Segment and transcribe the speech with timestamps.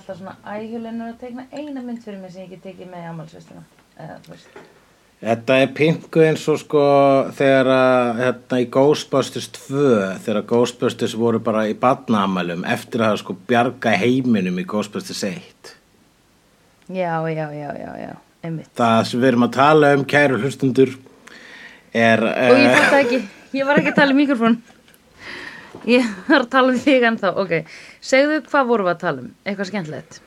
[0.00, 4.28] alltaf svona æhulinur að tekna eina mynd fyrir mig sem ég get tekið með í
[4.28, 4.60] veist.
[5.20, 6.82] Þetta er pingu eins og sko
[7.36, 9.82] þegar að hérna í Ghostbusters 2
[10.24, 15.74] þegar Ghostbusters voru bara í badnaamælum eftir að sko bjarga heiminum í Ghostbusters 1
[16.90, 18.72] Já, já, já, já, já, einmitt.
[18.80, 20.96] Það sem við erum að tala um kæru hlustundur
[21.92, 23.20] er Og ég eh, fatt það ekki,
[23.60, 24.56] ég var ekki að tala í mikrofón.
[25.86, 27.54] Ég var að tala um þig ennþá, ok.
[28.00, 30.20] Segðu hvað vorum við að tala um, eitthvað skemmtilegt.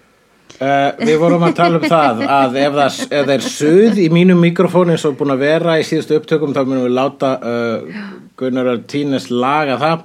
[0.54, 4.10] Uh, við vorum að tala um það að ef það, ef það er suð í
[4.14, 8.04] mínum mikrofóni eins og búin að vera í síðustu upptökum þá munum við láta uh,
[8.38, 10.04] Gunnar Tínes laga það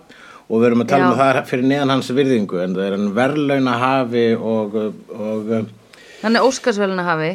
[0.48, 1.11] og við erum að tala Já.
[1.11, 4.81] um það fyrir neðan hans virðingu en það er hann verðlauna hafi og,
[5.12, 5.69] og uh,
[6.23, 7.31] Þannig Óskarsveluna hafi,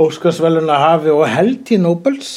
[0.00, 2.32] Óskarsverðlauna hafi og held í Nobels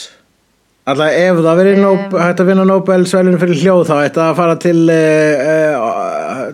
[0.84, 4.56] Alltaf ef það verið um, hægt að vinna Nobelsverðlun fyrir hljóð þá ætti að fara
[4.60, 5.73] til uh,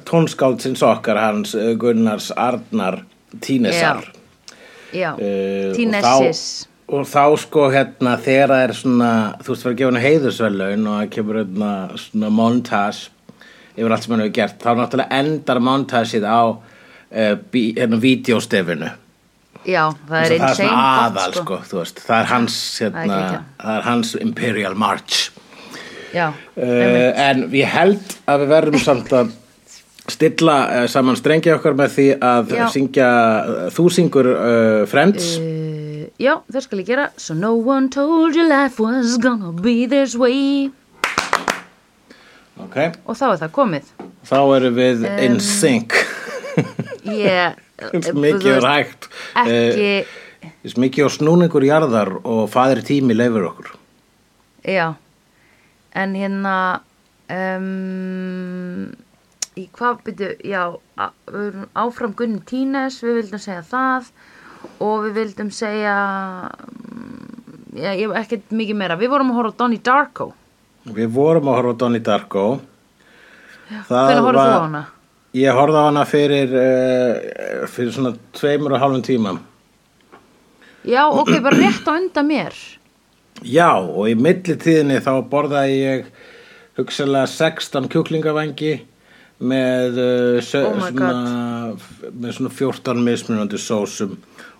[0.10, 3.04] tónskáldsins okkar hans uh, Gunnars Arnar
[3.42, 4.04] Tínesar.
[4.94, 6.66] Já, Eh, Tínessis.
[6.66, 9.10] og og þá sko hérna þegar það er svona
[9.44, 13.12] þú veist fyrir að gefa henni heiðursverðlaun og það kemur hérna svona montage
[13.78, 18.90] yfir allt sem hann hefur gert þá náttúrulega endar montageið á uh, bí, hérna vídeostefinu.
[19.68, 22.88] Já, það er það er svona gott, aðal sko, þú veist það er hans Það
[22.88, 25.20] er hérna, það er hans Imperial March.
[26.16, 29.36] Já, uh, en ég held að við verðum samt að
[30.14, 32.66] stilla uh, saman strengi okkar með því að Já.
[32.74, 33.10] syngja
[33.76, 37.08] þú syngur uh, Friends uh, já, það skal ég gera.
[37.18, 40.70] So no one told you life was gonna be this way.
[42.60, 42.78] ok
[43.08, 43.92] Og þá er það komið.
[44.30, 45.96] Þá erum við in sync
[47.10, 49.08] Eins mikið er hægt
[49.40, 49.92] Ekki,
[50.40, 53.70] Eh, mikið á snúningur jarðar og fadir tími leifur okkur
[54.64, 54.94] já.
[55.96, 56.56] En hérna,
[57.32, 58.92] um,
[59.58, 60.64] í hvað byrju, já,
[61.30, 64.12] við erum áfram Gunni Tínes, við vildum segja það
[64.84, 65.96] og við vildum segja,
[66.50, 67.40] mm,
[67.80, 69.00] já, ég hef ekkert mikið meira.
[69.00, 70.32] Við vorum að horfa Donnie Darko.
[70.90, 72.46] Við vorum að horfa Donnie Darko
[73.70, 74.82] Hvernig horfðu þú á hana?
[75.38, 79.36] Ég horfði á hana fyrir, uh, fyrir svona tveimur og hálfum tíma
[80.88, 82.56] Já, ok, bara rétt á undan mér.
[83.44, 86.06] Já, og í millitíðinni þá borðaði ég
[86.80, 88.72] hugsalega 16 kjúklingavangi
[89.40, 91.76] með, uh, Oh svona,
[92.12, 94.18] með svona 14 mismunandi sósum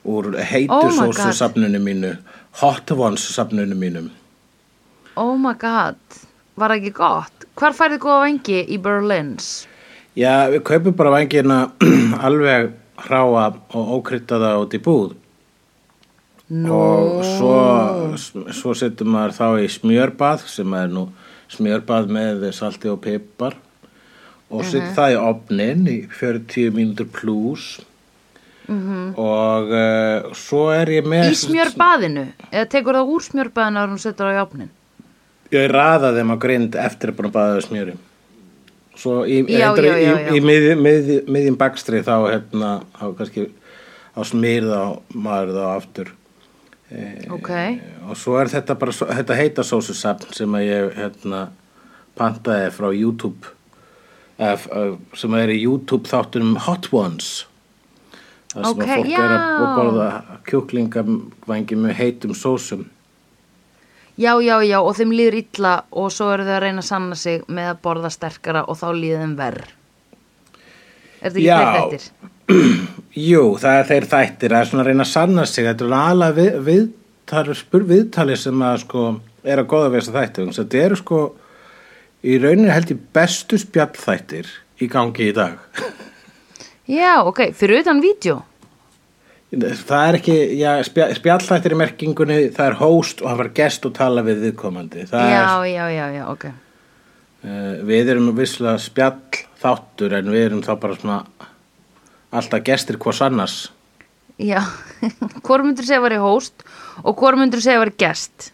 [0.08, 2.16] úr heitu Oh safninu mínu,
[2.62, 4.10] hot ones safninu mínum.
[5.20, 6.00] Oh my god,
[6.56, 7.48] var ekki gott?
[7.60, 9.68] Hvar færði góða vengi í Berlins?
[10.16, 11.58] Já, við kaupum bara vangina
[12.26, 12.72] alveg
[13.06, 15.16] hráa og ókryttaða út í búð
[16.50, 17.58] Nú, og svo,
[18.56, 21.06] svo setjum maður þá í smjörbað sem er nú
[21.54, 23.58] smjörbað með salti og pipar
[24.50, 27.80] og setjum það í opnin í 40 mínútur pluss
[28.70, 32.28] og uh, svo er ég með í smjörbaðinu?
[32.52, 34.70] Eða tekur það úr smjörbaðinu að hún setur það í opnin?
[35.54, 37.96] ég raða þeim á grind eftir að búin að baða smjöri
[39.00, 43.46] svo í, Já, já, já, í, í mið, mið, miðjum bakstri þá hérna þá kannski
[44.14, 44.80] á smýrða
[45.14, 46.10] maður þá aftur.
[47.32, 47.52] Ok,
[48.10, 51.42] og svo er þetta bara þetta heita sósusafn sem að ég hérna
[52.20, 53.54] pantaði frá YouTube
[54.40, 54.68] ef,
[55.20, 57.32] sem er í YouTube þáttunum Hot Ones
[58.54, 59.42] það sem Ok, að fólk er já.
[59.42, 60.08] að borða
[60.50, 62.86] kjúklingavangi með heitum sósum
[64.20, 67.20] já, já, já, og þeim líður illa og svo eru þau að reyna að sanna
[67.20, 69.70] sig með að borða sterkara og þá líður þeim verð.
[71.20, 71.60] Er þetta ekki Já.
[71.60, 72.08] þeir þettir?
[73.30, 76.36] Jú, það er þeir þættir er svona að reyna að sanna sig þetta er alveg
[76.40, 79.06] við, viðtali, spur viðtali sem að sko
[79.44, 81.22] er að góða við þessa þættir að þetta eru sko
[82.24, 84.50] í rauninni held ég bestu spjallþættir
[84.84, 85.60] í gangi í dag
[86.90, 88.40] Já, ok, fyrir utan vídeo.
[89.50, 93.86] Það er ekki, já, spja, spjallþættir í merkingunni, það er host og hann var gest
[93.86, 95.06] og tala við viðkomandi.
[95.10, 96.46] Það Já, já, já, já, ok.
[96.50, 96.56] er,
[97.46, 101.20] uh, við erum visslega spjallþáttur en við erum þá bara svona
[102.34, 103.58] alltaf gestir hvers annars.
[104.42, 104.64] Já,
[105.46, 106.66] hvor myndur segja að væri host
[107.04, 108.50] og hvor myndur segja að væri gest?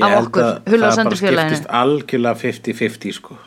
[0.00, 3.38] Af okkur, og það bara skiptist algjörlega 50-50 sko.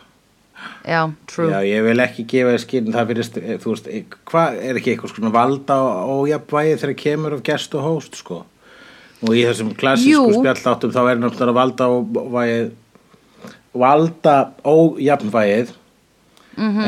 [0.85, 1.47] Já, true.
[1.49, 3.29] Já, ég vil ekki gefa þér skinn, það fyrir,
[3.63, 3.87] þú veist,
[4.29, 8.43] hvað er ekki eitthvað svona valda og ójafnvægi þegar kemur af gest og host, sko.
[9.25, 12.69] Og í þessum klassísku spjalláttum þá er náttúrulega valda óvægið,
[13.73, 14.37] valda
[14.75, 15.73] ójafnvægið,
[16.59, 16.81] mm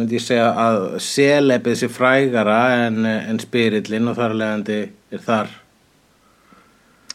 [0.00, 4.78] myndi ég segja að selepið sé frægara en, en spyrillin og þar leðandi
[5.12, 5.50] er þar.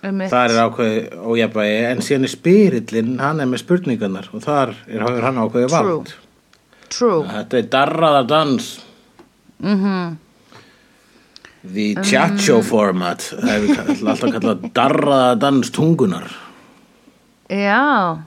[0.06, 1.00] Þar er ákveði
[1.34, 6.14] ójafnvægi en síðan er spyrillin hann er með spurningarnar og þar er hann ákveði vald.
[6.94, 7.24] True.
[7.32, 8.68] Þetta er darraða dans.
[9.60, 10.18] Mhm.
[11.66, 16.28] The chacho format Það kall- alltaf kallað darraða dans tungunar
[17.50, 18.20] Já.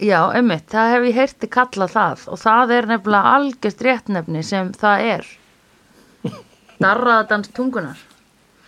[0.00, 4.72] Já, einmitt, það hef ég heyrti kalla það og það er nefnilega algjört réttnefni sem
[4.72, 5.26] það er.
[6.82, 8.00] Darraðadans tungunar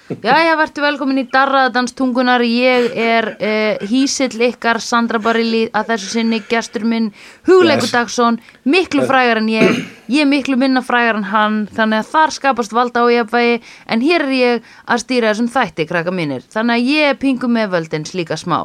[0.04, 6.10] Jæja, vertu velkomin í Darraðadans tungunar Ég er uh, hísill ykkar Sandra Barilli að þessu
[6.18, 7.06] sinni gestur minn
[7.48, 7.88] Hugleikur.
[7.88, 8.36] Dagsson
[8.68, 9.78] miklu frægar en ég.
[10.12, 13.54] Ég miklu minna frægar en hann þannig að þar skapast valda á jafnvægi.
[13.88, 17.72] En hér er ég að stýra þessum þætti krakka mínir, þannig að ég pingu með
[17.72, 18.58] völdin slíka smá,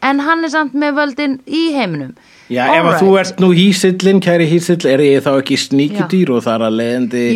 [0.00, 2.14] en hann er samt með völdin í heiminum.
[2.48, 3.02] Já, ef að Alright.
[3.02, 7.26] þú ert nú hísillin, kæri hísill, er ég þá ekki sníkudýr og þar að leiðandi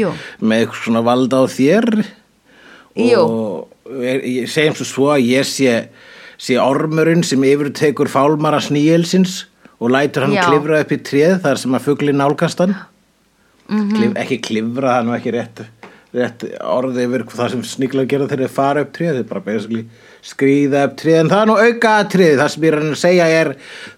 [0.41, 1.91] með svona valda á þér
[2.97, 3.21] Jú.
[3.21, 3.69] og
[4.03, 5.89] ég segjum svo svo að ég sé,
[6.39, 9.45] sé ormurinn sem yfir tekur fálmara sníelsins
[9.81, 10.45] og lætur hann Já.
[10.49, 12.77] klifra upp í tréð þar sem að fugli nálgast hann
[13.71, 13.91] Mhm.
[13.95, 15.61] Klif, ekki klifra, það er nú ekki rétt,
[16.13, 19.85] rétt orði yfir það sem sniglar gera þegar þeir fara upp tréð, þeir bara basically
[20.27, 23.29] skrýða upp tréð, en það er nú auka tréð, það sem ég er að segja
[23.41, 23.51] er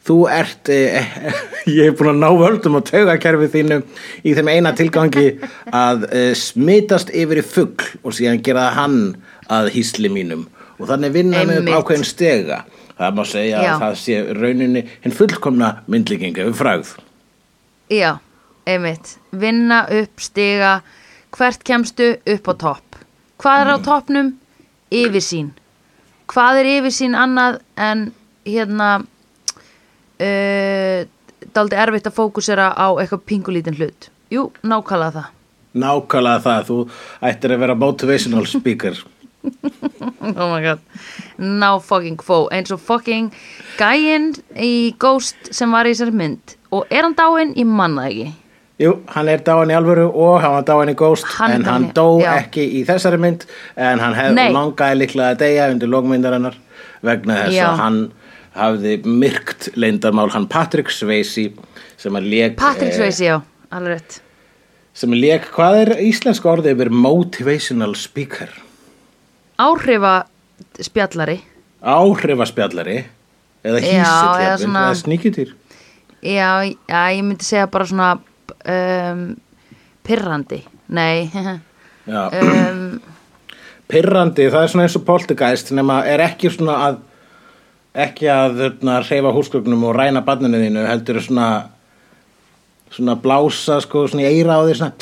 [0.06, 1.14] þú ert, eh,
[1.76, 3.78] ég hef búin að ná völdum á taugakerfi þínu
[4.22, 5.26] í þeim eina tilgangi
[5.74, 9.00] að eh, smitast yfir í fugl og síðan gera hann
[9.52, 10.46] að hísli mínum.
[10.78, 11.78] Og þannig vinna með Einmitt.
[11.78, 12.62] ákveðin stega.
[12.98, 13.70] Það má segja Já.
[13.72, 16.92] að það sé rauninni hinn fullkomna myndlíking yfir frægð.
[17.92, 18.10] Já,
[18.68, 19.16] einmitt.
[19.34, 20.76] Vinna upp stiga.
[21.34, 22.12] Hvert kemstu?
[22.34, 23.00] Upp á topp.
[23.42, 24.30] Hvað er á toppnum?
[24.92, 25.50] Yfirsýn
[26.30, 28.10] hvað er yfirsýn annað en
[28.46, 28.88] hérna
[30.22, 31.00] uh,
[31.54, 34.10] daldi erfitt að fókusera á eitthvað pingulítinn hlut.
[34.32, 35.32] Jú, nákvæmlega það.
[35.82, 36.78] Nákvæmlega það, þú
[37.30, 39.02] ættir að vera motivational speaker.
[40.22, 40.78] Oh my god.
[41.36, 43.32] Now fucking quo eins og fucking
[43.74, 46.54] gæinn í Ghost sem var í þessari mynd.
[46.70, 48.28] Og er hann dáinn, ég manna ekki
[48.80, 51.84] Jú, hann er dáin í alvöru og hann var dáin í Ghost Hann en hann
[51.94, 52.32] dó já.
[52.40, 53.44] ekki í þessari mynd
[53.76, 56.56] en hann hefði langaði líklega að deyja undir lókmyndarinnar
[57.04, 57.66] vegna þess Já.
[57.68, 58.00] að hann
[58.56, 60.30] hafði myrkt leyndarmál.
[60.32, 61.52] Hann Patrick Swayze
[62.00, 63.38] sem að lék Patrick eh, Swayze, já,
[63.70, 64.18] alveg rétt.
[64.94, 68.50] sem að lék, hvað er íslenska orðið yfir motivational speaker?
[69.62, 70.24] Áhrifa
[70.80, 71.38] spjallari
[71.82, 72.98] áhrifaspjallari
[73.64, 75.54] eða hísill eða svona- eða sníkjutýr
[76.22, 76.50] já,
[76.88, 78.18] já, ég myndi segja bara svona
[78.68, 79.24] um,
[80.06, 80.62] pirrandi
[80.92, 81.30] nei.
[82.06, 83.00] Um,
[83.88, 87.00] pirrandi, það er svona eins og poltergeist nema er ekki svona að
[88.02, 91.48] ekki að þarna, hreyfa húsgögnum og ræna barninu þínu heldur svona
[92.92, 94.92] svona blása sko svona í eira á því svona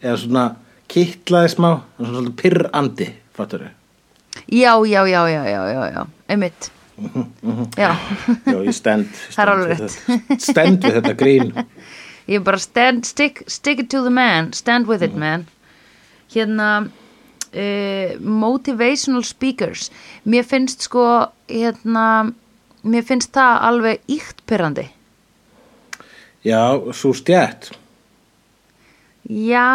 [0.00, 0.44] eða svona
[0.90, 3.76] kittlaði smá svona svona pirrandi, fattur þau
[4.46, 6.70] já, já, já, já, já, já, já einmitt.
[7.76, 7.96] Já,
[8.44, 11.52] Já, ég stend, Það er stend, stend við þetta grín
[12.28, 15.46] ég bara stand, stick, stick it to the man stand with it man.
[16.30, 19.90] Hérna uh, motivational speakers.
[20.24, 22.32] Mér finnst sko hérna
[22.86, 24.86] mér finnst það alveg íkt pirrandi
[26.46, 27.72] Já, svo stjætt
[29.28, 29.68] Já,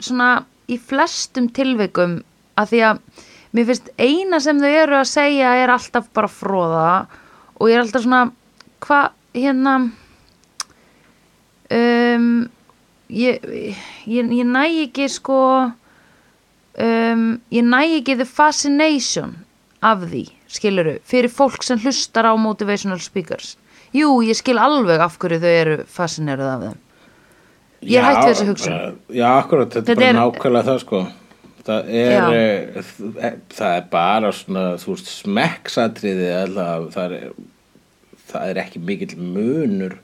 [0.00, 0.30] svona
[0.70, 2.20] í flestum tilvikum
[2.60, 3.00] að því að
[3.56, 6.92] mér finnst eina sem þau eru að segja er alltaf bara fróða
[7.58, 8.22] og ég er alltaf svona
[8.84, 9.74] hvað hérna
[11.70, 12.48] um,
[13.10, 13.40] ég,
[14.06, 15.38] ég, ég næ ekki sko
[16.78, 19.36] um, ég næ ekki the fascination
[19.82, 23.54] af því, skiluru fyrir fólk sem hlustar á motivational speakers
[23.96, 26.78] jú, ég skil alveg af hverju þau eru fascineruð af þeim
[27.80, 28.72] Ég er hætt við þessu hugsun.
[28.76, 30.98] bara- Já, akkurat, þetta, Þetta er bara er- nákvæmlega það sko
[31.64, 32.26] Það er, Já.
[32.32, 36.28] e, það er bara svona, þú veist, smekksatriði
[36.92, 37.32] það er,
[38.32, 39.94] það er ekki mikill munur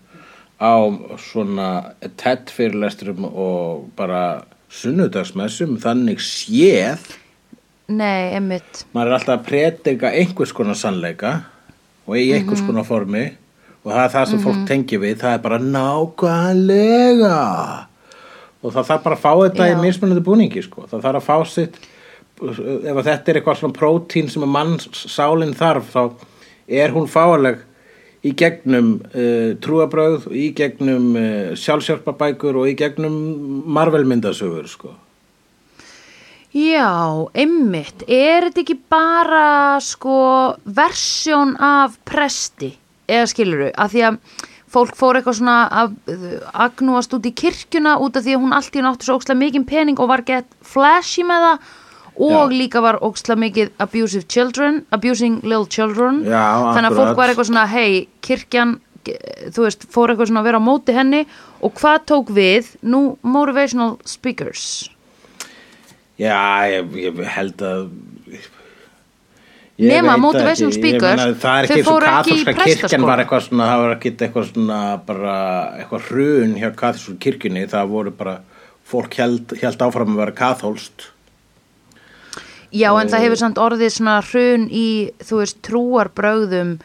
[0.60, 0.75] á
[1.20, 1.68] svona
[2.16, 6.98] TED fyrirlesturum og bara sunnudagsmessum, þannig séð
[7.88, 11.34] Nei, emmitt maður er alltaf að predika einhvers konar sannleika
[12.06, 12.66] og í einhvers Mhm.
[12.66, 13.25] konar formi
[13.84, 17.36] og það er það sem fólk tengi við það er bara nákvæmlega
[18.62, 19.75] og það þarf bara að fá þetta Já.
[19.76, 20.86] í mismunandi búningi sko.
[20.90, 21.76] það þarf að fá sitt
[22.42, 26.02] ef þetta er eitthvað svona prótín sem að manns sálinn þarf þá
[26.68, 27.62] er hún fáaleg
[28.26, 33.16] í gegnum uh, trúabröð í gegnum uh, sjálfsjálpabækur og í gegnum
[33.76, 34.95] marvelmyndasögur sko.
[36.56, 40.18] Já, emmitt Er þetta ekki bara sko
[40.64, 42.71] versjón af presti
[43.06, 44.21] eða skiluru, af því að
[44.73, 45.92] fólk fór eitthvað svona að
[46.66, 49.66] agnúast út í kirkjuna út af því að hún allt í náttu svo ókslega mikið
[49.68, 51.68] pening og var gett flashy með það
[52.18, 52.56] og Já.
[52.56, 56.23] líka var ókslega mikið abusive children, abusing little children.
[56.25, 59.18] Já, þannig að fólk var eitthvað svona hei, kirkjan ge-
[59.52, 61.26] þú veist, fór eitthvað svona að vera á móti henni.
[61.62, 62.70] Og hvað tók við?
[62.82, 64.88] Nú motivational speakers.
[66.16, 67.90] Já, ég, ég held að
[69.76, 73.66] veit motivational ekki, speakers, meina, það er ekki eins og kaþólska kirkjan var eitthvað svona,
[73.68, 74.78] það var ekki eitthvað svona
[75.11, 75.35] bara
[75.82, 77.66] eitthvað hrun hjá kaþólska kirkjunni.
[77.68, 78.38] Það voru bara,
[78.88, 81.11] fólk held, held áfram að vera kaþólst
[82.75, 84.87] Já, en það hefur samt orðið svona hrun í,
[85.23, 86.76] þú veist, trúarbrögðum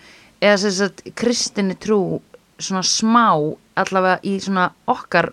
[0.41, 2.19] eða sem sagt kristinni trú
[2.61, 3.25] svona smá
[3.81, 5.31] allavega í svona okkar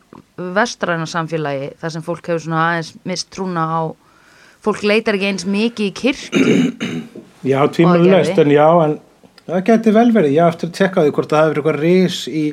[0.56, 3.80] vestræna samfélagi þar sem fólk hefur svona aðeins mist trúna á
[4.64, 6.58] fólk leitar ekki eins mikið í kirkju
[7.52, 8.96] Já, tvímælalaust, en já, en
[9.46, 12.16] það geti vel verið, ég á eftir að tekka því hvort það hefur eitthvað ris
[12.28, 12.44] í,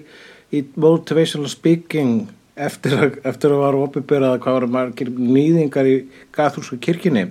[0.54, 2.12] í motivational speaking
[2.56, 5.96] eftir, að- eftir að var opinberað hvað var margir nýðingar í
[6.38, 7.26] kaþólsku kirkjunni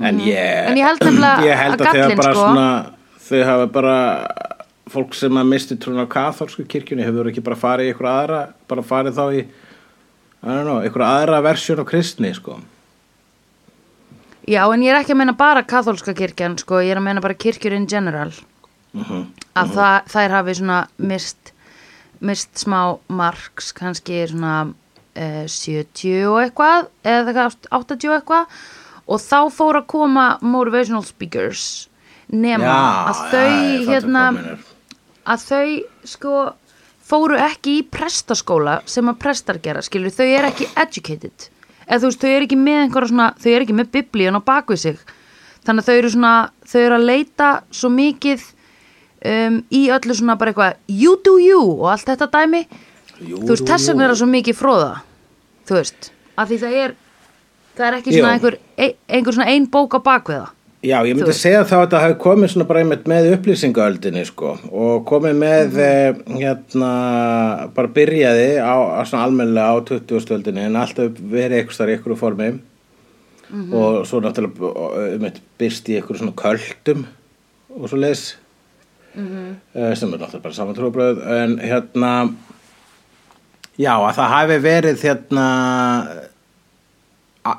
[0.00, 0.70] en ég Mhm.
[0.70, 1.00] En ég held
[1.50, 2.68] ég held að að gallinn, bara sko- svona
[3.26, 3.96] þau hafa bara
[4.90, 8.40] fólk sem að misti trúna á kaþólsku kirkjunni hefur ekki bara farið í eitthvað aðra
[8.68, 9.46] bara farið þá í
[10.46, 12.60] know, eitthvað aðra versjón á kristni sko.
[14.46, 17.20] Já, en ég er ekki að meina bara katholska kirkjan, sko, ég er að meina
[17.24, 18.30] bara kirkjur in general.
[18.94, 19.24] Mhm.
[19.56, 21.52] að það, þær hafi svona mist,
[22.20, 24.68] mist smá marks, kannski svona
[25.16, 28.46] uh, 70 og eitthvað eða eitthvað 80 og eitthvað
[29.06, 31.88] og þá fór að koma motivational speakers
[32.32, 32.76] nema
[33.10, 34.24] að þau fatt hérna
[35.26, 35.68] að þau
[36.06, 36.38] sko
[37.06, 41.46] fóru ekki í prestaskóla sem að prestar gera, skilur, þau eru ekki educated,
[41.86, 44.48] eða þú veist, þau eru ekki með einhverja svona, þau eru ekki með biblíun á
[44.50, 45.00] bakvið sig,
[45.66, 46.34] þannig að þau eru svona
[46.66, 48.44] þau eru að leita svo mikið
[49.30, 52.66] um, í öllu svona bara eitthvað, you do you og allt þetta dæmi,
[53.16, 54.90] Jú, þú veist, þess vegna er það svo mikið fróða,
[55.68, 56.10] þú veist.
[56.36, 56.96] Af því það er
[57.76, 60.52] það er ekki svona einhver, ein, einhver svona ein bók á bakvið það.
[60.86, 64.52] Já, ég myndi segja þá að þetta hafi komið svona bara einmitt með upplýsingaöldinni sko
[64.70, 66.90] og komið með mm hérna
[67.74, 68.74] bara byrjaði á,
[69.08, 72.50] svona almennilega á 20-stöldinni en alltaf verið eitthvað starf í einhverju formi.
[73.46, 73.74] Mhm.
[73.78, 77.04] og svo náttúrulega einmitt byrst í einhverju svona köldum
[77.76, 78.34] og svo leis
[79.16, 79.56] Mhm.
[79.96, 82.34] sem er náttúrulega bara samantrúbröð en hérna
[83.78, 85.46] já að það hafi verið hérna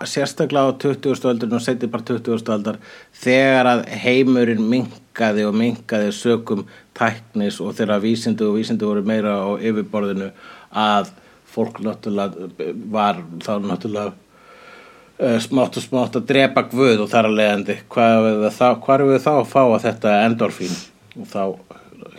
[0.07, 1.27] sérstaklega á 20.
[1.31, 2.51] öldurinn og setið bara 20.
[2.53, 2.79] aldar
[3.15, 6.65] þegar að heimurinn minkaði og minkaði sökum
[6.97, 10.31] tæknis og þegar vísindi og vísindi voru meira á yfirborðinu
[10.71, 11.11] að
[11.53, 17.37] fólk náttúrulega var þá náttúrulega uh, smátt og smátt að drepa guð og þar að
[17.39, 20.79] leiðandi hvað er við þá, hvað er við þá að fá að þetta endorfín
[21.17, 21.43] og þá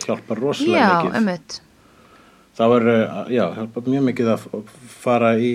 [0.05, 1.59] hjálpar rosalega Já, mikið einmitt
[2.59, 4.47] þá er, uh, já, hjálpar mjög mikið að
[4.99, 5.53] fara í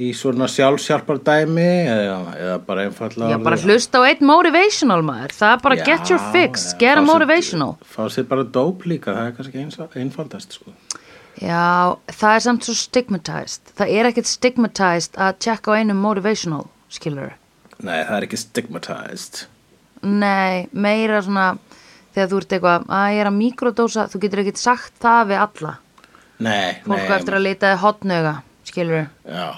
[0.00, 5.34] í svona sjálfsjálpar dæmi eða, eða bara einfallega Já, bara hlusta á einn motivational maður.
[5.36, 7.76] Það er bara get your fix, get a motivational.
[7.84, 10.72] fá sér bara dóp líka, það er kannski einfaldast sko.
[11.40, 13.76] Já, það er samt svo stigmatized.
[13.78, 17.36] Það er ekkert stigmatized að checka á einu motivational, skilur
[17.84, 19.44] nei, það er ekki stigmatized.
[20.06, 21.46] Nei, meira svona
[22.14, 25.42] þegar þú ert eitthvað að ég er að mikrodósa, þú getur ekkert sagt það við
[25.44, 25.74] alla.
[26.40, 28.34] Nei, Fólk nei á eftir að leita hotnöga,
[28.68, 29.48] skilur já,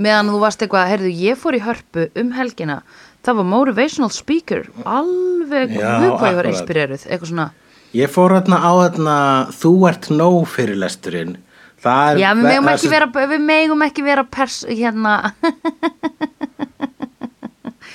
[0.00, 2.80] meðan þú varst eitthvað, heyrðu, ég fór í hörpu um helgina,
[3.24, 6.50] það var motivational speaker alveg, akkurat.
[6.50, 7.48] inspireruð eitthvað svona,
[7.94, 9.16] ég fór hérna á hérna
[9.54, 11.36] þú ert nóg fyrirlesturinn
[11.84, 15.18] já, við megum ekki vera við megum ekki vera pers, hérna.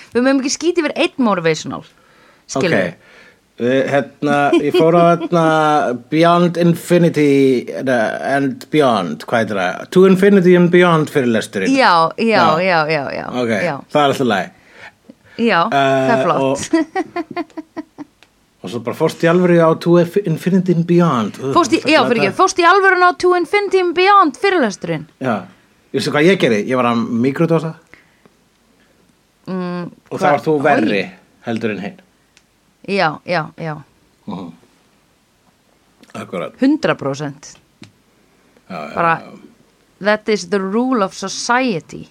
[0.10, 1.84] Við megum ekki skýti verið einn motivational
[2.50, 3.09] skilur Ok, uh,
[3.60, 5.44] hérna, ég fór á hérna
[6.12, 7.90] Beyond Infinity uh,
[8.36, 9.82] and Beyond, hvað heitir það?
[9.96, 12.46] To Infinity and Beyond fyrirlesturinn já, já, Já.
[12.64, 14.56] já, já, já, Ok, já, það er alltaf læg
[15.50, 16.42] já það er flott.
[16.44, 16.56] og,
[18.64, 21.38] og svo bara fórst í alveg á To Infinity and Beyond.
[21.44, 25.06] Uh, fórst í, já, fyrir ekki, fórst í alvörun á To Infinity and Beyond fyrirlesturinn
[25.24, 25.36] Já,
[25.96, 27.76] ég sé hvað ég gerði, ég var að mikrodosa
[29.48, 31.04] mm, og það var þú verri
[31.48, 32.06] heldur en hinn
[32.90, 33.76] já, já, já,
[34.28, 34.52] Mhm.
[36.14, 37.58] Akkurat 100%
[38.70, 40.06] já, já, bara já.
[40.06, 42.08] that is the rule of society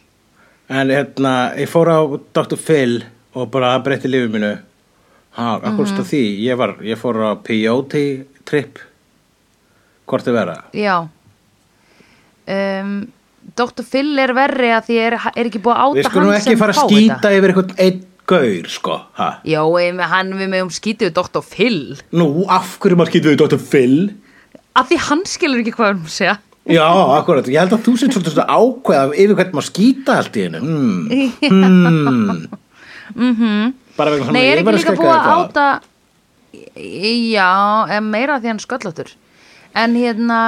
[0.68, 1.98] En hérna, ég fór á
[2.36, 2.56] Dr.
[2.60, 2.98] Phil
[3.32, 4.50] og bara breytti lífið mínu.
[5.32, 5.94] Ha, akkur Mhm.
[5.96, 8.78] mm því, ég var, ég fór á peyote trip.
[10.06, 10.64] Hvort er vera?
[10.74, 11.08] já
[12.48, 13.06] um,
[13.56, 13.82] Dr.
[13.82, 16.58] Phil er verri að því er, er ekki búið að áta Við skulum ekki sem
[16.60, 18.98] fara að fá skýta þetta yfir einhvern einn gaur, sko.
[19.18, 19.28] Ha?
[19.48, 21.42] já, em, hann við meðum skýtið Dr.
[21.44, 21.80] Phil
[22.12, 23.62] Nú, af hverju maður skýta við Dr.
[23.62, 23.96] Phil?
[24.78, 26.36] að því hann skilur ekki hvað hann segja
[26.68, 26.84] Já,
[27.16, 30.42] akkurat, ég held að þú sétt svolítið svona ákveða yfir hvernig maður skýta allt í
[30.44, 30.60] hennu.
[30.60, 31.08] Hmm.
[33.16, 33.72] Hmm.
[33.98, 35.66] Bara vegna svona Nei, er ekki líka búið að áta
[36.78, 39.14] Já, meira því hann sköllóttur
[39.76, 40.40] En hérna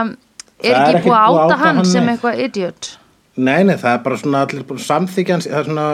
[0.60, 2.90] Er Það ekki búið að búið áta hann hann sem eitthvað idiot
[3.40, 5.84] Nei, nei, það er bara svona allir bara samþykjans, það er svona,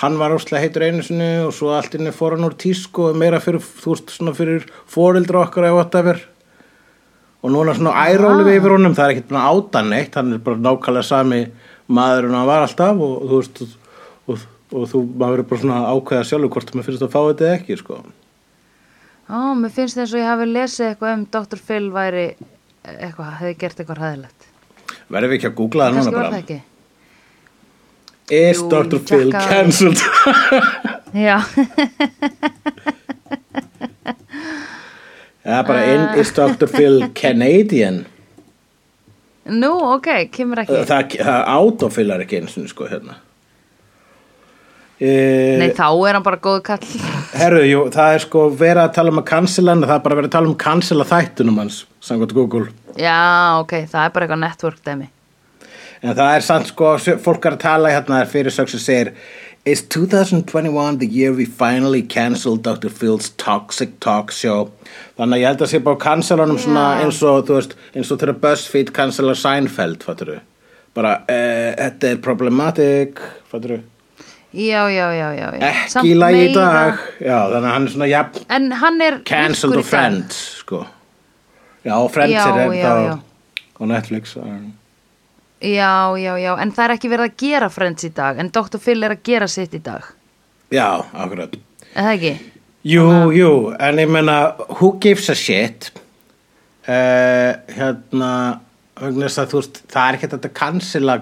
[0.00, 3.18] hann var óslega heitur einu sinni og svo allt inni fór hann úr tísku og
[3.20, 6.22] meira fyrir, þú veist, svona fyrir fóreldra okkar eða whatever.
[7.40, 10.32] Og núna svona æróli við yfir honum, það er ekkert búin að áta neitt, hann
[10.36, 11.42] er bara nákvæmlega sami
[11.90, 15.62] maður en hann var alltaf og þú veist, og, og, og þú, maður er bara
[15.64, 18.00] svona ákveða sjálfur hvort maður finnst að fá þetta eða ekki, sko.
[19.30, 21.60] Ó, mér finnst þess að ég hafi lesið eitthvað um Dr.
[21.68, 22.26] Phil væri
[22.82, 24.46] eitthvað, hefði gert eitthvað hæðilegt
[25.10, 26.40] Verðum við ekki að googla það núna Kannski var það bara?
[26.44, 26.69] ekki
[28.30, 28.98] Is Jú, Dr.
[29.02, 29.98] Phil cancelled?
[31.14, 31.40] Já,
[35.40, 36.68] Það er bara, in, is Dr.
[36.68, 38.04] Phil Canadian?
[39.50, 43.16] nú, ok, kemur ekki það, það autofillar ekki eins og sko hérna
[45.00, 45.10] e,
[45.60, 46.84] Nei, þá er hann bara góð kall
[47.40, 50.20] herru, jú, það er sko verið að tala um að cancela en það er bara
[50.20, 52.68] verið að tala um cancela þættunum hans, samkvæmt Google
[53.00, 53.16] Já,
[53.62, 55.10] ok, það er bara eitthvað network dæmi
[56.02, 59.12] en það er samt sko, fólk er að tala hérna fyrir sög sem segir
[59.68, 62.88] Is 2021 the year we finally cancelled Dr.
[62.88, 64.70] Phil's toxic talk show?
[65.18, 67.02] Þannig að ég held að sé bara að cancela honum svona Já.
[67.04, 70.38] eins og, þú veist, eins og þegar BuzzFeed cancela Seinfeld, fattur þú?
[70.96, 73.20] Bara, eh, þetta er problematic,
[73.52, 73.80] fattur þú?
[74.56, 75.60] Já, já, já, já, já.
[75.68, 76.98] Ekki Samt í dag.
[77.20, 79.84] Já, þannig að hann er svona, jafn, En hann er cancelled og.
[79.84, 80.86] Friends, sko.
[81.84, 83.18] Já, Friends Já, er já, já.
[83.78, 84.36] á Netflix.
[84.36, 84.72] um,
[85.60, 88.78] Já, já, já, en það er ekki verið að gera Friends í dag En Dr.
[88.80, 90.06] Phil er að gera sitt í dag
[90.72, 91.56] Já, akkurat.
[91.90, 92.32] Er það ekki?
[92.86, 94.36] Jú, jú, en ég meina,
[94.78, 95.90] who gives a shit?
[96.86, 98.30] Uh, hérna,
[98.96, 99.18] að
[99.50, 101.16] þú veist, það er ekki þetta cancela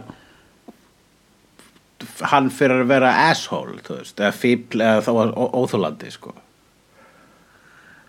[2.30, 6.36] hann fyrir að vera asshole, þú veist, eða fíbl, eða þá ó- óþolandi, sko.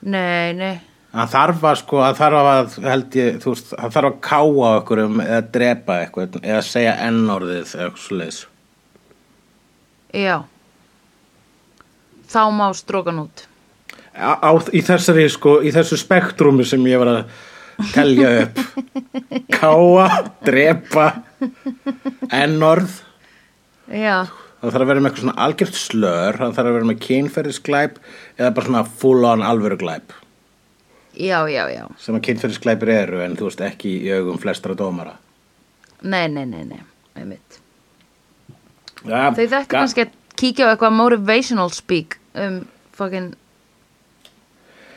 [0.06, 0.75] Nei, nei
[1.10, 4.69] Hann þarf að sko, hann þarf að, held ég, þú veist, hann þarf að káa
[4.76, 8.39] okkur um eða drepa eitthvað, eða segja ennorðið eða eitthvað svo leiðis.
[10.19, 10.36] Já.
[12.30, 13.45] Þá má strókan út.
[14.13, 18.63] Á, á, í þessari, sko, í þessu spektrumi sem ég var að telja upp.
[19.58, 20.08] káa,
[20.45, 21.10] drepa,
[22.30, 23.00] ennorð,
[23.89, 24.28] Já,
[24.62, 27.95] hann þarf að vera með eitthvað svona algjört slör, hann þarf að vera með kynferðisglæp
[28.38, 30.13] eða bara svona full on alvöru glæp,
[31.15, 35.17] já, já, já sem að kynferðisglæpir eru en þú veist ekki í augum flestra dómara.
[36.02, 36.82] Nei, nei, nei, nei,
[37.19, 37.60] einmitt
[39.04, 42.65] Ja, Þau þetta kannski að kíkja á eitthvað motivational speak um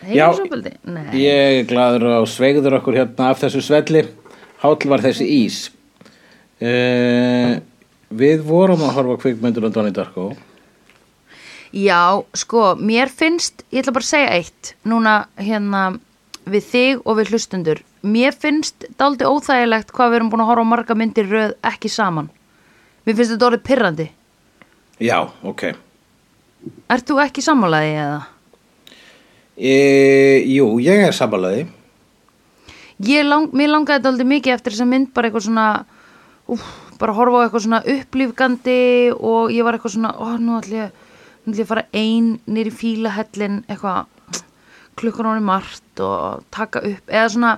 [0.06, 0.72] heimilisofbeldi?
[0.90, 4.04] Nei, Ég er gladur og sveigður okkur hérna af þessu svelli.
[4.62, 5.60] Háll var þessi ís.
[6.62, 7.58] Uh,
[8.14, 10.30] við vorum að horfa á kvikmyndur á Donnie Darko.
[11.72, 15.84] Já, sko, mér finnst, ég ætla bara að segja eitt, núna hérna
[16.44, 17.80] við þig og við hlustundur.
[18.02, 21.88] Mér finnst dálítið óþægilegt hvað við erum búin að horfa á marga myndir röð ekki
[21.92, 22.28] saman.
[23.06, 24.06] Mér finnst þetta orðið pirrandi.
[25.02, 25.64] Já, ok.
[26.92, 28.18] Ert þú ekki sammálaði eða?
[29.56, 29.72] E,
[30.52, 31.66] jú, ég er samanlegaði.
[33.02, 35.66] Ég lang, mér langaði dálítið mikið eftir þess að mynd bara eitthvað svona,
[36.52, 36.66] úf,
[37.00, 38.82] bara horfa á eitthvað svona upplýfgandi
[39.16, 41.01] og ég var eitthvað svona, ó, nú ætlum ég, nú
[41.42, 44.06] ætlum ég að fara ein nýri fílahellin, eitthvað,
[45.00, 47.54] klukkan honum margt og taka upp, eða svona,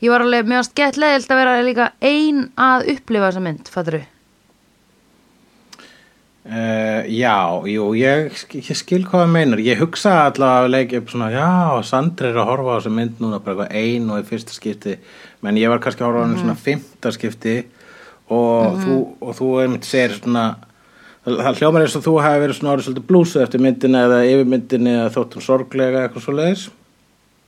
[0.00, 3.72] ég var alveg, mér varst gett leðilt að vera líka ein að upplifa þessa mynd,
[3.74, 4.06] fattur þú?
[6.48, 9.60] Uh, já, jú, ég, ég skil hvað það meinar.
[9.60, 11.48] Ég hugsa allavega leikja upp svona, já,
[11.84, 14.94] Sandri er að horfa á þessu mynd núna bara ein og í fyrsta skipti.
[15.44, 17.58] Men ég var kannski að horfa á henni svona fymta skipti
[18.32, 20.46] og, þú, og þú einmitt segir svona,
[21.36, 24.48] það, hljómar eins og þú hafi verið svona orðið svolítið blúsu eftir myndina eða yfir
[24.54, 26.64] myndinni eða þóttum sorglega eitthvað svo leiðis.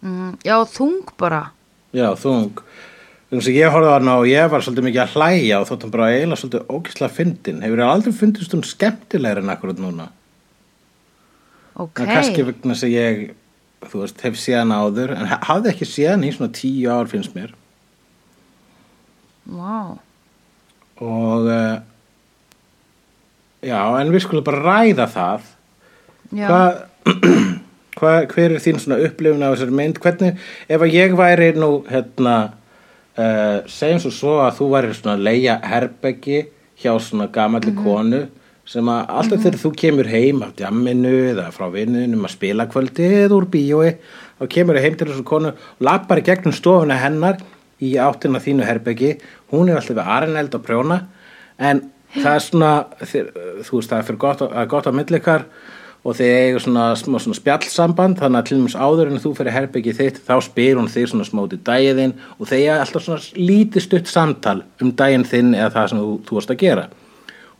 [0.05, 1.43] Mm, já, þung bara.
[1.97, 2.63] Já, þung.
[3.31, 5.93] Þannig að ég horfði á hana og ég var svolítið mikið að hlæja og þóttum
[5.95, 7.61] bara eiginlega svolítið ógislega fyndin.
[7.63, 10.09] Hefur aldrei fundist hún skemmtilegri en akkurat núna?
[11.81, 12.01] Ok.
[12.03, 13.21] En kannski vegna að ég,
[13.87, 17.37] þú veist, hef séðan áður, en ha- hafði ekki séðan í svona tíu ár finnst
[17.37, 17.55] mér.
[19.51, 19.97] Vá.
[21.01, 21.79] Og, uh,
[23.65, 25.51] já, en við skulum bara ræða það.
[26.31, 26.47] Já.
[26.47, 26.81] Hvað,
[28.01, 30.01] hva, hver er þín svona upplifun af þessari mynd?
[30.05, 32.37] Hvernig, ef að ég væri nú, hérna,
[33.19, 36.45] uh, segjum svo svo að þú væri svona leia herbeggi
[36.81, 38.25] hjá svona gamalli konu
[38.71, 43.35] sem að alltaf þegar þú kemur heim af djamminu eða frá vinnunum að spila kvöldið
[43.35, 43.95] úr bíói
[44.39, 47.41] þá kemur þau heim til þessu konu og lappar í gegnum stofuna hennar
[47.83, 49.17] í áttina þínu herbeggi
[49.53, 51.01] hún er alltaf við arineld og prjóna
[51.59, 51.83] en
[52.17, 52.71] það er svona
[53.01, 55.47] þú veist það er fyrir gott, gott á millikar
[56.01, 59.55] og þið eiga svona, smá svona spjallsamband þannig að til dæmis áður en þú fyrir
[59.57, 63.85] herbyggið þitt þá spyr hún þig svona í daginn og þið eiga alltaf svona lítið
[63.85, 66.87] stutt samtal um daginn þinn eða það sem þú, þú varst að gera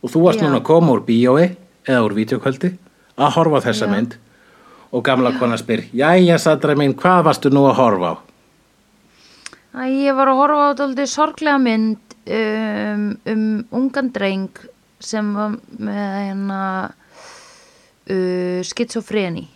[0.01, 0.47] og þú varst Já.
[0.47, 1.45] núna að koma úr bíói
[1.85, 2.73] eða úr vídeokvöldi
[3.21, 3.93] að horfa á þessa Já.
[3.93, 4.17] mynd
[4.91, 8.15] og gamla kona spyr Jæja, Sandra mín, hvað varstu nú að horfa á?
[9.71, 14.49] Æ, ég var að horfa á þetta sorglega mynd um, um ungan dreng
[15.01, 16.59] sem var með hérna
[18.09, 19.47] uh, skitsofreni.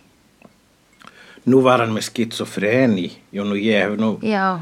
[1.46, 4.58] Nú var hann með skitsofreni Jón og ég hefur nú Já,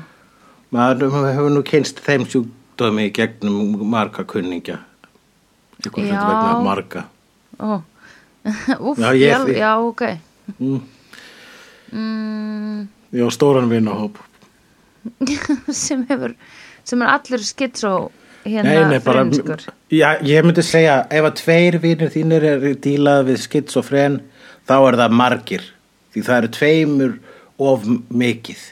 [0.75, 4.83] maður hefur nú kynst þeim sjúkdómi gegnum marga kunningja
[5.85, 7.03] eitthvað þetta vegna marga.
[7.61, 7.81] Ó,
[8.89, 10.03] úf, Já, já, já, ok.
[10.59, 10.81] mm.
[11.95, 14.19] Mm, Já, stóran vinahóp.
[15.71, 16.35] Sem hefur,
[16.85, 17.95] sem er allur skitsó
[18.45, 19.65] hérna Nei, nei, bara frumskur.
[19.95, 24.21] Já, ég myndi segja ef að tveir vinir þínir er dílað við skitsofren
[24.69, 25.65] þá er það margir
[26.15, 27.15] því það eru tveimur
[27.65, 28.71] of mikið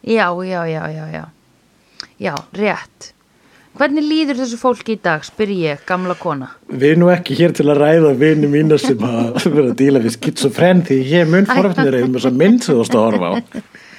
[0.00, 1.24] Já, já, já, já, já.
[2.20, 3.10] Já, rétt.
[3.76, 6.48] Hvernig líður þessu fólki í dag, spyr ég, gamla kona?
[6.72, 10.00] Við erum nú ekki hér til að ræða vini mína sem að vera að díla
[10.02, 13.30] við skitsofren því ég mun forfnir um þess að mynd sem þú varst að horfa
[13.30, 13.34] á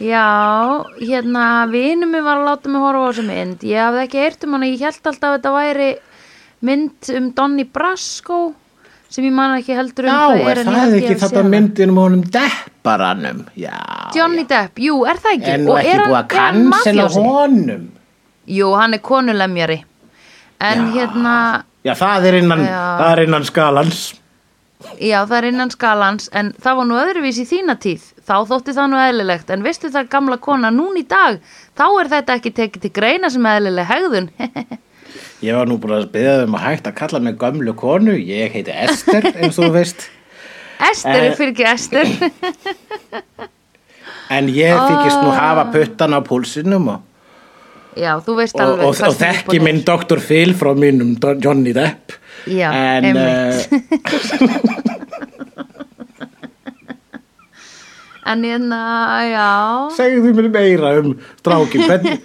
[0.00, 3.64] Já, hérna, vinur mig var að láta mig horfa á þessu mynd.
[3.68, 5.88] Ég hafði ekki heyrt um hana, ég held alltaf að þetta væri
[6.64, 8.38] mynd um Donny Brasco
[9.10, 12.22] sem ég man ekki heldur um Já, er það ég ekki þetta myndin um honum
[12.32, 13.42] depparanum?
[13.58, 13.76] Já.
[14.16, 15.50] Johnny Depp, jú, er það ekki?
[15.56, 17.24] En nú Og ekki er búið hann- að er hann mafíósi?
[17.26, 17.88] honum.
[18.46, 19.82] Jú, hann er konulemjari.
[20.60, 20.92] En Já.
[20.94, 22.98] hérna, Já, það er innan, Já.
[23.00, 24.14] það er innan skalans.
[25.00, 28.02] já, það er innan skalans, en það var nú öðruvís í þína tíð.
[28.30, 31.40] Þá þótti það nú eðlilegt, en veistu það gamla kona núna í dag,
[31.74, 34.28] þá er þetta ekki tekið til greina sem eðlileg hegðun.
[35.46, 38.14] Ég var nú búin að beða um að hægt að kalla mig gömlu konu.
[38.14, 40.04] Ég heiti Ester, eins og þú veist.
[40.90, 42.06] Ester er fyrir ekki Ester.
[44.30, 45.38] En ég þykist nú Ah.
[45.40, 47.00] hafa puttan á púlsinum og,
[47.98, 50.20] Já, þú veist alveg og, og þekki minn Dr.
[50.22, 52.14] Phil frá mínum Johnny Depp.
[52.46, 53.66] Já, en, einmitt.
[53.74, 54.86] eh,
[58.28, 58.80] En hérna,
[59.24, 59.50] já.
[59.96, 62.20] Segðu mér meira um strákin hvernig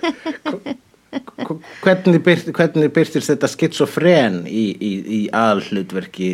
[1.83, 6.31] hvernig, byrt, hvernig byrtist þetta skitsofren í, í, í aðhlutverki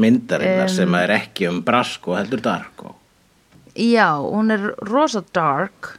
[0.00, 2.94] myndarinnar sem er ekki um Brasko heldur Darko
[3.74, 5.96] Já, hún er rosa dark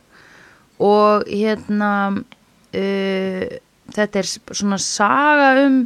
[0.79, 3.45] og hérna uh,
[3.95, 5.81] þetta er svona saga um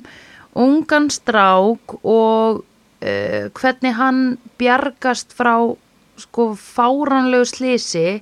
[0.60, 4.24] ungan strák og uh, hvernig hann
[4.62, 5.56] bjargast frá
[6.22, 8.20] sko fáranlegu slisi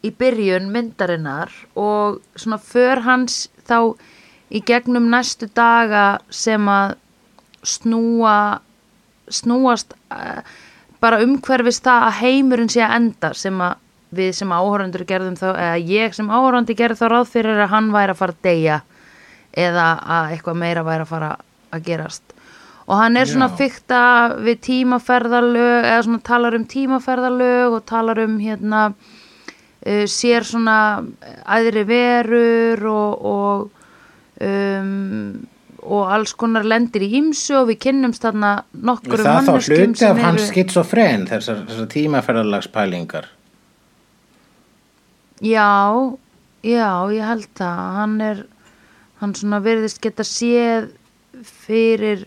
[0.00, 3.94] í byrjun myndarinnar og svona för hans þá
[4.50, 6.96] í gegnum næstu daga sem að
[7.62, 8.60] snúa
[9.30, 10.40] snúast uh,
[11.00, 13.78] bara umhverfist það að heimurinn sé að enda sem að
[14.10, 17.92] við sem áhórandur gerðum þá, eða ég sem áhórandi gerði þá ráð fyrir að hann
[17.94, 18.78] væri að fara að deyja
[19.54, 21.30] eða að eitthvað meira væri að fara
[21.70, 22.34] að gerast
[22.90, 23.56] og hann er svona Já.
[23.60, 24.02] fykta
[24.42, 30.76] við tímaferðalög eða svona talar um tímaferðalög og talar um hérna uh, sér svona
[31.46, 33.70] æðri verur og, og
[34.42, 35.46] um,
[35.80, 40.24] og alls konar lendir í ímsu og við kynnumst þarna nokkur það þá hluti af
[40.26, 43.30] hans skitsofren þessar, þessar tímaferðalagspælingar
[45.40, 46.18] Já,
[46.60, 47.78] já, ég held það.
[47.96, 48.42] Hann er,
[49.22, 50.90] hann svona virðist geta séð
[51.64, 52.26] fyrir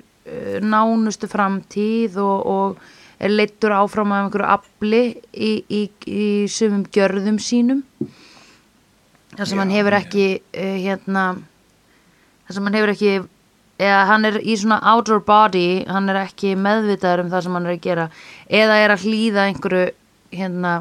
[0.63, 7.39] nánustu framtíð og, og er leittur áfram af einhverju afli í, í, í sumum gjörðum
[7.41, 7.83] sínum.
[9.33, 11.23] Það sem Já, hann hefur ekki, uh, hérna,
[12.45, 13.13] það sem hann hefur ekki,
[13.83, 17.69] eða hann er í svona outer body, hann er ekki meðvitaður um það sem hann
[17.69, 18.07] er að gera,
[18.61, 19.85] eða er að hlýða einhverju,
[20.33, 20.73] hérna,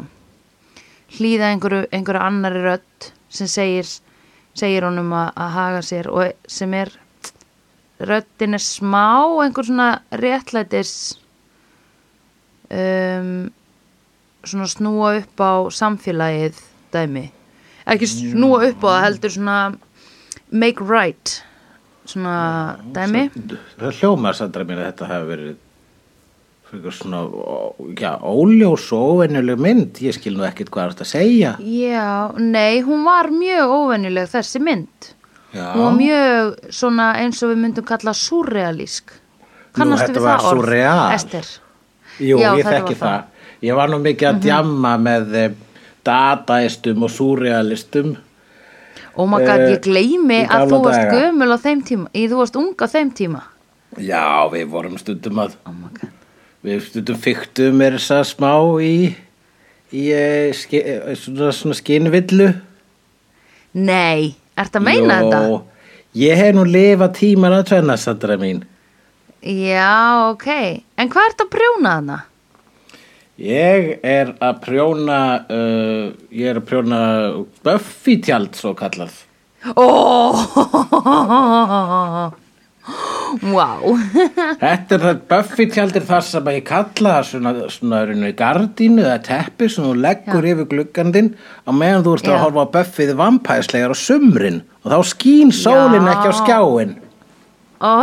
[1.16, 3.88] hlýða einhverju, einhverju annari rödd sem segir,
[4.58, 6.92] segir honum að, að haga sér og sem er
[8.08, 9.88] röddin er smá einhver svona
[10.18, 10.92] réttlætis
[12.72, 13.50] um,
[14.42, 16.58] svona snúa upp á samfélagið
[16.92, 17.28] dæmi.
[17.86, 19.58] Ekki snúa upp á það heldur svona
[20.50, 21.42] make right
[22.06, 23.28] svona dæmi.
[23.78, 25.60] það hljómar Sandra mér að þetta hafi verið
[26.72, 27.22] fyrir svona
[28.00, 30.02] já, óljós og óvenjuleg mynd.
[30.02, 31.56] Ég skil nú ekkit hvað er þetta að segja.
[31.60, 35.12] Já, nei, hún var mjög óvenjuleg þessi mynd
[35.52, 39.12] já, var mjög svona eins og við myndum kalla surrealísk
[39.76, 41.12] kannastu við það orð, surreal.
[41.16, 41.50] Ester
[42.20, 43.06] jú, Já, ég þekki það.
[43.06, 43.28] það.
[43.62, 45.52] Ég var nú mikið að djamma með eh,
[46.04, 48.16] dataistum og surrealistum
[49.16, 51.20] oh my god, Eh, ég gleymi í að þú varst daga.
[51.20, 53.44] gömul á þeim tíma í þú varst ung á þeim tíma
[54.00, 56.10] já, við vorum stundum að oh
[56.62, 58.96] Við stundum fyktum er þess að smá í,
[59.90, 62.46] í eh, ske, eh, svona, svona skinvillu.
[63.74, 65.62] Nei, ert að meina þetta?
[66.18, 68.60] Ég hef nú lifað tíman að tvenna, Sandra mín.
[69.42, 70.48] Já, ok.
[71.00, 72.18] En hvað ert að prjóna hana?
[73.42, 77.00] Ég er að prjóna, uh, ég er að prjóna
[77.64, 79.16] Buffy tjald svo kallað.
[79.72, 79.86] Ó,
[82.82, 83.94] Wow.
[84.62, 89.20] Þetta er það Buffy tjaldir þar sem ég kalla það svona, svona rauninu gardínu eða
[89.24, 91.30] teppi sem þú leggur yfir gluggandinn
[91.64, 92.34] á meðan þú ert Já.
[92.34, 96.12] að horfa á Buffy vampæslegar á sumrin og þá skín sólin Já.
[96.12, 96.92] ekki á skjáin.
[97.82, 97.94] Ó,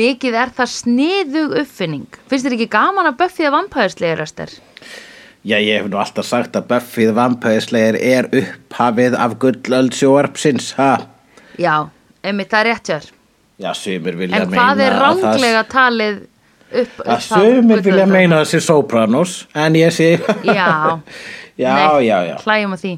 [0.00, 2.08] mikið er það sniðug uppfinning.
[2.30, 4.56] Finnst þér ekki gaman að Buffy að vampæðislega restir?
[5.40, 10.94] Já, ég hef nú alltaf sagt að Buffy vampæslegar er upphafið af gullöld sjóarpsins, ha?
[11.60, 11.88] Já,
[12.24, 13.08] einmitt það er rétt hér.
[13.60, 16.26] Já, sumir vilja En meina hvað er að það- ránglega talið upp?
[16.70, 18.12] að upphaf sumir vilja gullöldar?
[18.14, 20.08] meina þessi Sopranos en ég sé
[20.44, 21.00] Já.
[21.64, 22.92] já, Nei, já, já Hlæjum að því.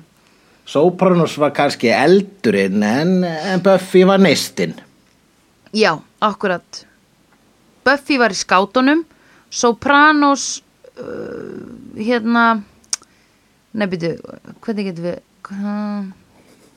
[0.73, 4.75] Sopranos var kannski eldurinn en, en Buffy var neistinn
[5.75, 6.85] Já, akkurat.
[7.85, 9.07] Buffy var í skátunum,
[9.51, 10.61] Sopranos,
[11.01, 12.63] uh, hérna,
[13.73, 14.11] nei byrju,
[14.61, 15.17] hvernig getum við,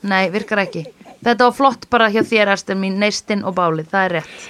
[0.08, 0.82] nei, virkar ekki.
[1.26, 4.44] Þetta var flott bara hjá þér, Esther mín, neistinn og bálið, það er rétt.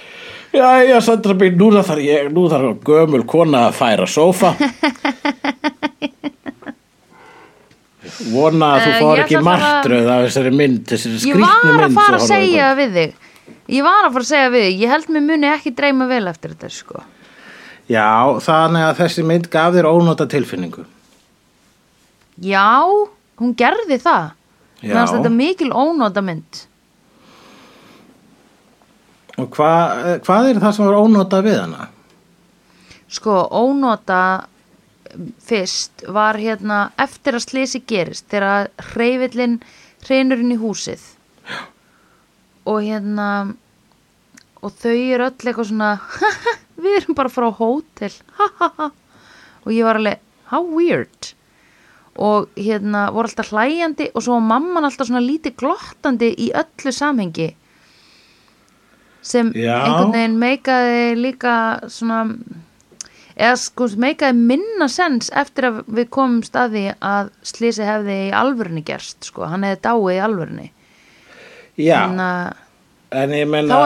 [0.53, 4.53] Já, já, Sandra mín, nú þarf ég nú þarf gömul kona að færa sófa
[8.31, 11.65] Vona að þú Eh, fór ég ekki martröð af þessari mynd, þessari Ég skrýtnu var
[11.67, 13.11] mynd að fara að segja við þig,
[13.75, 16.23] ég var að fara að segja við þig, ég held mér muni ekki dreyma vel
[16.31, 17.03] eftir þetta, sko.
[17.91, 18.07] Já,
[18.47, 20.85] þannig að þessi mynd gaf þér ónóta tilfinningu
[22.37, 22.67] Já,
[23.41, 24.31] hún gerði það.
[24.81, 24.89] Já.
[24.91, 26.65] Mér fannst þetta mikil ónóta mynd.
[29.37, 29.71] Og hva,
[30.25, 31.89] hvað er það sem var ónóta við hana?
[33.07, 34.21] Sko, ónota
[35.47, 39.59] fyrst var hérna eftir að slisi gerist þegar hreyfillin
[40.05, 41.03] hreinurinn í húsið
[42.67, 43.29] og hérna
[44.61, 45.91] og þau eru öll eitthvað svona
[46.83, 48.13] við erum bara að fara á hótel
[49.63, 51.31] og ég var alveg how weird
[52.17, 56.93] og hérna voru alltaf hlæjandi og svo var mamman alltaf svona lítið glottandi í öllu
[56.93, 57.51] samhengi
[59.21, 59.75] sem Já.
[59.83, 61.55] einhvern veginn meikaði líka
[61.91, 62.23] svona
[63.37, 68.85] eða sko meikaði minna sens eftir að við komum staði að slísi hefði í alvörunni
[68.87, 70.71] gerst sko, hann hefði dáið í alvörunni.
[71.77, 72.55] Já, en að
[73.07, 73.77] en ég menna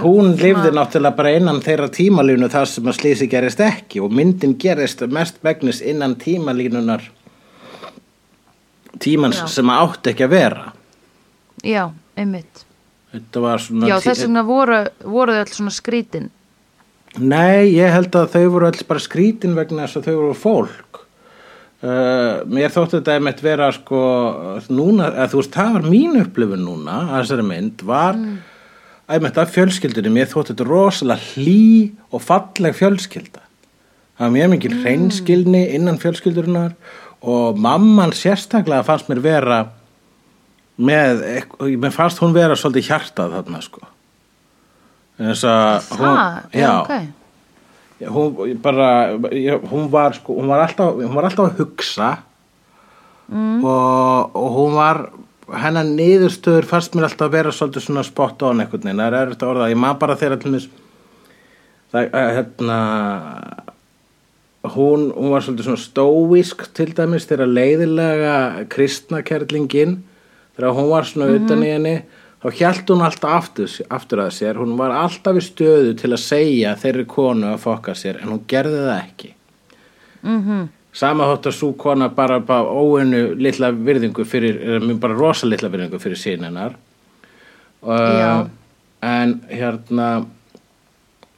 [0.00, 4.54] hún lifði náttúrulega bara innan þeirra tímalínu þar sem að slísi gerist ekki og myndin
[4.60, 7.04] gerist mest megnis innan tímalínunar
[9.02, 9.46] tímans Já.
[9.58, 10.64] sem átti ekki að vera.
[11.66, 12.64] Já, einmitt.
[13.12, 16.28] Þetta var svona já, þess vegna voru, voru þau öll svona skrítin.
[17.18, 21.00] Nei, ég held að þau voru alls bara skrítin vegna þess að þau voru fólk.
[21.78, 23.98] Uh, mér þótti þetta einmitt vera sko
[24.74, 28.32] núna, að þú veist, það var mín upplifun núna að þessari mynd var mm.
[29.14, 31.60] einmitt af fjölskyldunni, mér þótti þetta rosalega hlý
[32.10, 33.44] og falleg fjölskylda.
[34.18, 36.74] Það var mjög mikil hreinskilni innan fjölskyldurinnar
[37.22, 39.60] og mamman sérstaklega fannst mér vera
[40.78, 43.80] með, eitthvað- mér fannst hún vera svolítið hjartað þarna sko.
[45.18, 45.34] Að
[45.90, 47.08] það, já, ok.
[47.98, 49.18] Já, hún bara
[49.66, 52.18] hún var sko hún var alltaf, hún var alltaf að hugsa
[53.26, 53.64] mm.
[53.64, 55.00] og, og hún var
[55.58, 59.48] hennar niðurstöður fannst mér alltaf að vera svolítið svona spot on veginn, það er þetta
[59.48, 59.70] orða.
[59.72, 60.68] Ég maður bara þeirra til mis
[61.90, 62.78] það, að, hérna
[64.74, 68.36] hún, hún var svolítið svona stóísk til dæmis þegar leiðilega
[68.72, 69.98] kristnakerlingin
[70.56, 71.96] þegar hún var svona utan í henni
[72.42, 74.58] þá hjælt hún alltaf aftur, aftur að sér.
[74.60, 78.44] Hún var alltaf í stöðu til að segja þeirri konu að fokka sér en hún
[78.50, 79.32] gerði það ekki.
[80.22, 85.70] Mm sama þótt að svo kona bara, bara óinu litla virðingu fyrir bara rosa litla
[85.70, 86.76] virðingu fyrir sín hennar.
[87.84, 88.48] Já.
[89.02, 90.26] en hérna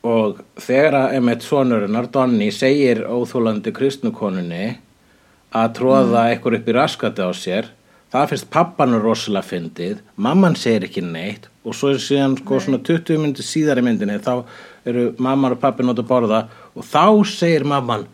[0.07, 4.65] og þegar að emitt sonurinnar Donni segir óþólandi kristnukonunni
[5.51, 7.69] að tróða eitthvað upp í raskati á sér
[8.11, 12.81] það finnst pappanur rosalega fyndið mamman segir ekki neitt og svo er síðan sko svona
[12.87, 14.47] 20 myndi síðar í myndinni þá
[14.89, 16.41] eru mamman og pappin út að borða
[16.73, 18.07] og þá segir mamman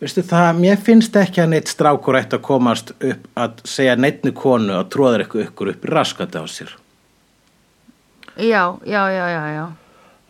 [0.00, 4.32] veistu það, mér finnst ekki að neitt strákur ætti að komast upp að segja neittni
[4.32, 6.72] konu að tróða eitthvað upp í raskati á sér.
[8.40, 9.64] Já, já, já, já, já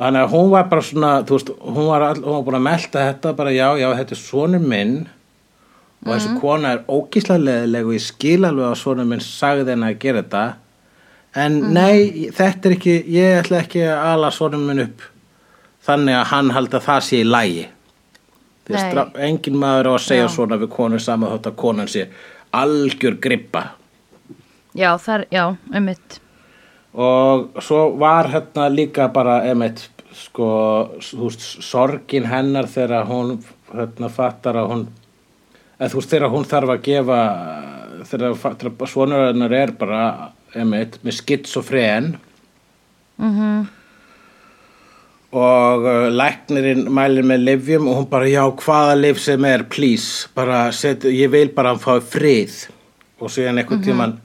[0.01, 3.07] Þannig að hún var bara svona, veist, hún var, all, hún var búin að melta
[3.11, 4.95] þetta bara, já, já, þetta er sonur minn
[6.01, 9.91] og þessi kona er ógíslega leðileg og ég skil alveg að sonur minn sagði henni
[9.91, 10.45] að gera þetta.
[11.45, 15.05] En nei, þetta er ekki, ég ætla ekki að ala sonur minn upp
[15.85, 17.69] þannig að hann haldi að það sé í lægi
[18.71, 20.33] engin maður á að segja Já.
[20.35, 22.09] svona við konu saman þótt að konan sé
[22.53, 23.63] algjör grippa.
[24.75, 26.21] Já, það er, já, einmitt
[26.95, 30.49] og svo var hérna líka bara einmitt sko,
[30.99, 33.37] þú veist, sorgin hennar þegar hún
[33.71, 34.87] hérna fattar að hún
[35.79, 37.21] eða þú veist þegar hún þarf að gefa
[38.11, 40.01] þegar, svonur hennar er bara
[40.55, 42.17] einmitt með skitsofren
[43.21, 43.69] mm
[45.31, 50.29] og uh, læknirinn mælir með livjum og hún bara já hvaða liv sem er please
[50.35, 52.57] bara set, ég vil bara að hann fái frið.
[53.21, 54.17] Og síðan einhvern tíman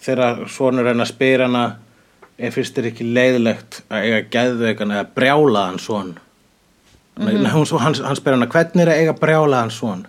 [0.00, 1.64] þegar svonur hennar spyr hana
[2.40, 6.14] er fyrst þér ekki leiðilegt að eiga geðveikan eða brjálaðan svon
[7.20, 10.06] nei, hún, hann, hann spyr hana hvernig er að eiga brjálaðan svon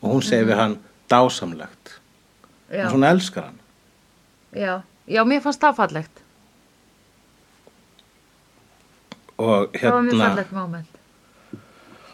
[0.00, 0.78] og hún segir við hann
[1.10, 2.00] dásamlegt.
[2.70, 3.58] Já, og svona elskar hann.
[4.54, 6.22] Já, já, mér fannst það fallegt.
[9.40, 10.98] Og Það var mjög hérna fallegt moment.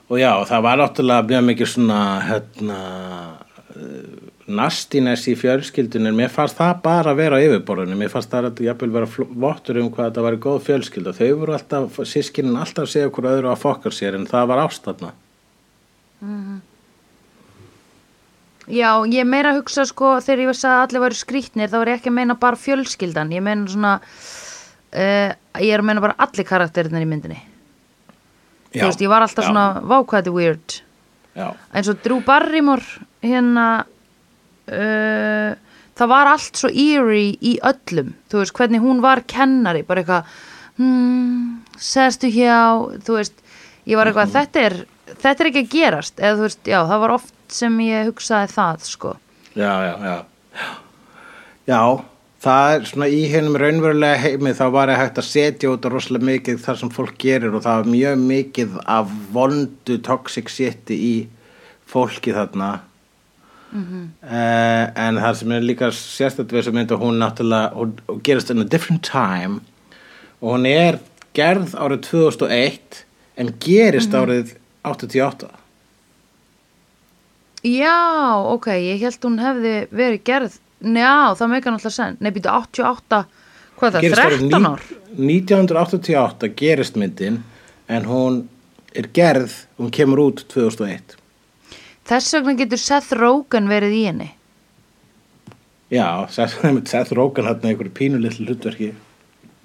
[0.07, 2.81] Og já, það var náttúrulega mjög mikið svona hérna
[3.75, 7.99] uh, nastiness í fjölskyldunum mér fannst það bara að vera á yfirborðinu.
[7.99, 11.15] Mér fannst það að jafnvel vera vottur um hvað þetta var góð fjölskylda.
[11.19, 15.13] Þau voru alltaf, sískinin alltaf segja okkur öðru að fokkar sér en það var ástæðna
[18.67, 21.91] Já, ég meira að hugsa sko þegar ég veist að allir væri skrýtnir þá er
[21.93, 25.31] ég ekki að meina bara fjölskyldan ég meina svona uh,
[25.63, 27.39] ég er að meina bara allir karakterinir í myndinni.
[28.73, 30.79] Já, þú veist, ég var alltaf já, svona vákvæði weird.
[31.37, 33.67] Já, eins og Drew Barrymore hérna
[34.73, 35.55] uh,
[35.97, 38.13] það var allt svo eerie í öllum.
[38.31, 40.37] Þú veist, hvernig hún var kennari bara eitthvað
[40.81, 42.59] hmm, sestu hjá,
[43.07, 43.41] þú veist.
[43.87, 44.79] Ég var eitthvað, þetta er
[45.15, 48.53] þetta er ekki að gerast, eða þú veist, já, það var oft sem ég hugsaði
[48.53, 49.15] það, sko.
[49.57, 50.69] Já, já, já.
[51.67, 51.81] Já,
[52.47, 56.29] það er svona í hennum raunverulega heimi þá var ég hægt að setja út rosalega
[56.31, 61.15] mikið þar sem fólk gerir og það var mjög mikið af vondu toxic shiti í
[61.87, 62.71] fólki þarna
[63.73, 68.23] uh, en það sem er líka sérstætt við þessum mynd og hún náttúrulega hún, hún
[68.27, 69.61] gerist in a different time
[70.41, 71.01] og hún er
[71.37, 73.03] gerð árið 2001
[73.37, 75.51] en gerist árið 88
[77.67, 82.17] Já, ok, ég held hún hefði verið gerð Já, það meika náttúrulega senn.
[82.21, 83.23] Nei, býtu 88,
[83.81, 84.83] hvað Gerist það, árið 13 ní- ár?
[85.17, 87.39] 1988 gerist myndin
[87.89, 88.43] en hún
[88.95, 91.17] er gerð hún kemur út 2001
[92.07, 94.29] Þess vegna getur Seth Rogen verið í henni.
[95.91, 96.61] Já, Seth,
[96.93, 98.93] Seth Rogen hann einhverju pínulitlu hlutverki.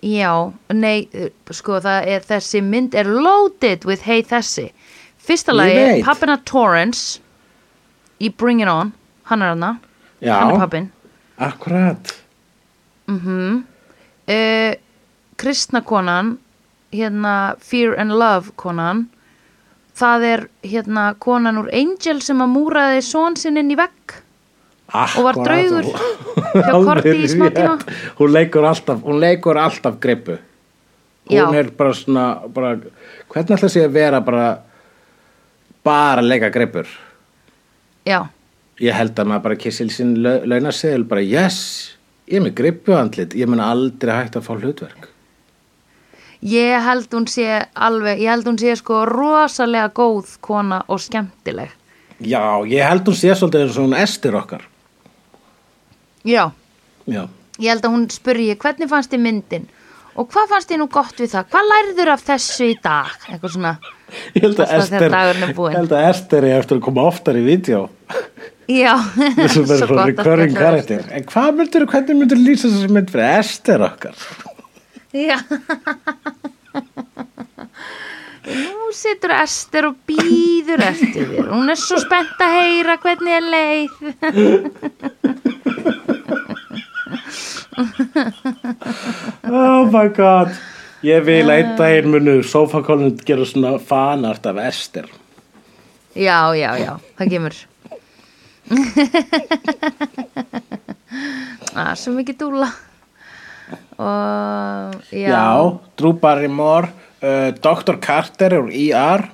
[0.01, 0.33] Já,
[0.73, 4.71] nei, eh, sko það er þessi mynd er loaded with hey þessi.
[5.21, 6.05] Fyrsta lagi, veit.
[6.05, 7.21] pappina Torrance
[8.17, 8.89] í Bring It On,
[9.29, 9.75] hann er hana
[10.21, 10.39] Já.
[10.39, 10.89] hann er pappin
[11.41, 12.13] akkurat.
[13.07, 13.63] Mm
[14.27, 14.75] uh,
[15.37, 16.37] Kristna konan
[16.93, 19.09] hérna Fear and Love konan
[19.97, 24.17] það er hérna konan úr Angel sem að múraði són inn í vegg
[24.91, 27.77] Og var draugur hjá Korti í smá tíma.
[28.19, 30.35] hún leikur alltaf hún leikur alltaf grippu
[31.31, 31.45] hún Já.
[31.55, 32.73] er bara svona bara,
[33.31, 34.49] hvernig ætla sé að vera bara
[35.83, 36.89] bara leika grippur
[38.05, 38.25] Já,
[38.81, 41.59] ég held að maður bara kissil sín launasegil bara yes,
[42.27, 45.07] ég er með grippu andlit ég mun aldrei hægt að fá hlutverk
[46.41, 51.69] ég held hún sé alveg, ég held hún sé sko rosalega góð kona og skemmtileg.
[52.21, 54.65] Já, ég held hún sé svolítið eins og hún estir okkar.
[56.27, 56.51] Já,
[57.09, 57.23] já,
[57.57, 59.69] ég held að hún spurji hvernig fannst þið myndin?
[60.19, 61.45] Og hvað fannst þið nú gott við það?
[61.53, 63.13] Hvað lærður af þessu í dag?
[63.29, 63.75] Eitthvað svona.
[64.35, 64.71] Ég held að
[65.71, 67.85] held að Ester er eftir að koma oftar í vídeo.
[68.71, 68.93] Já,
[69.51, 69.63] svo
[69.95, 74.25] gott að karakter en hvað myndir, hvernig myndir lýsa þessu mynd fyrir Ester okkar
[75.13, 75.37] Já.
[78.51, 81.49] Nú situr Ester og býður eftir þér.
[81.51, 83.91] Hún er svo spennt að heyra hvernig er leið.
[89.51, 90.55] Oh my god.
[91.05, 95.07] Ég vil einn daginn munu sofakólun gera svona fanart af Ester.
[96.15, 97.55] Já, já, já, það kemur.
[101.71, 102.69] Það er svo mikið dúla
[104.01, 105.45] og já, já,
[105.99, 106.89] Drew Barrymore
[107.21, 107.99] uh, Dr.
[108.01, 109.27] Carter úr ER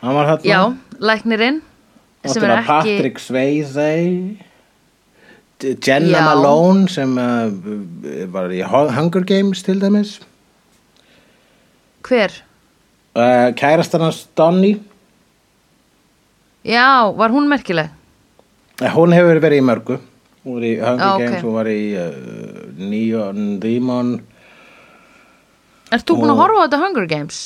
[0.00, 0.60] hann var hérna já,
[1.00, 1.60] læknirinn
[2.24, 3.88] sem er ekki Patrick Swayze
[5.64, 6.24] Jenna Já.
[6.26, 10.16] Malone sem uh, var í Hu- Hunger Games til dæmis
[12.04, 12.32] hver?
[13.16, 14.74] uh, kærastarnas Donny
[16.64, 17.88] Já, var hún merkileg?
[18.82, 19.98] uh, hún hefur verið í mörgu
[20.44, 21.22] hún var í Hunger Já, ok.
[21.24, 24.16] Games hún var í uh, Neon Demon
[25.94, 27.42] Ert þú búin að horfa á þetta Hunger Games?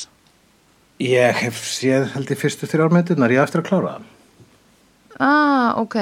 [1.03, 4.07] Ég hef séð held ég fyrstu þrjármyndunar, ég eftir að klára það.
[5.19, 5.97] Ah, ok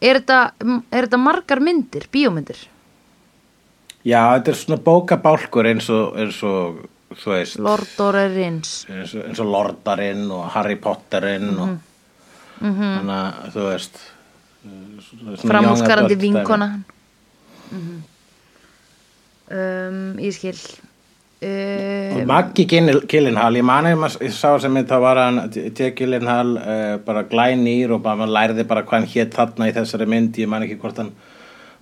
[0.00, 0.38] Er þetta,
[0.88, 2.62] er þetta margar myndir, bíómyndir?
[4.00, 6.78] Já, þetta er svona bókabálkur eins og, eins og
[7.20, 11.74] þú veist, Lord of the Rings eins og, eins og Lordarinn og Harry Potterinn og
[12.60, 14.00] þannig að þú veist
[15.44, 16.16] dæmi.
[16.24, 16.70] vinkona
[17.70, 17.98] mm
[19.50, 20.58] um, Ég skil.
[21.40, 25.16] Og uh, Maggi Gyllen- Gyllenhaal, ég mani um að ég sá sem mynd, þá var
[25.22, 29.70] hann Jake Gyllenhaal uh, bara glænýr og bara, maður lærði bara hvað hann hétt þarna
[29.70, 31.14] í þessari mynd, ég man ekki hvort hann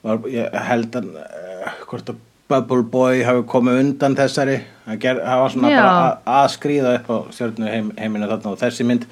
[0.06, 5.18] var, ég held hann uh, hvort að Bubble Boy hafi komið undan þessari, hann, ger,
[5.26, 5.82] hann var svona Já.
[5.82, 8.54] bara að, skrýða upp á stjórnu heim, heiminu þarna.
[8.54, 9.04] Og þessi mynd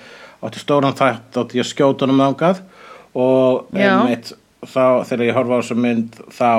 [0.46, 2.62] átti stóran þátt, átti ég að skjóta honum þangað.
[3.12, 3.90] Og Já.
[3.90, 4.32] einmitt
[4.64, 6.50] þá þegar ég horfa á þessu mynd þá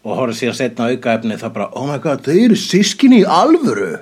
[0.00, 4.00] og horfði síðan setna aukaefni þá bara, oh my god, þau eru sískinni í alvöru.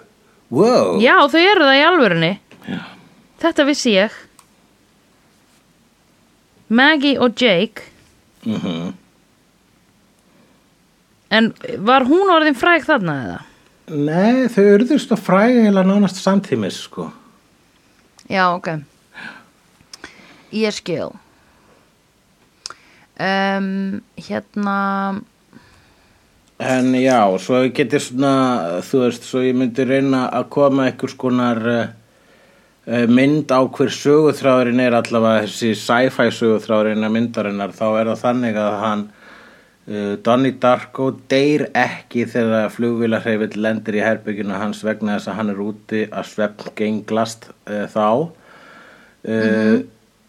[0.54, 0.98] Wow.
[1.02, 2.32] Já, þau eru það í alvörunni.
[3.42, 4.14] Þetta vissi ég.
[6.68, 7.88] Maggie og Jake.
[8.46, 8.94] Mm
[11.28, 11.50] En
[11.84, 13.40] var hún orðin fræg þarna eða?
[13.92, 17.10] Nei, þau urðust að frægilega nánast samtímis sko.
[18.32, 18.70] Já, ok.
[20.56, 21.10] Ég skil
[23.18, 24.78] um, Hérna
[26.58, 31.14] En já, svo ég geti svona, þú veist, svo ég myndi reyna að koma einhvers
[31.14, 38.10] konar uh, mynd á hver söguþráðurinn er allavega þessi sci-fi söguþráðurinn að myndarinnar, þá er
[38.10, 39.04] það þannig að hann,
[39.86, 45.54] uh, Donnie Darko, deyr ekki þegar flugvílarhreifill lendir í herbygginu hans vegna þess að hann
[45.54, 48.08] er úti að svefn genglast uh, þá.
[49.22, 49.78] Uh,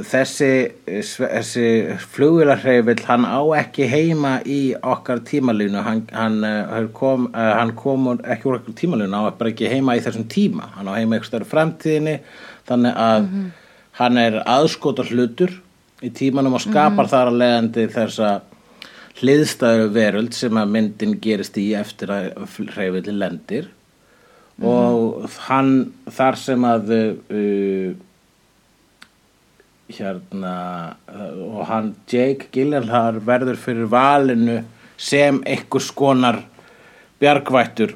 [0.06, 0.50] þessi,
[0.88, 1.66] þessi
[2.14, 5.82] flugvélarhreifill hann á ekki heima í okkar tímalínu.
[5.84, 9.72] Hann, hann, kom, uh, hann kom úr- ekki úr okkar tímalínu hann á bara ekki
[9.72, 10.70] heima í þessum tíma.
[10.78, 12.20] Hann á heima eitthvað stærri framtíðinni
[12.70, 13.32] þannig að
[14.00, 15.52] hann er aðskotar hlutur
[16.06, 18.30] í tímanum og skapar þar að leiðandi þessa
[19.20, 22.30] hliðstæðu veröld sem að myndin gerist í eftir að
[22.76, 23.68] hreyfill lendir.
[24.60, 27.98] Og hann þar sem að uh,
[29.90, 30.54] hérna
[31.10, 34.60] uh, og hann Jake Gyllenhaal verður fyrir valinu
[35.00, 36.42] sem einhvers konar
[37.20, 37.96] bjargvættur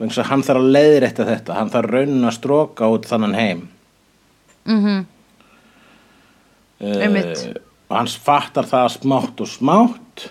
[0.00, 1.56] þess að hann þarf að leiðrétta þetta.
[1.58, 3.64] Hann þarf raunin að stróka út þannan heim.
[4.68, 4.84] Mm
[6.80, 7.42] uh, Einmitt.
[7.90, 10.28] og hans fattar það smátt og smátt.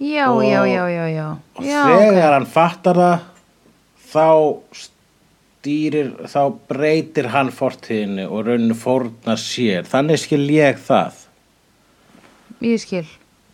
[0.00, 3.18] Já, Og- já, já, já, já og Já, þegar hann fattar það
[4.12, 4.26] þá
[5.60, 9.84] stýrir þá breytir hann fortíðinu og rauninu fórnar sér.
[9.84, 11.18] Þannig skil ég það.
[12.64, 13.04] Ég skil.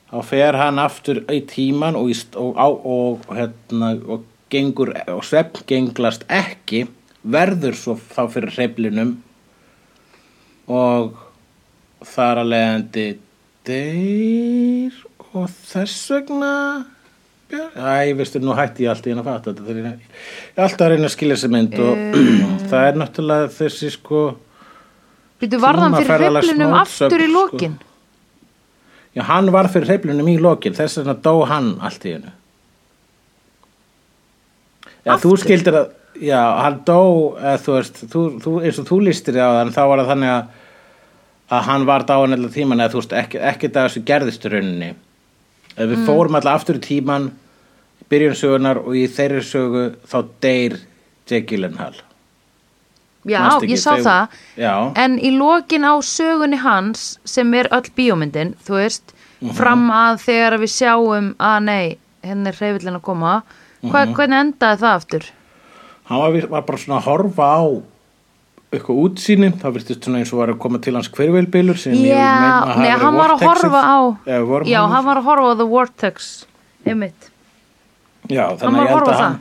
[0.06, 4.22] Þá fer hann aftur í tíman og, og, og, hérna, og
[4.54, 6.84] gengur og svefn genglast ekki
[7.26, 9.16] verður svo þá fyrir hreyflinum
[10.70, 11.16] og
[12.06, 13.06] þar að leiðandi
[13.66, 15.00] deyr
[15.32, 16.52] og þess vegna
[17.46, 19.90] Æ, veistu, nú hætti ég alltaf inn að fatta þetta ég
[20.56, 22.00] er alltaf að reyna að skilja þessi mynd og
[22.72, 24.22] það er náttúrulega þessi sko
[25.36, 27.36] Býtu varðan fyrir mótsögn, aftur í sko.
[27.36, 27.76] lokin
[29.16, 32.32] Já, hann var fyrir hreyflunum í lokin, þess vegna dó hann allt í hennu.
[35.06, 35.40] Já, þú Aftur?
[35.40, 35.86] skildir að,
[36.20, 36.98] já, hann dó,
[37.38, 40.32] eða, þú veist, þú, þú, eins og þú lístir á þann, þá var það þannig
[40.34, 40.50] að,
[41.56, 44.52] að hann var dáin allar tíman, eða þú veist, ekki, ekki það sem gerðist í
[44.52, 44.90] rauninni.
[45.76, 47.30] Ef við fórum allar aftur í tíman,
[48.10, 50.78] byrjun sögunar og í þeirri sögu þá deyr
[51.28, 51.94] Jake Gyllenhaal.
[53.26, 54.28] Já, ekki, ég sá þau- það
[54.62, 54.92] Já.
[54.96, 59.12] En í lokin á sögunni hans sem er öll bíómyndin, þú veist
[59.42, 59.52] Mhm.
[59.54, 63.42] fram að þegar við sjáum að nei, henni er hreyfillin að koma.
[63.82, 65.24] Hva, hvernig endaði það aftur?
[66.06, 67.82] hann var, var bara svona að horfa á
[68.74, 72.10] eitthvað útsýni, það virtist svona eins og var að koma til hans hverfélbylur sem ég
[72.10, 74.38] Já, meina að verið hann var að horfa á Já,
[74.72, 76.46] Já, hann- var að horfa á The Vortex
[76.86, 77.30] einmitt.
[78.28, 79.38] Já, þannig að ég held að hann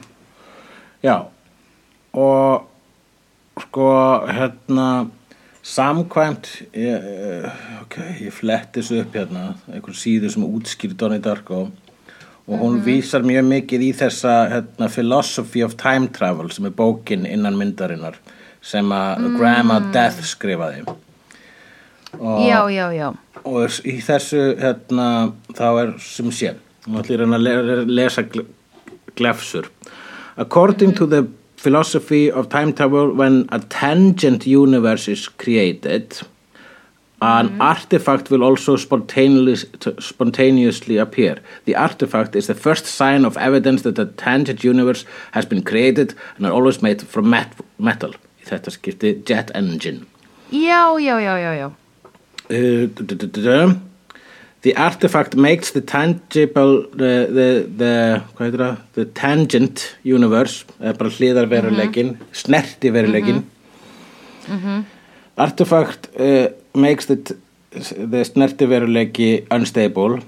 [1.05, 1.15] Já
[2.15, 2.67] og
[3.65, 3.87] sko
[4.29, 4.87] hérna
[5.65, 6.47] samkvæmt
[6.77, 7.49] ég, eh,
[7.81, 11.71] ok, ég fletti þessu upp hérna einhver síðu sem útskýr Donnie Darko
[12.45, 17.25] og hún vísar mjög mikið í þessa hérna, Philosophy of Time Travel sem er bókin
[17.25, 18.19] innan myndarinnar
[18.65, 20.83] sem að Grandma Death skrifaði.
[22.17, 23.09] Og Já, já, já.
[23.45, 25.07] Og í þessu hérna,
[25.53, 26.55] þá er sem sé
[26.85, 28.45] og ætlum hérna að le- lesa gle-
[29.17, 29.67] glefsur
[30.37, 31.23] according to the
[31.57, 36.21] philosophy of time travel when a tangent universe is created
[37.21, 39.65] An artifact will also spontaneous,
[39.99, 41.37] spontaneously appear.
[41.63, 46.13] The artifact is the first sign of evidence that a tangent universe has been created
[46.37, 47.47] and are always made from met
[47.79, 48.13] metal.
[48.45, 50.05] Í þetta skipti jet engine.
[50.53, 51.67] Já, já, já, já, já.
[52.45, 53.75] Uh, du- du- du-.
[54.61, 58.77] The artifact makes the tangible the, the, the, hvað heitir það?
[58.93, 63.43] the tangent universe bara hliðarveruleikin snerti veruleikin
[65.37, 67.15] artifact uh, makes the,
[67.75, 70.21] the snerti veruleiki unstable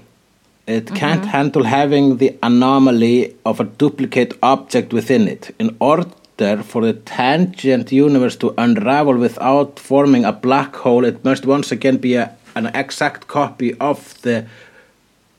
[0.68, 6.06] it can't handle having the anomaly of a duplicate object within it in order
[6.38, 11.04] for the tangent universe to unravel without forming a black hole.
[11.04, 14.46] It must once again be a, an exact copy of the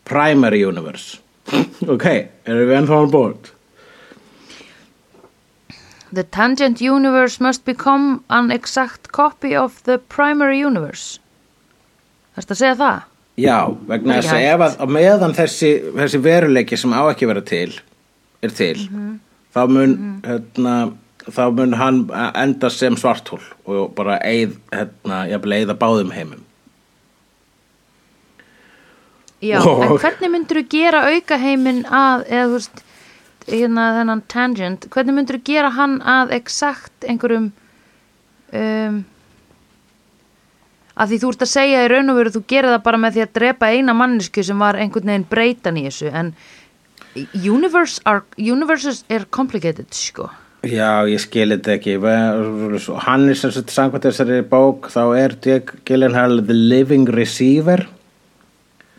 [0.06, 1.20] primary universe.
[1.88, 2.06] Ok,
[2.46, 3.50] erum við ennþá on board
[6.12, 11.20] The tangent universe must become an exact copy of the primary universe.
[12.36, 13.04] Þarfst að segja það?
[13.40, 17.70] Já, vegna þess að ef að meðan þessi, þessi veruleiki sem á ekki vera til
[18.42, 18.76] er til
[19.56, 19.96] þá mun
[20.26, 20.76] hérna,
[21.30, 22.04] þá mun hann
[22.36, 26.46] enda sem svarthól og bara eið hérna, jafnvel eiða báðum heimum.
[29.42, 32.82] Já, Og- en hvernig myndur þú gera aukaheiminn að, eða þú veist,
[33.48, 37.52] hérna þennan tangent, hvernig myndur þú gera hann að exakt einhverjum,
[38.54, 38.98] um,
[41.00, 43.14] að því þú ert að segja í raun og veru, þú gerir það bara með
[43.16, 46.34] því að drepa eina mannesku sem var einhvern veginn breytan í þessu, en
[47.34, 50.30] universe are, universes er complicated, sko.
[50.68, 51.96] Já, ég skil þetta ekki.
[53.06, 57.88] Hann er sem sagt samkvæmt þessari bók þá er Jack Gyllenhaal the living receiver.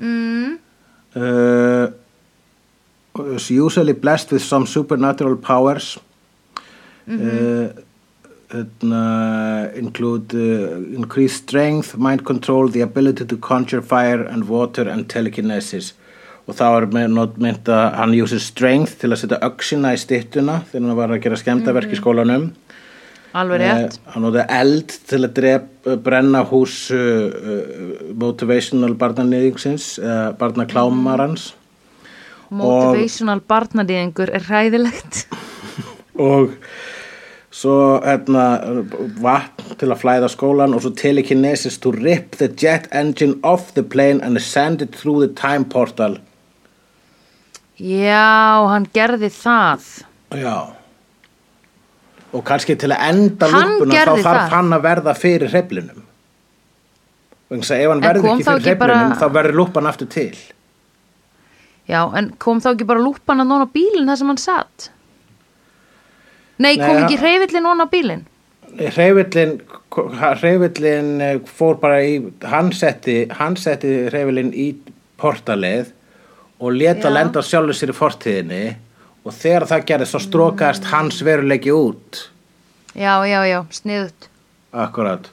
[0.01, 0.59] Mm.
[1.17, 1.89] uh,
[3.51, 5.99] usually blessed with some supernatural powers.
[7.09, 7.73] Uh,
[8.53, 15.09] uh, include uh, increased strength, mind control the ability to conjure fire and water and
[15.09, 15.93] telekinesis
[16.51, 20.89] og þá er mynd að hann uses strength til að setja öxina í styttuna þegar
[20.89, 22.51] hann var að gera skemmtaverk í skólanum.
[23.39, 23.95] Alveg rétt.
[23.95, 25.67] Eh, hann notaði eld til að drep,
[26.03, 31.53] brenna hús uh, motivational barnanýðingsins uh, barnaklámarans.
[32.51, 35.29] Motivational barnadýðingur er hræðilegt.
[36.31, 36.57] og
[37.55, 38.49] svo hérna
[39.23, 43.87] vatn til að flæða skólan og svo telekinesis to rip the jet engine off the
[43.87, 46.19] plane and send it through the time portal
[47.81, 49.85] Já, hann gerði það.
[50.37, 50.57] já
[52.31, 54.51] og kannski til að enda lúpuna þá þarf það.
[54.53, 56.03] hann að verða fyrir hreflinum
[57.51, 60.37] þess að ef hann kom ekki fyrir hreflinum bara- þá verður lúpan aftur til
[61.91, 64.91] Já, en kom þá ekki bara lúpan að nóna bílinn þar sem hann satt?
[66.63, 68.23] Nei, kom Nei, ekki hann- hreyfillin nóna bílinn?
[68.79, 69.57] hreyfillin
[69.91, 74.69] hreyfillin fór bara í hann setti, hann setti hreyfillin í
[75.19, 75.91] portalið
[76.61, 77.15] og leta Já.
[77.17, 78.63] lenda sjálfur sér í fortíðinni
[79.25, 82.25] og þegar það gerði svo strókaðist hans veruleiki út.
[82.95, 84.29] Já, já, já, sniðut.
[84.73, 85.29] akkurat.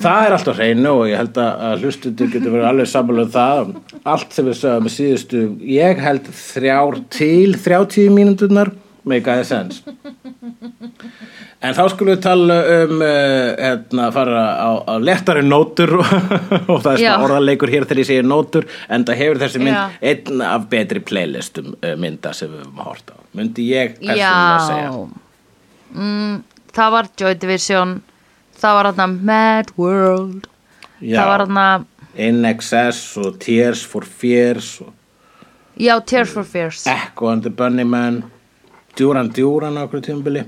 [0.00, 3.72] Það er alltaf hreinu og ég held að hlustundur getur verið alveg sammála um það.
[4.08, 8.70] Allt sem við sögum með síðustu ég held þrjár til 30 mínúturnar.
[8.70, 9.82] make a sense
[11.60, 16.94] En þá skulum við tala um uh, hérna, fara á, á lettari nótur og það
[16.94, 19.82] er svona orðaleikur hér þegar ég segir nótur en það hefur þessi mynd Já.
[20.12, 23.20] einn af betri playlistum uh, mynda sem við höfum að horta á.
[23.36, 24.88] Myndi ég persónulega segja.
[24.88, 26.00] Já.
[26.00, 26.40] Mm,
[26.80, 27.94] það var Joy Division,
[28.64, 30.48] það var hann Mad World,
[30.96, 31.20] Já.
[31.20, 34.94] það var hann In Excess og Tears for Fears og
[35.76, 36.86] já, Tears for Fears.
[36.88, 38.24] Echo and the Bunnyman
[39.00, 40.44] Duran Duran á okkur tímabili.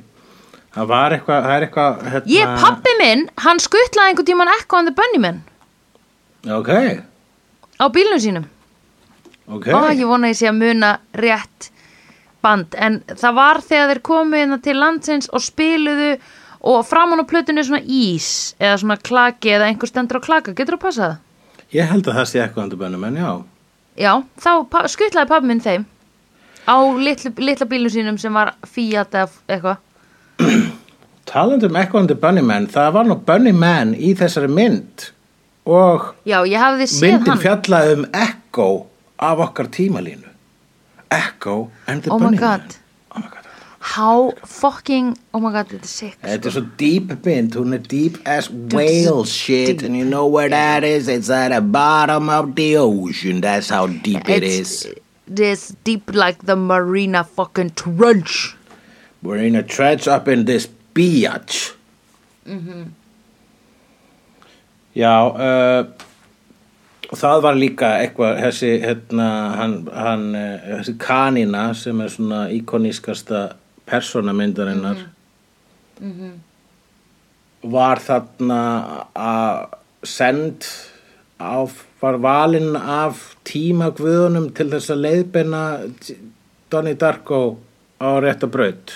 [0.72, 4.78] Það var eitthvað, það er eitthvað hérna, Ég, pappi minn, hann skuttlaði einhvern tímann Echo
[4.78, 5.42] and the Bunnymen
[6.48, 6.70] Ok,
[7.78, 8.46] á bílnum sínum.
[9.46, 9.66] ok.
[9.68, 11.68] Ó, ég vona að ég sé að muna rétt
[12.42, 16.16] band, en það var þegar þeir komu hérna til landsins og spiluðu
[16.72, 20.78] og framan á plötunni svona ís eða svona klaki eða einhver stendur á klaka, getur
[20.78, 21.20] þú passað það?
[21.76, 23.30] Ég held að það sé Echo and the Bunnyman, já.
[23.96, 25.84] Já, þá skuttlaði pabbi minn þeim
[26.68, 29.76] á litlu, litla bílnum sínum sem var Fiat eða eitthvað.
[31.32, 35.10] Talandi um Echo and the Bunnyman, það var nú Bunnyman í þessari mynd
[35.64, 38.68] og Já, myndin fjallaði um Echo
[39.22, 40.28] af okkar tímalínu.
[41.10, 42.40] Echo and the Oh my Bunnyman.
[42.40, 42.76] god.
[43.14, 43.38] Oh my god.
[43.82, 46.18] How fucking, oh my god, þetta er sick.
[46.22, 49.82] Þetta er svo deep mynd, hún er deep as whale shit deep.
[49.88, 51.08] and you know where that is?
[51.08, 54.94] It's at the bottom of the ocean, that's how deep it It's is.
[55.34, 58.56] This deep like the Marina fucking Trench.
[59.22, 61.74] We're in a trench up in this biatch.
[64.92, 65.84] Já, uh,
[67.16, 73.54] það var líka eitthvað, þessi, hérna, hann, hann, uh, þessi kanina sem er svona íkonískasta
[73.88, 75.06] persónamyndarinnar
[77.62, 78.62] var þarna
[79.14, 80.66] að send
[81.38, 81.62] á,
[82.02, 85.62] var valinn af tíma guðunum til þess að leiðbeina
[86.72, 87.40] Donnie Darko
[88.02, 88.90] á rétta braut.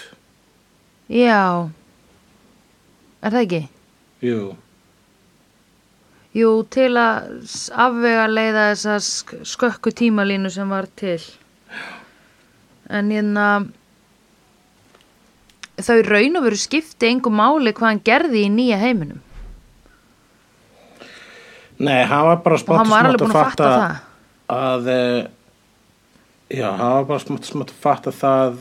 [1.07, 1.71] Já.
[3.23, 3.61] Er það ekki?
[4.27, 4.41] Jú.
[6.37, 11.21] Jú, til að afvega leiða þessa sk skökku tímalínu sem var til.
[12.93, 13.47] En hérna,
[15.79, 19.23] þau raun og veru skipti engu máli hvað hann gerði í nýja heiminum.
[21.79, 24.01] Nei, hann var bara Og smátt var smátt að fatta
[24.49, 25.27] að eh,
[26.57, 28.59] já, hann var bara smátt smátt að fatta það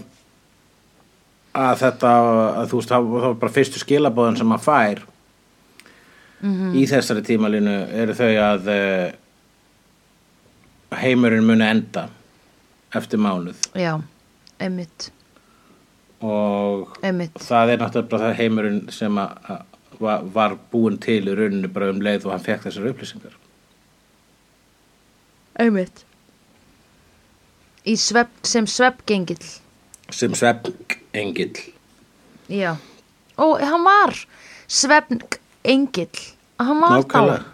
[1.55, 2.13] að þetta
[2.59, 5.03] að þú veist, það var bara fyrstu skilabóðin sem hann fær
[6.45, 6.73] Mhm.
[6.75, 9.11] í þessari tímalínu eru þau að uh,
[10.99, 12.03] heimurinn muni enda
[12.95, 13.95] eftir mánuð Já,
[14.61, 15.07] einmitt,
[16.21, 17.39] og einmitt.
[17.39, 19.63] það er náttúrulega bara það heimurinn sem að
[19.99, 23.35] var, var búin til í rauninu bara um leið og hann fekk þessar upplýsingar.
[27.85, 29.45] Í svepp, sem sveppgengill.
[30.11, 30.73] sem svefn
[31.13, 31.57] engill
[32.49, 32.75] Já.
[33.37, 34.13] Ó, hann var
[34.67, 36.09] sveppgengill.
[36.59, 37.37] Hann var Nákvæmlega.
[37.37, 37.45] dáinn.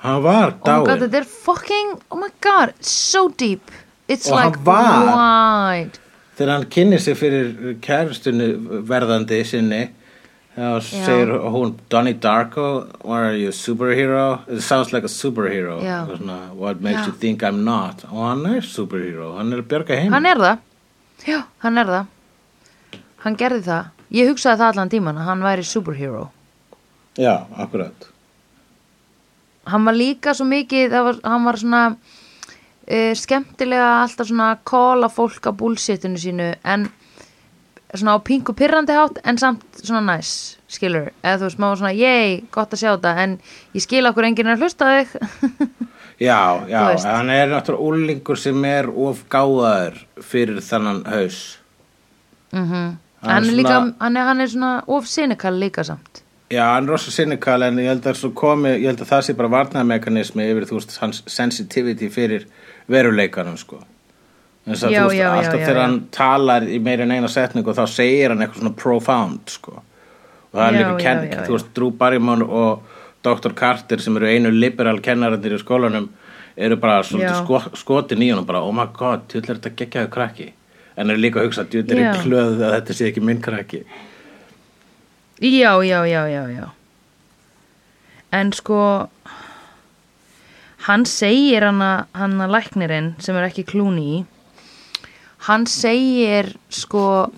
[0.00, 3.70] Hann var Oh my god, þetta er fucking, oh my god, so deep.
[4.08, 5.98] It's Og like wide.
[6.36, 8.54] Þegar hann kynni sig fyrir kærustunni
[8.88, 9.90] verðandi sinni,
[10.60, 12.66] þá segir hún, Donnie Darko,
[13.04, 14.40] are you, a superhero?
[14.48, 15.78] It sounds like a superhero.
[15.80, 17.06] Svona, what makes Já.
[17.06, 18.04] you think I'm not?
[18.10, 20.12] Og hann er superhero, hann er að björga heim.
[20.12, 20.58] Hann er það.
[21.26, 23.00] Já, hann er það.
[23.24, 23.90] Hann gerði það.
[24.10, 26.28] Ég hugsaði það allan tíman, að hann væri superhero.
[27.20, 28.08] Já, akkurat.
[29.70, 35.10] Hann var líka svo mikið, var, hann var svona uh, skemmtilega alltaf svona að kóla
[35.12, 36.88] fólk á bullshitinu sínu, en
[37.94, 41.10] svona á pingu pirrandi hátt, en samt svona næs, skilur.
[41.24, 43.38] Eða þú veist, var svona, yey, gott að sjá þetta, en
[43.74, 45.16] ég skil okkur enginn að hlusta þig.
[46.20, 51.38] Já, já, hann er náttúrulega úlingur sem er of gáðaður fyrir þannan haus.
[52.52, 52.66] mm
[53.20, 56.22] Hann hann, er er líka, svona- hann, er, hann er svona of cynical líka samt.
[56.50, 59.34] Já, hann er rosa cynical en ég held að, komi, ég held að það sé
[59.38, 62.46] bara varnarmekanismi yfir þú veist hans sensitivity fyrir
[62.88, 63.80] veruleikanum sko.
[64.68, 67.30] Þess að Já, þú veist já, alltaf já, þegar hann talar í meira en eina
[67.32, 69.78] setningu þá segir hann eitthvað svona profound sko.
[70.50, 73.54] Og það er líka já, kenn, já, þú veist Drew Barrymore og Dr.
[73.56, 76.08] Carter sem eru einu liberal kennarandir í skólanum
[76.60, 77.34] eru bara Já.
[77.40, 80.48] sko, skotin í honum bara oh my god, þú er þetta geggjaðu krakki
[81.00, 82.12] en er líka að hugsa, þú er Já.
[82.20, 83.84] klöð að þetta sé ekki minn krakki
[85.40, 86.66] Já, já, já, já, já.
[88.30, 89.08] En sko,
[90.84, 91.80] hann segir hann
[92.12, 94.18] hann að læknirinn sem er ekki klúni í,
[95.46, 97.32] hann segir sko,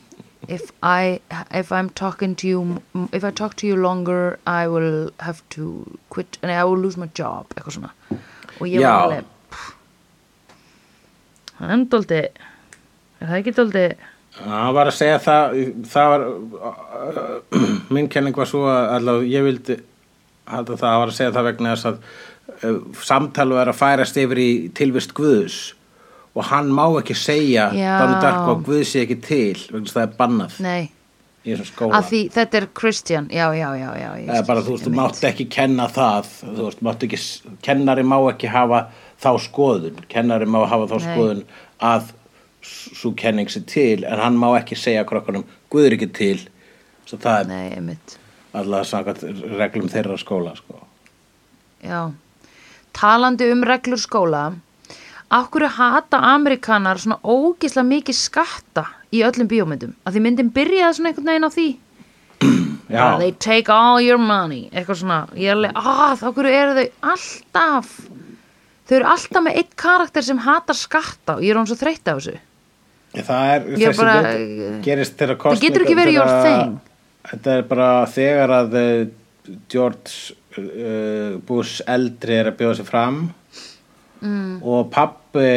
[0.48, 2.82] if, I, if I'm talking to you,
[3.12, 6.96] if I talk to you longer, I will have to quit, and I will lose
[6.96, 7.92] my job, eitthvað svona.
[8.60, 9.28] Og ég var alveg,
[11.62, 12.24] hann dóldi,
[13.20, 13.86] er það ekki dóldi,
[14.40, 15.56] hann var að segja það
[15.92, 16.22] það var
[17.94, 19.76] minn kenning var svo að allavega ég vildi
[20.48, 21.98] halda það, var að segja það vegna þess að
[22.70, 25.58] uh, samtali er að færast yfir í tilvist Guðs
[26.34, 27.68] og hann má ekki segja.
[27.72, 30.88] Donnie Darko að Guð sé ekki til vegna það er bannað nei,
[31.42, 34.08] í þessum skóla því þetta er Christian, já, já, já, já.
[34.22, 37.20] ég eða bara þú veist, þú mátt ekki kenna það þú veist, mátt ekki
[37.66, 38.86] kennari má ekki hafa
[39.22, 41.06] þá skoðun kennari má hafa þá Nei.
[41.10, 41.44] skoðun
[41.92, 42.10] að
[42.62, 46.36] svo kenning sér til en hann má ekki segja krokkunum Guð er ekki til
[47.08, 47.96] svo það er Nei,
[48.52, 49.22] allavega samkvæmt
[49.58, 50.80] reglum þeirra skóla sko.
[51.82, 52.12] já.
[52.92, 54.42] Talandi um reglur skóla,
[55.32, 59.94] af hverju hata Amerikanar svona ógislega mikið skatta í öllum bíómyndum?
[60.06, 61.66] Að því myndin byrjaði svona einhvern veginn á því?
[62.92, 65.18] já, They take all your money, eitthvað svona.
[65.38, 67.92] Ég er alveg, að, af hverju eru þau alltaf,
[68.88, 72.08] þau eru alltaf með eitt karakter sem hatar skatta og ég er hún svo þreytt
[72.10, 72.36] á þessu.
[73.12, 76.78] það er Ég þessi bara- hlut gerist þeirra Það getur ekki verið your thing.
[77.30, 79.06] þetta er bara þegar að eh,
[79.68, 83.20] George uh, Bush eldri er að bjóða sig fram
[84.22, 84.60] mm.
[84.62, 85.48] og pappi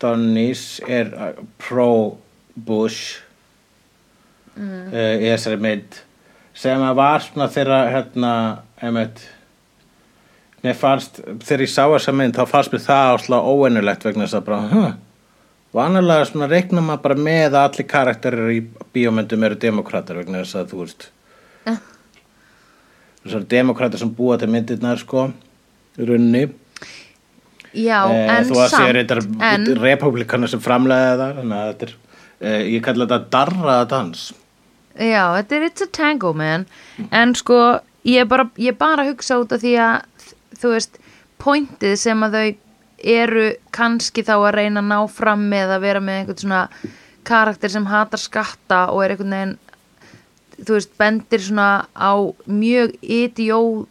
[0.00, 3.22] Donnys er uh, pro-Bush
[4.56, 4.92] mm.
[4.92, 6.02] í þessari mynd
[6.56, 8.34] sem að var svona þeirra hérna,
[8.80, 9.24] einmitt
[10.64, 14.38] mér fannst, þegar ég sá þessa mynd þá fannst mér það ásla óennulegt vegna þess
[14.38, 14.94] að bara, huh,
[15.76, 18.62] vanalega svona reikna maður bara með að allir karakterir í
[18.96, 21.08] bíómyndum eru demokrater vegna þess að þú veist
[23.24, 25.28] þessar demokrata sem búa til myndirnar sko
[25.96, 26.46] í rauninni
[27.76, 29.18] Já, Eh, en þú að samt sér þetta
[29.52, 31.94] en, republikanar sem framlega það þannig að þetta er
[32.40, 34.26] eh, ég kalla þetta darraða dans.
[34.96, 36.64] Já, þetta er it's a tango man.
[37.12, 37.58] En sko,
[38.08, 40.96] ég er bara, ég bara hugsa út af því að þú veist,
[41.42, 42.46] pointið sem að þau
[43.16, 43.42] eru
[43.76, 46.62] kannski þá að reyna að ná fram með að vera með einhvern svona
[47.28, 49.56] karakter sem hatar skatta og er einhvern veginn
[50.64, 52.12] þú veist, bendir svona á
[52.48, 53.84] mjög idió,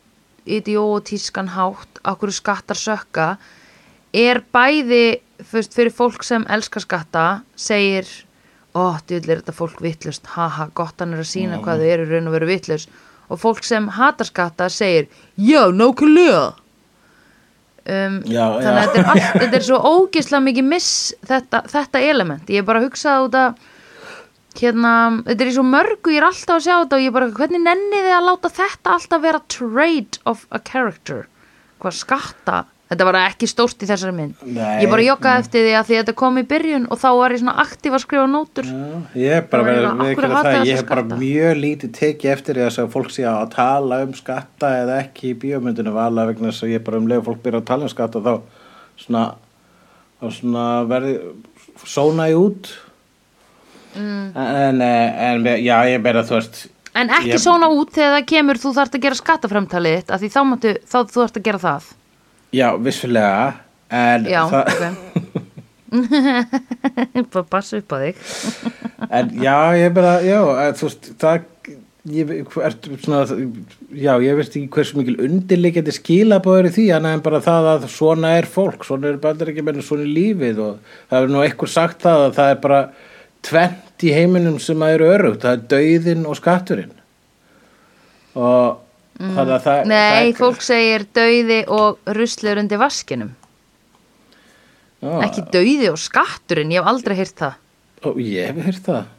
[0.50, 3.28] idiotískan hátt á hverju skattar sökka
[4.16, 5.20] er bæði
[5.51, 7.26] veist, fyrir fólk sem elskar skatta
[7.59, 8.07] segir
[8.76, 12.07] ó, djúl er þetta fólk vitlust haha, gott hann er að sína hvað þau eru
[12.09, 12.91] raun og veru vitlust
[13.32, 16.53] og fólk sem hatar skatta segir, já, nákvæmlega.
[17.86, 20.93] Um, Já, þannig að þetta er, allt, þetta er svo ógislega mikið miss
[21.30, 23.59] þetta, þetta element, ég er bara að hugsa út að
[24.57, 24.93] hérna,
[25.28, 27.28] þetta er í svo mörgu ég er alltaf að sjá þetta og ég er bara,
[27.38, 31.28] hvernig nennið þið að láta þetta alltaf vera trait of a character?
[31.84, 34.42] Hvað skatta þetta var ekki stórt í þessari mynd.
[34.46, 37.08] Nei, ég bara joggaði eftir því að því að þetta kom í byrjun og þá
[37.20, 38.68] var ég svona aktíf að skrifa nótur.
[38.70, 41.20] Já, ég er bara verið við hverju það, ég hef bara skatta?
[41.24, 45.40] mjög lítið tekið eftir því að fólk sé að tala um skatta eða ekki í
[45.42, 48.22] bíómyndinu vala vegna þess að ég bara um leið fólk byrja að tala um skatta
[48.22, 48.34] þá
[49.02, 49.26] svona,
[50.22, 51.16] þá svona verði
[51.86, 52.72] sóna ég út.
[53.96, 54.32] Mm.
[54.36, 56.66] en, en já ég bara þú veist
[57.00, 60.16] en ekki Ég- svona út þegar það kemur þú þarft að gera skattaframtalið þá,
[60.84, 61.88] þá þú þarft að gera það
[62.56, 63.53] já vissulega.
[63.95, 65.26] En já, það, ok.
[67.34, 68.24] Bara passa upp á þig.
[69.10, 71.43] En já ég bara já að, þú veist það
[72.12, 72.32] ég,
[72.68, 73.24] ertu svona,
[73.95, 77.88] já, ég veist ekki hversu mikil undirleikjandi skilabóður í því annað en bara það að
[77.95, 81.43] svona er fólk svona er bara ekki meina svona er lífið og það er nú
[81.43, 82.82] eitthvað sagt það að það er bara
[83.45, 86.95] tvent í heiminum sem að eru örugt, það er dauðin og skatturinn.
[88.36, 88.85] Og
[89.20, 93.36] að það nei, það, fólk segir dauði og ruslur undir vaskinum.
[95.05, 97.61] Já, ekki dauði og skatturinn, ég hef aldrei heyrt það.
[98.05, 99.13] Og ég hef heyrt það.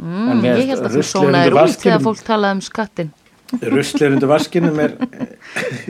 [0.00, 3.14] Mm, ég held að undir út vaskinum- þegar fólk talaði um skattin
[3.52, 4.94] ruslir undir vaskinum er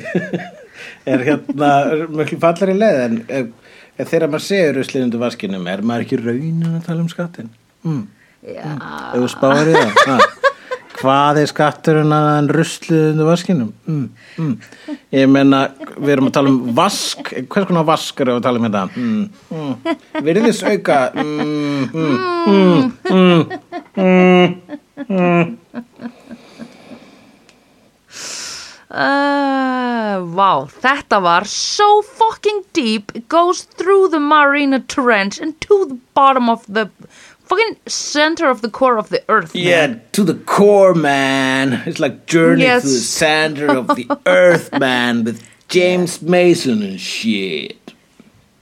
[1.12, 1.70] er hérna
[2.12, 3.52] mjög fallari leið en
[3.96, 7.48] þegar maður segir ruslir undir vaskinum er maður ekki raunin að tala um skattin
[7.86, 8.02] mm.
[8.42, 10.02] já, ef þú spáir í það.
[10.10, 10.18] Ha.
[10.96, 14.06] hvað er skatturinn að en ruslið undir vaskinum mm.
[14.40, 14.54] Mm.
[15.16, 15.60] ég menna
[15.96, 18.84] við erum að tala um vask hvers konar vask erum við að tala um þetta
[18.96, 19.24] mm.
[19.56, 19.74] Mm.
[20.28, 21.84] virðis auka mm.
[23.96, 25.56] Mm.
[28.96, 35.98] Uh, vá, þetta var so fucking deep goes through the Marina Trench and to the
[36.14, 36.88] bottom of the
[37.46, 39.64] fucking center of the core of the earth man.
[39.64, 41.82] Yeah, to the core, man.
[41.86, 42.82] It's like Journey Yes.
[42.82, 47.76] to the center of the earth, man, with James Mason and shit.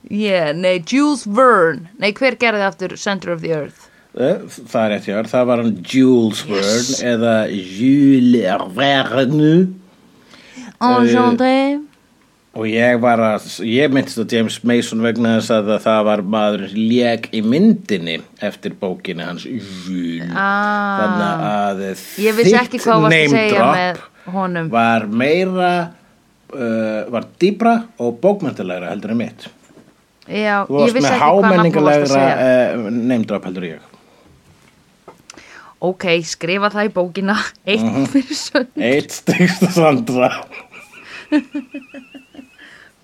[0.09, 3.89] Yeah, nei, Jules Verne Nei, hver gerði aftur Center of the Earth?
[4.15, 9.55] Eh, Það er rétt hjá þér, það var hann Jules Verne eða Jules Verne
[10.81, 11.55] Enchanté
[12.55, 16.63] og ég var að, ég myndist á James Mason vegna þess að það var maður
[16.77, 21.01] lék í myndinni eftir bókinni hans Jules Ah.
[21.01, 25.73] þannig að þitt name drop var meira
[26.55, 29.49] uh, var dýbra og bókmyndalega heldur en mitt.
[30.31, 32.37] Já, þú varst með segja.
[32.79, 33.91] uh, neymdrap heldur ég.
[35.85, 37.35] Ok, skrifa það í bókina.
[37.69, 38.07] Eitt Mhm.
[38.15, 40.31] fyrir sönd eitt stegst Sandra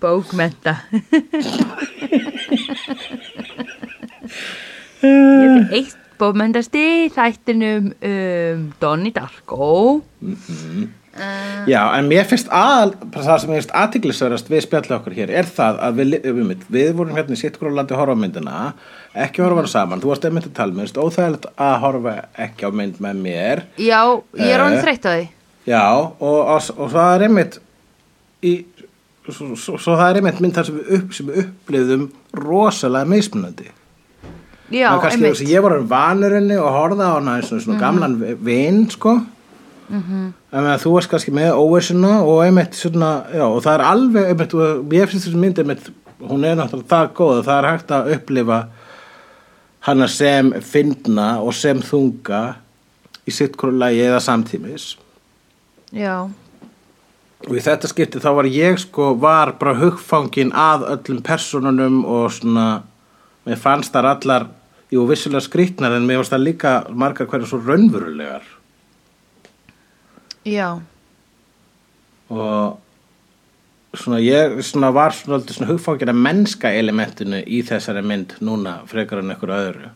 [0.01, 0.75] Bókmenta
[5.01, 6.81] Ég er eitt bókmentasti
[7.15, 9.69] þættinum um, Donnie Darko.
[11.67, 15.49] Já en mér finnst að það sem mér finnst aðtiklisverðast við spjallu okkur hér er
[15.49, 18.61] það að við, við, við vorum hérna í sittkóra landi að horfa á myndina
[19.25, 22.13] ekki horfa hana saman, þú varst einmitt að tala með óþægilegt að horfa
[22.45, 23.63] ekki á mynd með mér.
[23.75, 23.99] Já,
[24.39, 24.63] ég er Eh.
[24.63, 25.25] orðin þreytt á því.
[25.67, 27.59] Já, og, og, og það er einmitt
[28.41, 28.53] í,
[29.29, 32.07] svo, svo, svo það er einmitt mynd þar sem við, upp, sem við upplifðum
[32.41, 33.69] rosalega mismunandi.
[34.71, 35.43] Já, einmitt.
[35.49, 39.19] ég var vanur henni og horfða á hana og svona gamlan vin sko.
[39.91, 40.33] Mhm.
[40.55, 44.29] en að þú varst kannski með óvissuna og einmitt svona, já, og það er alveg
[44.29, 45.89] einmitt, og ég finnst þessi mynd einmitt
[46.21, 48.59] hún er náttúrulega það góð að það er hægt að upplifa
[49.87, 52.41] hana sem fyndna og sem þunga
[53.27, 54.95] í sitt hverju lagi eða samtímis.
[55.91, 56.29] Já,
[57.47, 62.29] og í þetta skipti þá var ég sko var bara hugfangin að öllum personunum og
[62.35, 62.67] svona
[63.47, 64.47] mér fannst þar allar
[64.93, 68.45] jú vissulega skrýtnar en mér fannst það líka margar hverju svo raunverulegar.
[70.45, 70.81] Já.
[72.31, 72.79] Og
[73.97, 79.33] svona ég svona var svona, svona hugfákjara mennska elementinu í þessari mynd núna frekar en
[79.33, 79.91] einhver öðru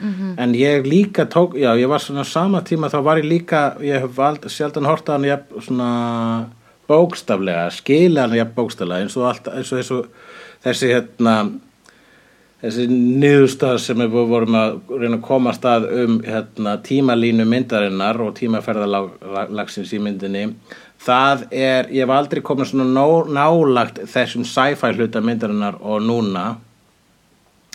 [0.00, 0.34] -hmm.
[0.38, 4.00] en ég líka tók já ég var svona sama tíma þá var ég líka ég
[4.00, 6.46] hef vald, sjaldan horta hann jafn, svona
[6.88, 10.04] bókstaflega skila hann jafn bókstaflega eins og, allt, eins og þessu,
[10.64, 11.50] þessi hérna
[12.64, 18.34] þessi niðurstað sem við vorum að reyna að komast að um hérna, tímalínu myndarinnar og
[18.38, 20.46] tímaferðalagsins í myndinni
[21.04, 23.04] það er, ég hef aldrei komið svona ná,
[23.36, 26.54] nálagt þessum sci-fi hluta myndarinnar og núna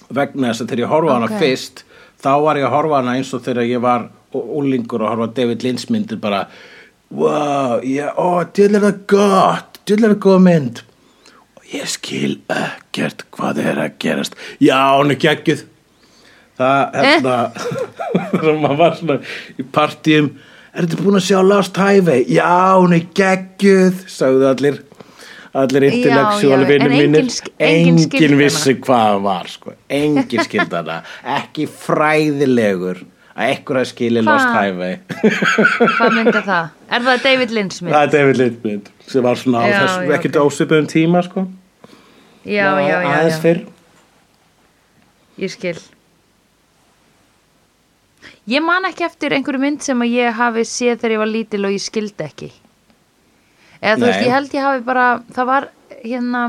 [0.10, 1.38] vegna þess að þegar ég horfa hana Ok.
[1.44, 1.86] fyrst
[2.20, 5.66] þá var ég að horfa hana eins og þegar ég var úlingur og horfa David
[5.66, 6.46] Lynch myndir bara
[7.10, 10.84] wow, já, ó, djöðlega er það gott djöðlega er góð mynd.
[11.58, 14.38] Og ég skil ekkert hvað er að gerast.
[14.62, 15.66] Já, hún er geggjuð.
[16.60, 17.36] Það, hérna
[18.44, 19.20] sem maður var svona
[19.56, 20.34] í partíum
[20.74, 22.26] er þetta búin að sjá Lost Highway?
[22.30, 24.82] Já, hún er geggjuð sagðu allir
[25.54, 28.42] allir en enginn mínir enginn hana.
[28.44, 29.74] vissi hvað það var sko.
[29.90, 31.00] enginn skildi hana
[31.38, 33.02] ekki fræðilegur
[33.40, 34.52] að ekkur að skilja Lost?
[34.54, 35.00] Highway
[35.96, 36.70] Hvað myndi það?
[36.90, 37.80] Er það David mynd?
[37.82, 40.46] það er David mynd sem var svona á þessum já, ekkert ok.
[40.46, 41.46] ósvipuðum tíma sko.
[42.46, 43.68] Já, já, já, aðeins fyrr
[45.40, 45.78] Ég skil.
[48.50, 51.76] Ég man ekki eftir einhverju mynd sem ég hafi séð þegar ég var lítil og
[51.76, 52.50] ég skildi ekki.
[53.80, 54.26] Eða þú veist, Nei.
[54.26, 55.06] ég held ég hafi bara,
[55.36, 55.68] það var
[56.04, 56.42] hérna,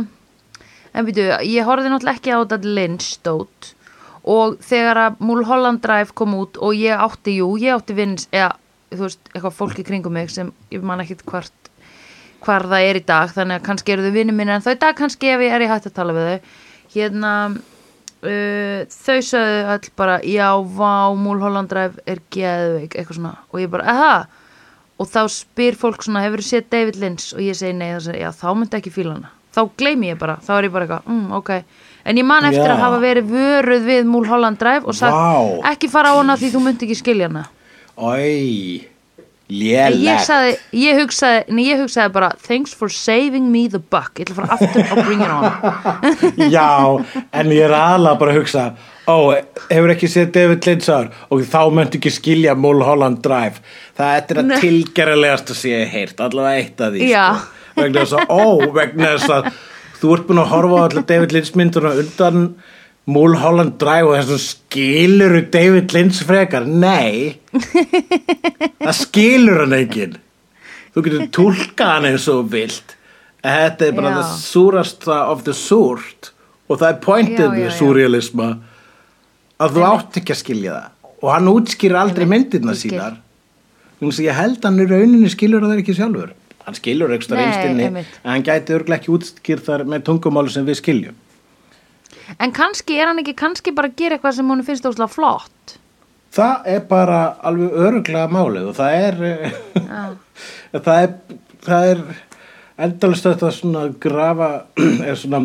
[0.91, 3.70] en byrju, ég horfði náttúrulega ekki á þetta Lynch stótt
[4.31, 8.53] og þegar að Mulholland Drive kom út og ég átti, jú, ég átti vins, eða,
[8.93, 11.70] þú veist, eitthvað fólk í kringum mig sem ég man ekkit hvort,
[12.45, 14.81] hvar það er í dag, þannig að kannski eru þau vinni minni en þá í
[14.83, 16.53] dag kannski ef ég er ég hægt að tala við þau.
[16.91, 17.33] Hérna,
[18.26, 23.72] uh, þau sögðu öll bara já, vá, Múlholland Drive er geðveik, eitthvað svona og ég
[23.72, 24.39] bara, aha
[25.01, 27.31] og þá spyr fólk svona, hefur séð David Lynch?
[27.37, 29.33] Og ég segi nei, þá segi, já, þá myndi ekki fíla hana.
[29.51, 31.49] Þá gleymi ég bara, þá er ég bara eitthvað mm, ok,
[32.07, 32.75] en ég man eftir Já.
[32.77, 35.73] að hafa verið vöruð við Múlholland Drive og sagt, Vá.
[35.73, 37.49] ekki fara á hana því þú myndi ekki skilja hana.
[37.99, 38.87] Ói,
[39.51, 44.15] En ég, sagði, ég, hugsaði, nei, ég hugsaði bara thanks for saving me the buck.
[44.21, 45.49] Ég ætla að fara aftur og bring it on.
[46.55, 46.69] Já,
[47.35, 48.69] en ég er aðlega bara að hugsa
[49.11, 49.35] Ó,
[49.71, 51.09] hefur ekki séð David Lynch áður?
[51.33, 53.63] Og þá möntu ekki skilja Mulholland Drive.
[53.99, 54.59] Það er þetta Nei.
[54.63, 57.15] tilgerðarlegast að sé heyrt allavega eitt af því sko.
[57.81, 58.45] vegna þess að, ó,
[58.77, 59.49] vegna þess að
[60.01, 62.45] þú ert búin að horfa á allir David Lynch mynduna undan
[63.11, 67.41] Mulholland Drive og þess að skilur David Lynch frekar, nei.
[68.85, 70.19] Það skilur hann enginn.
[70.95, 72.97] Þú getur túlkað hann eins og vilt.
[73.41, 76.35] Þetta er bara the súrasta of the súrt
[76.69, 78.51] og það er pointið við já.
[79.61, 81.17] Að þú átt ekki að skilja það.
[81.21, 83.19] Og hann útskýr aldrei myndirna sínar.
[84.01, 86.31] Þannig að ég held hann í rauninni skilur það ekki sjálfur.
[86.65, 90.79] Hann ekki Nei, einstinni en hann gæti örglega ekki útskýr þar með tungumáli sem við
[90.81, 91.19] skiljum.
[92.39, 95.77] En kannski er hann ekki kannski bara að gera eitthvað sem hún finnst óslega flott.
[96.31, 99.17] Það er bara alveg öruglega málið og það er
[100.87, 101.15] það er
[101.67, 102.05] það er
[102.87, 104.51] endalist þetta svona grafa
[105.09, 105.43] er svona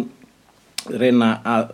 [0.92, 1.74] reyna að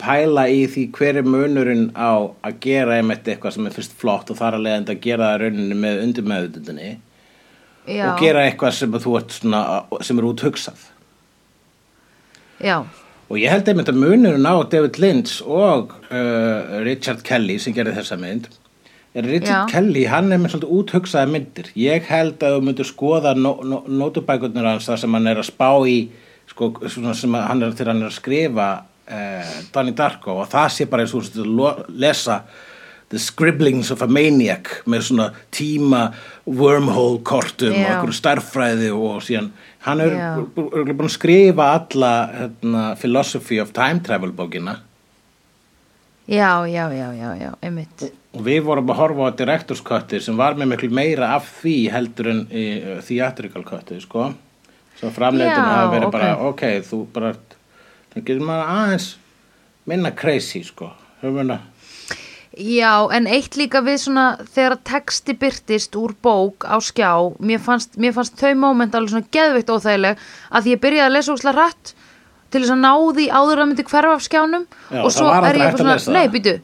[0.00, 4.32] pæla í því hver er munurinn á að gera einmitt eitthvað sem er fyrst flott
[4.32, 6.88] og þar að leiðandi að gera það rauninni með undir meðututinni
[7.86, 9.62] já, og gera eitthvað sem þú ert svona
[10.06, 10.88] sem er út hugsað
[12.60, 12.76] já,
[13.30, 17.94] Og ég held einmitt að munurinn á David Lynch og uh, Richard Kelly sem gerði
[18.00, 18.48] þessa mynd
[19.14, 19.70] er Richard Já.
[19.70, 21.70] Kelly, hann er með svolítið úthugsaði myndir.
[21.78, 25.48] Ég held að þú myndir skoða no, no, nótubækurnar hans þar sem hann er að
[25.50, 25.96] spá í
[26.50, 28.68] sko, svona sem hann er hann er að skrifa
[29.10, 32.42] uh, Donnie Darko og það sé bara eins og lesa
[33.10, 36.04] The Scribblings of a Maniac með svona tíma
[36.46, 37.88] wormhole kortum og Já.
[37.88, 39.50] einhverju starffræði og síðan
[39.86, 44.76] hann er örugglega búin að skrifa alla hérna, Philosophy of Time Travel bókina
[46.30, 50.38] já, já, já, já, já, einmitt og við vorum að horfa á Directors Cutti sem
[50.38, 54.30] var með miklu meira af því heldur en uh, Theatrical Cutti sko
[55.00, 56.14] svo framleitin Já, hafa verið ok.
[56.14, 57.34] bara ok, þú bara
[58.14, 59.10] það getur maður aðeins
[59.90, 61.58] minna crazy sko við
[62.60, 67.94] Já, en eitt líka við svona þegar texti byrtist úr bók á skjá, mér fannst,
[67.94, 71.60] mér fannst þau moment alveg svona geðveikt óþægileg að því ég byrjaði að lesa úrslega
[71.60, 71.92] rætt
[72.50, 75.60] til þess að ná því áður að myndi hverfa af skjánum Já, og svo er
[75.60, 76.56] ég eitthvað svona, nei, býtu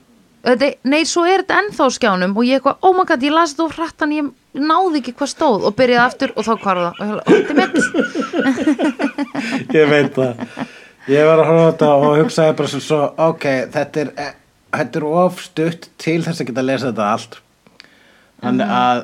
[0.87, 3.67] nei, svo er þetta ennþá skjánum og ég eitthvað, oh my god, ég las þetta
[3.67, 4.33] úr hrætt en ég
[4.67, 7.79] náði ekki hvað stóð og byrjaði aftur og þá hvarfa það og þetta er mitt.
[9.77, 10.75] Ég veit það
[11.09, 13.45] ég var að horfa á þetta og hugsaði bara svo ok,
[13.75, 14.33] þetta er, eh,
[14.77, 17.37] þetta er of stutt til þess að geta að lesa þetta allt.
[18.43, 19.03] Þannig að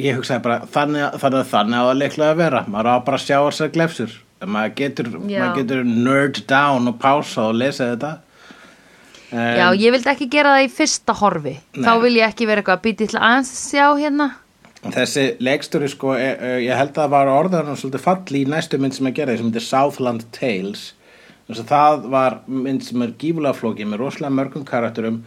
[0.00, 2.64] ég hugsaði bara þannig, að- þannig að þannig á að leiklega að vera.
[2.68, 4.12] Maður á bara að sjá þessar glefsur.
[4.40, 8.12] Maður getur, maður getur nerd down og pása og lesa þetta.
[9.32, 11.52] En, Já, ég vildi ekki gera það í fyrsta horfi.
[11.76, 12.00] Þá Nei.
[12.02, 14.30] vil ég ekki vera eitthvað að býta til aðeins að sjá hérna
[14.88, 18.80] þessi leikstjóri sko e, e, ég held að það var orðan svolítið falli í næstu
[18.80, 20.88] mynd sem að gera sem heitir Southland Tales.
[21.50, 25.22] Þess að það var mynd sem er gífulega flókið með rosalega mörgum karakterum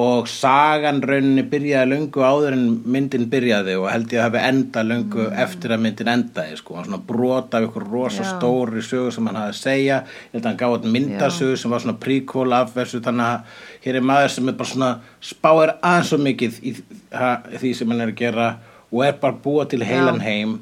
[0.00, 2.62] og sagan rauninni byrjaði löngu áður en
[2.94, 6.86] myndin byrjaði og held ég að hafi enda löngu eftir að myndin endaði sko, hann
[6.86, 8.30] svona brota af ykkur rosa Já.
[8.30, 9.98] stóri sögu sem hann hafði að segja.
[10.30, 13.62] Ég held að hann gaf át myndasögu sem var svona prequel af þessu þannig að
[13.86, 14.90] hér er maður sem er bara svona
[15.32, 16.74] spáir aðeins svo mikið í
[17.14, 18.50] ha, því sem hann er að gera
[18.90, 20.58] og er bara búa til heilan heim.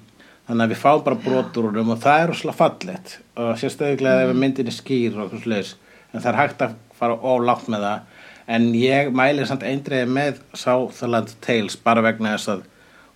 [0.48, 3.18] Þannig að við fáum bara brotur úr um og það er rosalega fallegt.
[3.36, 5.74] Og sérstöðuglega ef myndin er skýr og okkur slags
[6.12, 8.14] en það er hægt að fara ólátt með það.
[8.48, 12.62] En ég mæli samt eindreiði með Southland Tales bara vegna þess að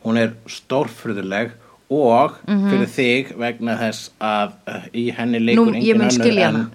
[0.04, 1.54] hún er stórfröðuleg
[1.92, 5.72] og fyrir þig vegna þess að uh, í henni leikur.
[5.72, 6.66] Nú, mun önnur en-.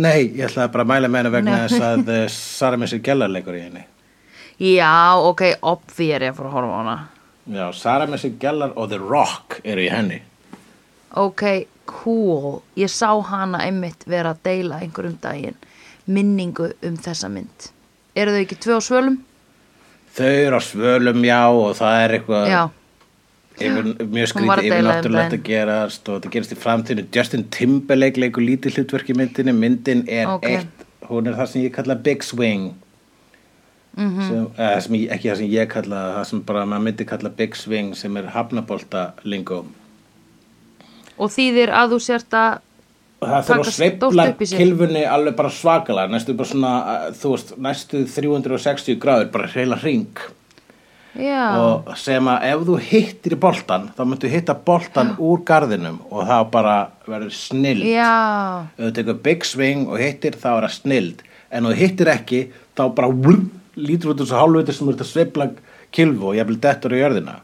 [0.00, 3.56] Nei, ég ætlaði bara að mæla með henni vegna þess að Sara Missir Gellar leikur
[3.56, 3.86] í henni.
[4.60, 6.98] Já, ok, obvi er ég að fara að horfa á hana
[7.50, 10.20] Já, Sara Missir Gellar og The Rock eru í henni.
[11.18, 11.42] Ok,
[11.90, 12.60] cool.
[12.78, 15.56] Ég sá hana einmitt vera að deila einhverjum daginn
[16.10, 17.70] minningu um þessa mynd.
[18.18, 19.16] Eru þau ekki tvö á svölum?
[20.14, 22.62] Þau eru á svölum, já, og það er eitthvað Já,
[23.60, 27.06] yfir, mjög skrítið að yfir deila um náttúrulegt að gerast og það gerist í framtíðinu
[27.14, 29.54] Justin Timberlake leikur lítið hlutverk í myndinni.
[29.54, 30.46] Myndin er Ok.
[30.50, 32.70] eitt hún er það sem ég kalla Big Swing
[33.96, 34.28] Mhm.
[34.28, 37.28] sem, eða, sem ég, ekki það sem ég kalla það sem bara maður myndi kalla
[37.36, 39.64] Big Swing sem er hafnabolta lingo.
[41.18, 42.60] Og þýðir að þú sért að
[43.20, 44.58] það Taka að sig.
[44.58, 46.72] kilfunni alveg bara svakalega næstu bara svona,
[47.12, 50.06] þú veist, næstu 360 gráður, bara heila ring
[51.18, 55.96] Já, og sem að ef þú hittir í boltan þá myndu hitta boltan úr garðinum
[56.08, 56.76] og það bara
[57.08, 58.62] verður snill já.
[58.78, 61.24] Ef þú tekur big swing og hittir þá er það snild.
[61.50, 62.40] En ef þú hittir ekki
[62.78, 63.40] þá bara vrr,
[63.80, 65.48] lítur út þessu hálfviti sem ert að sveifla
[65.94, 67.40] kilfu og ég vil dettur í jörðina.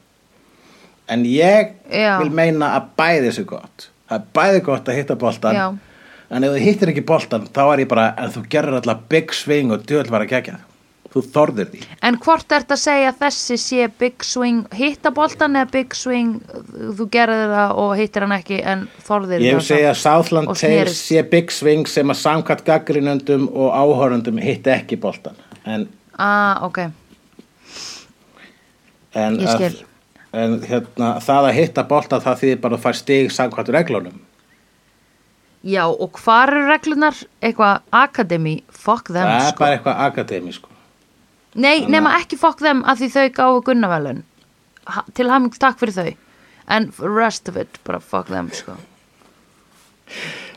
[1.11, 2.17] En ég Já.
[2.23, 3.91] vil meina að bæði þessu gott.
[4.07, 5.67] Það er bæði gott að hitta boltan Já.
[6.31, 9.35] en ef þú hittir ekki boltan þá er ég bara en þú gerur alltaf big
[9.35, 10.59] swing og djöðl var að gegja
[11.17, 11.83] þú þorðir því.
[12.05, 16.41] En hvort ert að segja þessi sé big swing hitta boltan eða big swing
[16.99, 20.53] þú gerðir það og hittir hann ekki en þorðir Ég það vil segja að Southland
[20.61, 26.65] Tales sé big swing sem að samkvæmt gaggrinöndum og áhörundum hitti ekki boltan en, Ah,
[26.65, 26.79] ok,
[29.15, 29.85] en, Ég skil.
[30.33, 34.23] en hérna, það að hitta boltan það þýðir bara að fær stig samkvæmt reglunum
[35.67, 39.59] já og hvar eru reglunar eitthvað akademi, fuck them það er sko.
[39.65, 40.69] bara eitthvað akademi sko.
[41.57, 44.23] Nei, nema ekki fuck them að því þau gáfu gunnavelun
[45.17, 46.15] til haming takk fyrir þau
[46.77, 48.77] en rest of it, bara fuck them sko.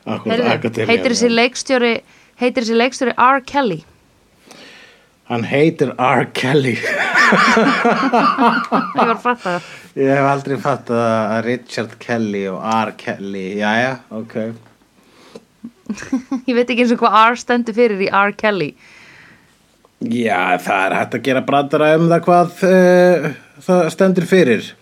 [0.06, 1.94] Akkurat, Heyrðu, akademía, heitir þessi leikstjóri
[2.40, 3.42] heitir þessi leikstjóri R.
[3.50, 3.80] Kelly
[5.30, 6.24] Hann heitir R.
[6.34, 6.72] Kelly.
[6.74, 6.86] Ég
[8.96, 9.68] var að fatta það.
[10.00, 12.92] Ég hef aldrei fatt að Richard Kelly og R.
[12.98, 13.44] Kelly.
[13.60, 14.34] Jæja, ok.
[16.48, 18.34] Ég veit ekki eins og hvað R stendur fyrir í R.
[18.40, 18.72] Kelly.
[20.00, 23.30] Já, það er hægt að gera brandara um það hvað uh,
[23.68, 24.74] það stendur fyrir.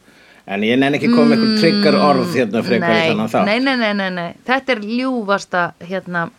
[0.47, 3.75] En ég nenni ekki komið eitthvað trigger orð hérna frekar í þannig það nei, nei,
[3.83, 4.29] nei, nei, nei.
[4.47, 6.29] Þetta er ljúfasta hérna,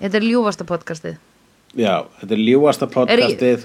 [0.00, 1.20] þetta er ljúfasta podcastið
[1.74, 3.64] Já, þetta er ljúasta podcastið.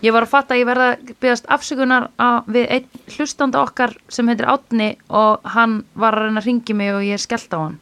[0.00, 2.86] Ég var að fatta að ég verða að byggast afsökunar á, við einn
[3.16, 7.20] hlustanda okkar sem heitir Átni og hann var að reyna að ringi mig og ég
[7.20, 7.76] skellt á hann.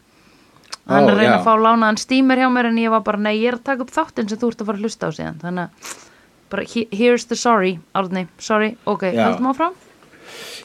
[0.88, 1.38] Hann Ó, er að reyna já.
[1.38, 3.84] að fá lánaðan stýmer hjá mér en ég var bara, nei, ég er að taka
[3.86, 5.38] upp þáttinn sem þú ert að fara að hlusta á síðan.
[5.44, 5.94] Þannig að
[6.50, 8.76] bara, he- here's the sorry, Árni, sorry.
[8.86, 9.28] Ok, Já.
[9.28, 9.74] höldum áfram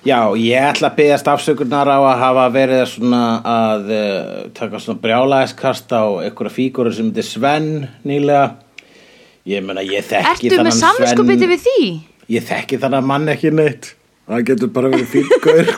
[0.04, 5.00] Já, ég ætla að byggast afsökunar á að hafa verið svona að uh, taka svona
[5.04, 7.70] brjálæðiskast á einhverja fígúru sem heitir Sven
[8.04, 8.58] nýlega.
[9.48, 11.88] Ég meina, ég þekki Ertu með samvinskupiti við því?
[12.36, 13.94] Ég þekki þannig mann ekki neitt.
[14.28, 15.66] Það getur bara verið fíkur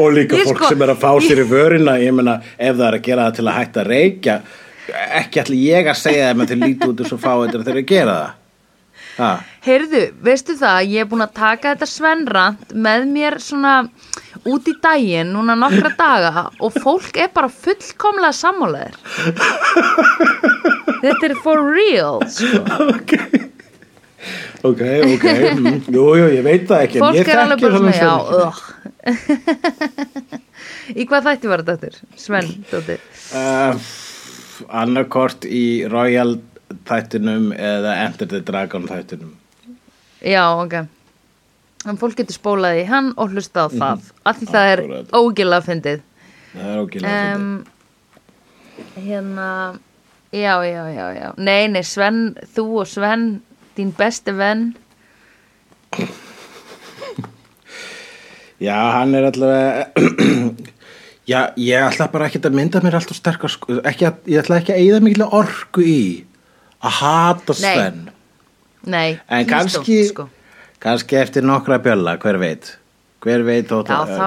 [0.00, 1.98] Og líka Ég fólk sko- sem er að fá sér í vörina.
[2.00, 4.36] Ég meina, ef það er að gera það til að hætta að reykja
[4.92, 7.78] Ekki ætli ég að segja þeim að þeir líti út og svo fá þetta þegar
[7.78, 8.32] þeir gera það
[9.64, 13.74] Heyrðu, veistu það, ég er búin að taka þetta svenrand með mér svona
[14.50, 18.98] út í daginn, núna nokkra daga og fólk er bara fullkomlega sammálaðir.
[21.04, 22.64] Þetta er for real, sko.
[22.90, 23.12] ok
[24.64, 25.24] Ok, ok,
[25.92, 28.08] jú, jú, ég veit það ekki Fólk er alveg bara svona, já.
[31.00, 31.98] Í hvað þætti var þetta eftir?
[32.22, 33.02] Sven, dóttir.
[33.36, 33.76] uh,
[34.80, 36.38] Annarkort í Royal
[36.88, 39.32] þættinum eða Enter the Dragon þættinum.
[40.24, 40.76] Já, ok.
[41.84, 44.06] En fólk getur spólað í hann og hlusta á það.
[44.24, 45.10] Af því það er Akkúrat.
[45.20, 46.04] ógilega fyndið.
[46.54, 47.50] Það er ógilega um,
[48.94, 49.48] Hérna
[50.34, 51.28] Já, já, já, já.
[51.38, 53.26] Nei, nei, Sven, þú og Sven
[53.76, 54.72] þín besti venn.
[58.62, 59.86] Já, hann er allavega
[61.30, 64.58] Já, ég ætla bara ekki að mynda mér alltaf sterkar sko, ekki að, ég ætla
[64.60, 66.00] ekki að eyða mikla orku í
[66.84, 67.54] að hata.
[67.58, 68.10] Sven.
[68.86, 70.28] Nei, En kannski, sko.
[70.84, 72.74] kannski eftir nokkra bjölla, hver veit?
[73.24, 74.26] Hver veit að- þá- þá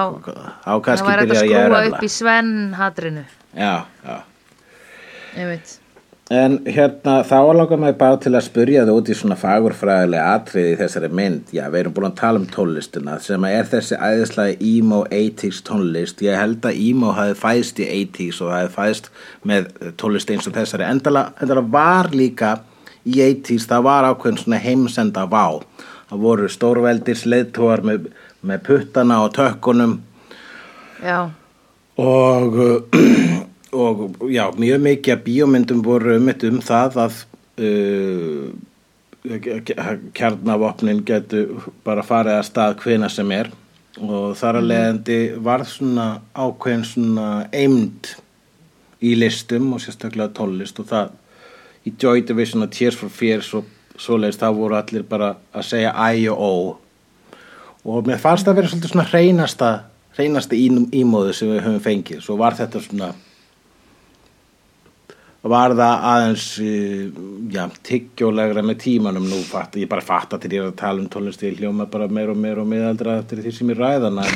[0.64, 3.24] Það kannski væri hægt að byrja ég að skrúa upp í Sven hatrinu.
[3.54, 4.16] Já, já.
[5.36, 5.78] Einmitt
[6.28, 10.74] En hérna, þá langar maður bara til að spyrja þau út í svona fagurfræðilega atriði
[10.74, 11.52] í þessari mynd.
[11.56, 16.20] Já, við erum búin að tala um tónlistina sem er þessi æðislega emo 80s tónlist.
[16.26, 19.08] Ég held að emo hafi fæðst í 80s og hafi fæðst
[19.48, 19.70] með
[20.00, 20.84] tónlist eins og þessari.
[20.84, 22.58] Endala, endala var líka
[23.08, 25.64] í 80s, það var ákveðin svona heimsenda vá.
[26.12, 28.12] Það voru stórveldis leiðtúar með,
[28.44, 29.98] með puttana og tökkunum
[30.98, 31.30] Já,
[31.96, 32.56] og,
[33.72, 37.18] og já, mjög mikið að bíómyndum voru um um það að
[37.60, 38.48] uh,
[40.16, 43.50] kjarnavopnin getu bara farið að stað hvena sem er.
[43.98, 48.12] Og þar að leiðandi varð svona ákveðin svona eimd
[49.02, 51.10] í listum og sérstaklega tónlist og það
[51.86, 53.66] í Joy Division og Tears for Fears og
[53.98, 56.52] svoleiðist þá voru allir bara að segja æ og ó.
[57.88, 59.70] Og mér fannst það að vera svolítið svona hreinasta
[60.18, 62.22] hreinasta ímóðu sem við höfum fengið.
[62.22, 63.12] Svo var þetta svona
[65.46, 67.10] var það aðeins eh,
[67.54, 69.38] já, tyggjólegra með tímanum nú?
[69.46, 72.30] Fatt, ég bara fatta til ég er að tala um tónlist ég hljóma bara meir
[72.32, 74.24] og meir og miðaldra eftir því sem ég ræðana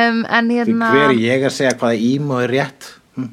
[0.00, 2.82] um, en hérna hver er ég að segja hvaða ímó er rétt?
[3.16, 3.30] Hm?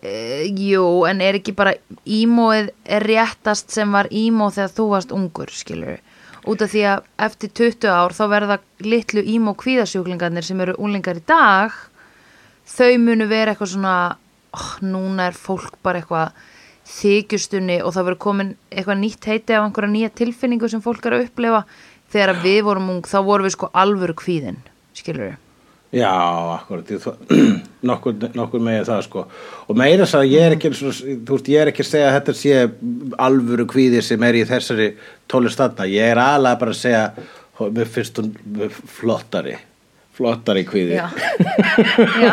[0.00, 1.76] Uh, jú, en er ekki bara
[2.08, 6.00] ímóið er réttast sem var ímó þegar þú varst ungur, skilur
[6.48, 11.20] út af því að eftir 20 ár þá verða litlu ímó kvíðasjúklingarnir sem eru unlingar
[11.20, 11.76] í dag
[12.70, 13.96] þau munu vera eitthvað svona
[14.56, 16.32] oh, núna er fólk bara eitthvað
[16.90, 21.18] þykjustunni og það verður komin eitthvað nýtt heiti af einhverja nýja tilfinningu sem fólk er
[21.18, 21.62] að upplefa
[22.10, 24.58] þegar við vorum ung þá vorum við sko alvöru kvíðin
[24.96, 25.36] skilur
[25.90, 26.06] Já,
[26.54, 26.86] akkurat,
[27.90, 29.24] nokkur, nokkur megið það sko.
[29.66, 30.92] Og meira þess að ég er ekki þú
[31.32, 32.60] veist, ég er ekki að segja að þetta sé
[33.26, 34.86] alvöru kvíði sem er í þessari
[35.30, 37.02] tólistanna, ég er aðlega bara að segja
[37.74, 38.30] mér finnst hún
[38.70, 39.56] flottari
[40.20, 41.00] flottari kvíði.
[41.00, 41.08] Já.
[42.20, 42.32] Já.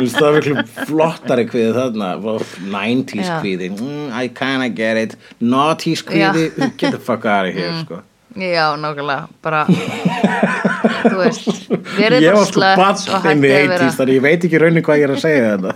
[0.00, 0.54] veist, það er miklu
[0.90, 2.08] flottari kvíði þarna.
[2.20, 3.38] 90s Já.
[3.42, 3.66] kvíði.
[3.74, 5.12] Mm, I kinda get it.
[5.40, 6.44] Naughties kvíði,
[6.76, 7.80] get the fuck out of here Mm.
[7.86, 7.96] sko?
[8.38, 11.66] Já, nákvæmlega, bara þú veist,
[11.98, 12.94] ég var sko bann
[13.32, 15.24] inn í hættið að vera 80s þannig ég veit ekki raunin hvað ég er að
[15.24, 15.72] segja þetta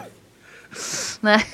[1.25, 1.41] Nei.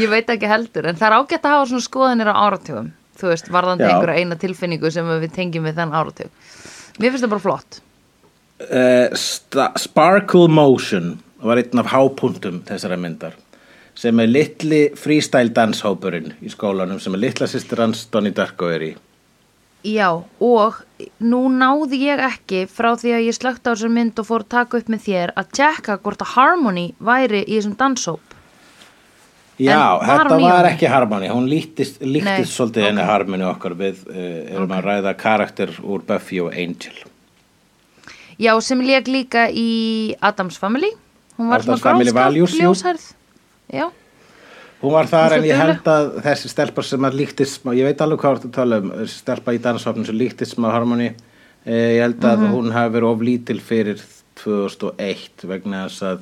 [0.00, 2.88] Ég veit ekki heldur, en það er ágætt að hafa svona skoðanir á áratugum
[3.20, 3.92] þú veist, varðandi Já.
[3.94, 6.32] einhverja eina tilfinningu sem við tengjum við þenn áratug.
[6.98, 7.80] Mér finnst það bara flott.
[8.60, 13.38] Uh, Sparkle Motion var einn af hápuntum þessara myndar
[14.00, 18.84] sem er litli freestyle danshópurinn í skólanum sem er litla sýstir hans Donnie Darko er
[18.84, 18.90] í.
[19.80, 20.12] Já,
[20.44, 20.82] og
[21.24, 24.52] nú náði ég ekki frá því að ég slögt á þessar mynd og fór að
[24.52, 28.29] taka upp með þér að tjekka hvort að Harmony væri í þessum danshóp
[29.60, 32.88] Já, var þetta var ekki Harmony, hún líktist, líktist svolítið ok.
[32.88, 36.96] henni Harmony okkar við uh, erum að ræða karakter úr Buffy og Angel.
[38.40, 40.94] Já, sem lék líka í Adams Family.
[41.36, 42.56] Hún var svona Family Values,
[44.80, 48.22] Hún var þar en ég held að þessi stelpa sem að líktist ég veit alveg
[48.22, 51.10] hvað þú tala um, stelpa í danshópnum sem líktist smá Harmony,
[51.66, 52.54] eh, ég held að Mhm.
[52.54, 54.00] hún hafi verið of lítil fyrir
[54.40, 56.20] 2001 vegna þess að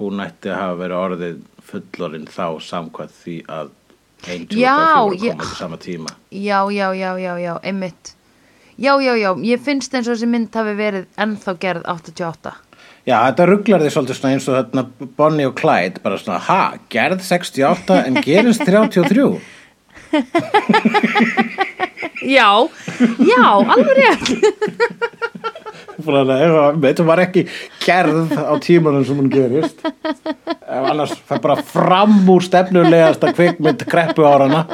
[0.00, 1.38] hún ætti að hafa verið orðið
[1.72, 3.70] fullorinn þá samkvæmt því að
[4.22, 6.10] Buffy voru ég- komið til sama tíma.
[6.30, 8.12] já, já, já, já, já, einmitt
[8.78, 12.52] Já, já, já, ég finnst eins og þessi mynd hafi verið ennþá gerð 88
[13.06, 14.84] Já, þetta rugglar því svolítið eins og þarna
[15.18, 19.40] Bonnie og Clyde, bara svona, ha, gerð 68 en gerist 33?
[22.22, 22.68] Já,
[23.18, 24.28] já, alveg rétt
[26.00, 27.46] Þetta var ekki
[27.84, 29.82] gerð á tímanum sem hún gerist
[30.66, 34.64] annars það bara fram úr stefnulegasta kvikmynd kreppu árana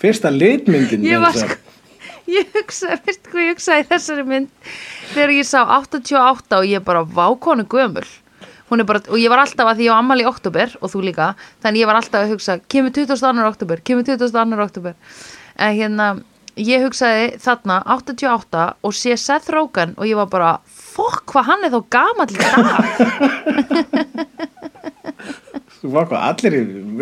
[0.00, 1.56] Fyrsta litmyndin Ég var að segja.
[1.56, 1.64] sko
[2.26, 4.70] Ég hugsaði, veistu hvað ég hugsaði þessari mynd
[5.14, 8.06] þegar ég sá 88 og ég bara vákonu gömul
[8.74, 11.04] er bara, og ég var alltaf að því ég á ammali í oktober og þú
[11.06, 11.28] líka,
[11.62, 13.46] þannig ég var alltaf að hugsa kemur 22.
[13.46, 14.58] oktober, kemur 22.
[14.66, 14.96] oktober
[15.54, 16.08] en hérna
[16.56, 21.66] ég hugsaði þarna 88 og sé Seth Rogen og ég var bara, fokk hvað hann
[21.66, 22.84] er þá gamall í dag
[25.76, 26.54] Þú var hvað allir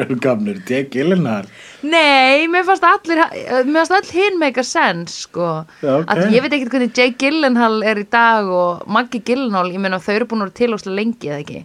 [0.02, 1.47] eru gamlir, Jake Gyllenhaal.
[1.86, 3.20] Nei, mér fannst allir
[3.64, 5.47] mér fannst all hinn make a sense sko.
[5.78, 6.10] Já, ok.
[6.10, 10.02] að ég veit ekkert hvernig Jake Gyllenhaal er í dag og Maggie Gyllenhaal, ég meina
[10.02, 11.62] þau eru búin að vera til óslega lengi eða ekki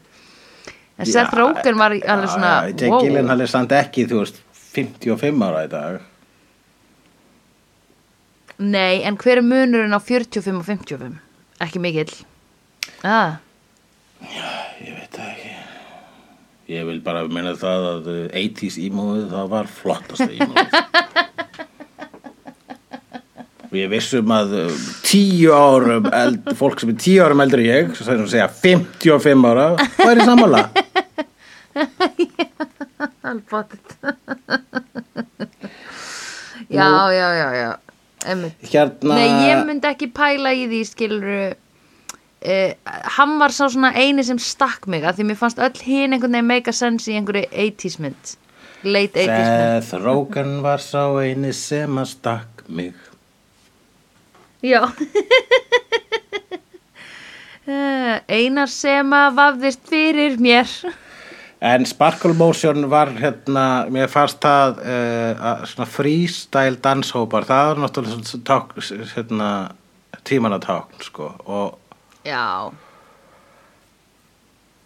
[0.99, 3.03] en Seth Rogen var alveg svona Jake wow.
[3.03, 4.41] Gyllenhaal er samt ekki, þú veist,
[4.75, 5.99] 55 ára í dag.
[8.60, 11.14] Nei, en hver er munurinn á 45 og 55?
[11.64, 12.11] Ekki mikill
[13.07, 13.38] ah.
[14.84, 15.53] Ég veit það ekki.
[16.76, 20.69] Ég vil bara meina það að uh, 80s ímóðið það var flottasta ímóðið.
[23.80, 24.77] Ég vissum að uh,
[25.07, 29.68] tíu árum, eld, fólk sem er tíu árum eldri en ég, sem segja 55 ára,
[30.03, 30.68] væri sammála.
[33.30, 33.80] Albatið
[36.69, 37.88] Já, já, já, já Einmitt.
[38.25, 39.15] Hérna...
[39.15, 41.39] Nei, ég myndi ekki pæla í því skiluru
[42.43, 42.73] eh,
[43.15, 46.35] Hann var sá svona eini sem stakk mig að því mér fannst öll hinn einhvern
[46.35, 48.33] veginn make a sense í einhverju 80s mynd.
[48.83, 49.87] Late 80s mynd.
[49.87, 52.95] Seth Rogen var sá eini sem að stakk mig.
[54.65, 54.83] Já.
[57.69, 60.71] Eh, Einar sem að vafðist fyrir mér
[61.60, 68.30] En Sparkle Motion var hérna, mér fannst það uh, svona freestyle danshópar, það var náttúrulega
[68.30, 68.77] svona ták,
[69.15, 69.49] hérna,
[70.23, 71.76] tímanatákn, sko, og,
[72.23, 72.72] Já.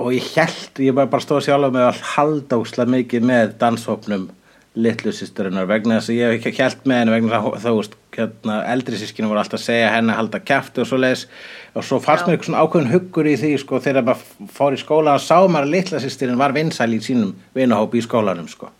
[0.01, 4.25] Og ég held, ég bara stóð sjálf með að halda úslega mikið með danshópnum
[4.73, 7.73] litlu sýsturinnar vegna þess að ég hef ekki held með henni vegna þess að þú
[7.79, 11.27] veist, hérna, eldri sískinu voru alltaf að segja henni að halda kæfti og svo leis
[11.73, 14.81] og svo fannst mér eitthvað svona ákveðin huggur í því sko þegar maður fór í
[14.81, 18.71] skóla og sá maður að litla sýstirinn var vinsæl í sínum vinahópi í skólanum sko.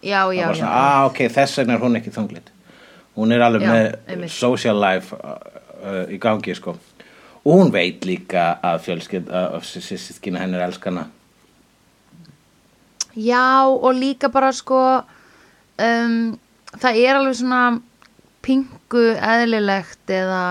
[0.00, 2.54] Já, já, það var já svona, að ok, þess vegna er hún ekki þunglit
[3.20, 4.32] hún er alveg Já, með einmitt.
[4.32, 5.36] social life uh,
[5.82, 6.76] uh, í gangi sko.
[7.40, 11.08] Og hún veit líka að fjölskyld að sýstkina henni er elskana
[13.16, 14.80] Já, og líka bara sko
[15.80, 16.18] um,
[16.78, 17.62] það er alveg svona
[18.40, 20.42] pingu eðlilegt eða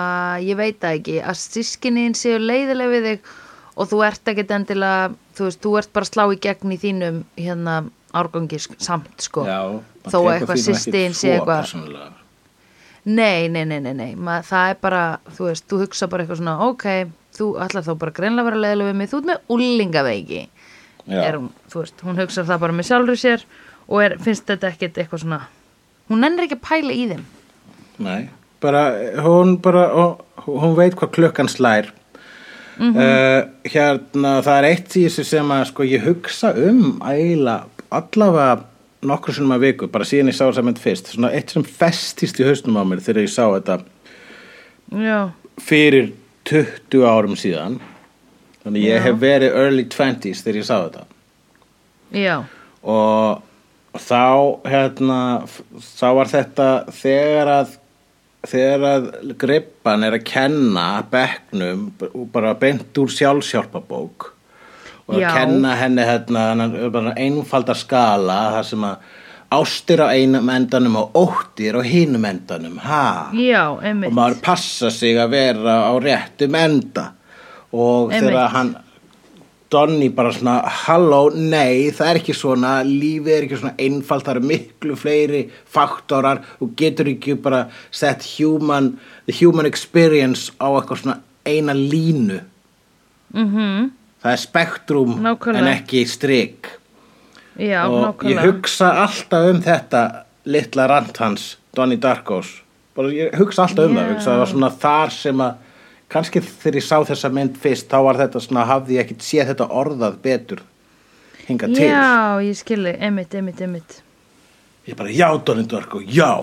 [0.45, 3.31] ég veit það ekki að sískinniðin séu leiðileg við þig
[3.79, 5.07] og þú ert ekkert endilega
[5.37, 7.77] þú veist, þú ert bara að slá í gegn í þínum hérna
[8.13, 9.59] árgangi samt sko Já,
[10.09, 12.15] þó að eitthvað sýstin sé eitthvað.
[13.09, 14.11] Nei, nei, nei, nei, nei.
[14.19, 15.03] Ma, það er bara,
[15.37, 16.85] þú veist, þú hugsa bara eitthvað svona, ok,
[17.37, 20.41] þú ætlar þá bara greinlega að vera leiðilega við mig, þú ert með úlingaveiki.
[21.09, 23.45] Er hún, þú veist, hún hugsa það bara með sjálfur sér
[23.87, 25.39] og er, finnst þetta ekkert eitthvað svona,
[26.11, 27.23] hún nennir ekki að pæla í þeim.
[28.05, 28.29] Nei,
[28.63, 28.83] bara
[29.25, 31.93] hún bara, hún, hún veit hvað klukkan slær.
[32.79, 32.95] Mhm.
[32.95, 38.61] uh, hérna það er eitt í þessu sem að sko ég hugsa um æla allavega
[39.03, 42.39] nokkur að viku, bara síðan ég sá þess að mynd fyrst, svona eitt sem festist
[42.39, 43.79] í haustum á mér þegar ég sá þetta
[44.99, 45.19] Já,
[45.59, 46.13] fyrir
[46.49, 47.79] 20 árum síðan
[48.63, 49.03] þannig ég Já.
[49.07, 51.05] hef verið early 20s þegar ég sá þetta.
[52.09, 52.35] Já,
[52.83, 53.45] og
[53.99, 54.23] þá
[54.69, 55.19] hérna
[55.83, 57.77] þá var þetta þegar að
[58.49, 59.07] þegar að
[59.39, 61.87] grippan er að kenna bekknum
[62.31, 64.29] bara beint úr sjálfsjálpabók
[65.09, 65.31] og að Já.
[65.41, 69.09] kenna henni hérna þennan bara einfalda skala þar sem að
[69.49, 72.77] ástir á einum endanum og óttir á hinum endanum.
[73.33, 77.09] Já, og maður passa sig að vera á réttum enda
[77.73, 78.29] og Einmitt.
[78.29, 78.75] þegar hann
[79.69, 84.31] Donny bara svona halló, nei, það er ekki svona lífið er ekki svona einfalt, það
[84.39, 88.95] eru miklu fleiri faktorar og getur ekki bara sett human
[89.27, 92.39] the human experience á eitthvað svona eina línu
[93.33, 93.91] Mhm,
[94.23, 95.59] það er spektrum Nákvæmlega.
[95.59, 96.65] en ekki strik
[97.59, 98.45] já, og ég nákvæmlega.
[98.47, 100.01] hugsa alltaf um þetta
[100.45, 102.61] litla rant hans, Donnie Darkos
[102.95, 104.13] bara ég hugsa alltaf um það Já.
[104.15, 105.53] hugsa það var svona þar sem að
[106.09, 109.51] kannski þegar ég sá þessa mynd fyrst þá var þetta svona, hafði ég ekkit séð
[109.53, 110.63] þetta orðað betur
[111.47, 114.01] hingað til Já, ég skilji, einmitt, einmitt, einmitt.
[114.89, 116.33] ég bara, já Donnie Darko, já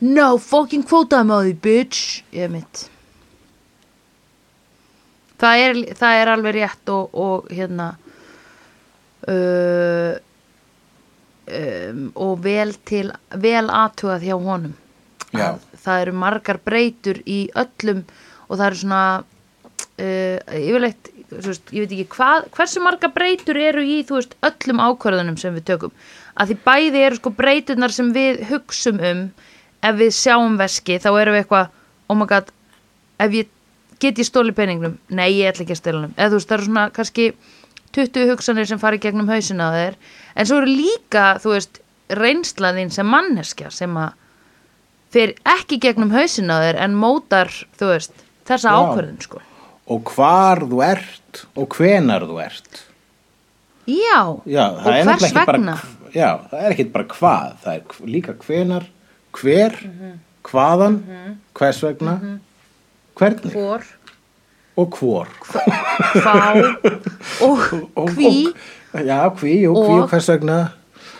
[0.00, 2.22] No fucking kvótaðum á því, bitch.
[2.30, 2.86] Einmitt.
[5.38, 7.88] Það er, það er alveg rétt og, og hérna
[9.26, 10.14] uh,
[11.46, 14.74] um, og vel til vel aðtugað hjá honum.
[15.36, 18.04] Að það eru margar breytur í öllum
[18.48, 23.84] og það eru svona uh, yfirleitt veist, ég veit ekki hvað, hversu margar breytur eru
[23.84, 25.92] í veist, öllum ákvörðunum sem við tökum.
[26.38, 29.22] Að því bæði eru sko breyturnar sem við hugsum um
[29.84, 31.74] ef við sjáum veski þá erum við eitthvað
[32.08, 32.48] oh my god,
[33.20, 33.50] ef ég
[34.00, 36.68] get ég stóli peningnum, nei ég ætla ekki að stóla eða þú veist, það eru
[36.68, 37.28] svona kannski
[37.98, 39.94] 20 hugsanir sem fari gegnum hausina á þér.
[40.36, 41.80] En svo eru líka, þú veist
[42.14, 44.12] reynsla þín sem manneskja sem að
[45.12, 47.48] fyrir ekki gegnum hausin á þér en mótar,
[47.78, 48.12] þú veist,
[48.48, 48.78] þessa Já.
[48.82, 49.40] ákvörðun sko.
[49.88, 52.82] og hvar þú ert og hvenar þú ert.
[53.88, 55.46] Já, Já, og er hvers vegna?
[55.46, 58.84] bara Já, það er ekki bara hvað það er líka hvenar,
[59.32, 59.74] hver
[60.48, 60.98] hvaðan,
[61.56, 62.14] hvers vegna
[63.18, 63.52] hvernig.
[63.52, 63.82] Hvor,
[64.78, 65.28] og hvor.
[65.42, 66.36] Hvá
[67.44, 67.64] og
[67.96, 68.52] og, hví.
[68.92, 70.58] og, Já, hví og hví Og- og hvers vegna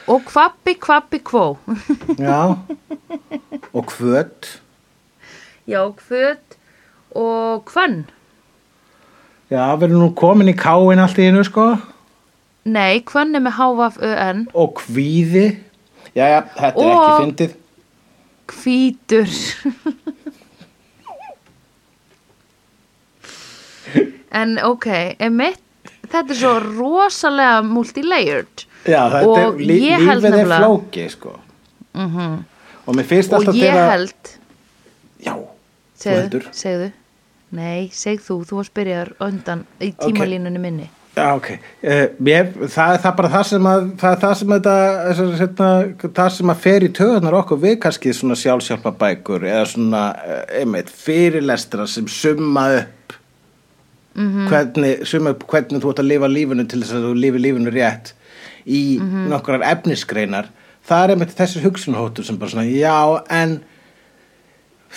[0.08, 1.56] og kvappi, kvappi, kvó.
[2.18, 2.56] Já
[3.72, 4.48] og hvöt
[5.68, 6.56] Já, hvöt
[7.12, 8.04] og hvönn.
[9.50, 11.70] Já, við erum nú komin í káin allt í einu sko
[12.68, 15.46] Nei, hvönn er með HVN, og hvíði
[16.16, 17.52] Já, já, þetta er Og- ekki fyndið
[18.48, 19.28] hvítur.
[24.32, 24.86] en ok,
[25.24, 25.60] emitt,
[26.08, 28.64] þetta er svo rosalega multilayered.
[28.88, 31.34] Já, Og er, ég held lífið er nefnilega- flóki sko.
[31.94, 32.44] Mm
[32.88, 34.30] og mér finnst Og alltaf ég þegar held,
[35.20, 36.46] Já, þú segðu, heldur.
[36.56, 36.92] segðu,
[37.58, 40.88] nei, seg þú, þú varst byrjar undan í tímalínunni minni.
[41.18, 41.50] Já, ok.
[41.82, 44.76] Uh, mér, það er það bara það sem að, það er það sem að þetta,
[45.08, 49.64] þessar, hérna, það sem að fer í töðunar okkur við kannski svona sjálfsjálpa bækur eða
[49.72, 53.18] svona, uh, einmitt, fyrirlestra sem summa upp
[54.14, 54.48] -hmm.
[54.48, 57.74] hvernig, summa upp hvernig þú ert að lifa lífinu til þess að þú lifi lífinu
[57.74, 58.14] rétt
[58.68, 60.52] í mm nokkrar efnisgreinar.
[60.88, 63.58] Það er einmitt þessi hugsunhóttur sem bara svona, já, en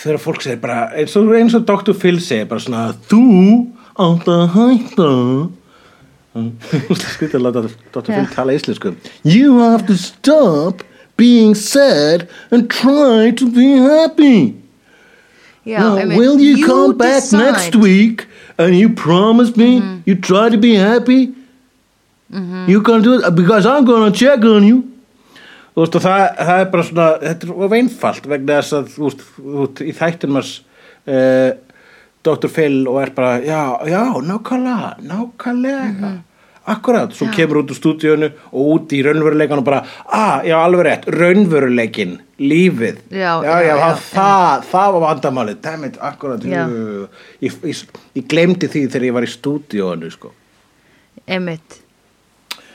[0.03, 1.93] þegar fólk segir bara, eins og, eins og Dr.
[1.97, 3.23] Phil segir bara svona, þú
[3.99, 5.09] átt að hætta
[6.31, 7.61] Skriðið að láta
[7.91, 8.07] Dr.
[8.07, 8.93] Phil tala íslensku
[9.27, 10.85] You have to stop
[11.19, 14.55] being sad and try to be happy
[15.67, 17.37] Já, Now, einmitt, Will you, come back decide.
[17.41, 17.51] Mm-hmm.
[17.51, 18.25] next week
[18.57, 21.33] and you promise me you try to be happy
[22.31, 24.83] You gonna do it because I'm gonna check on you.
[25.75, 28.89] Þú veist og það, það er bara svona þetta er of einfalt vegna þess að
[28.95, 30.51] þú veist, þú veist í þættinum hans
[31.07, 31.51] uh,
[32.27, 32.49] Dr.
[32.51, 36.11] Phil og er bara já, já, nákvæmlega, nákvæmlega.
[36.71, 39.79] Akkurat, svo kemur út úr stúdíunu og út í raunveruleikan og bara
[40.13, 45.05] ah, já, alveg rétt, raunveruleikin lífið, Já, já, já, já, já, það, það, það var
[45.07, 45.61] vandamálið.
[45.65, 46.61] Dammit, akkurat Já.
[46.69, 47.07] jú,
[47.41, 47.81] ég, ég,
[48.19, 50.35] ég glemdi því þegar ég var í stúdíónu sko.
[51.25, 51.81] Einmitt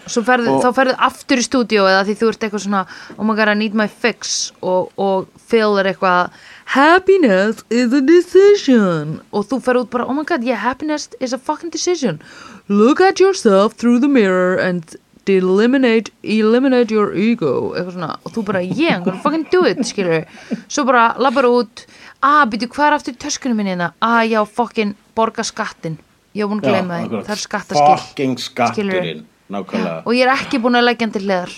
[0.07, 2.83] Svo ferðu, Og- þá ferðu aftur í stúdíó eða því þú ert eitthvað svona
[3.19, 6.31] oh my god I need my fix og, og Phil er eitthvað
[6.75, 9.21] happiness is a decision.
[9.33, 12.21] Og þú ferðu út bara oh my god yeah happiness is a fucking decision.
[12.69, 14.83] Look at yourself through the mirror and
[15.27, 17.73] eliminate, eliminate your ego.
[17.75, 18.11] Eitthvað svona.
[18.25, 20.25] Og þú bara yeah I'm gonna fucking do it skilur
[20.69, 21.87] svo bara labbar út
[22.23, 23.93] ah byrju hvað er aftur töskunum minni hérna?
[24.01, 25.99] Ah já fucking borga skattin
[26.37, 27.27] ég var búin að gleyma því, akkurat.
[27.27, 27.97] það er skattaskil.
[28.07, 30.03] Fucking skatturinn nákvæmlega.
[30.07, 31.57] Og ég er ekki búin að leggja hann til hliðar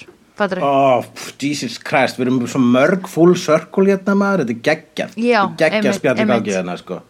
[0.62, 1.02] Oh,
[1.42, 5.16] Jesus Christ, við erum svo mörg full circle hérna maður, þetta er geggjað.
[5.18, 6.44] Já, Þetta er geggjað einmitt, spjalli einmitt.
[6.44, 7.00] gangi hérna sko.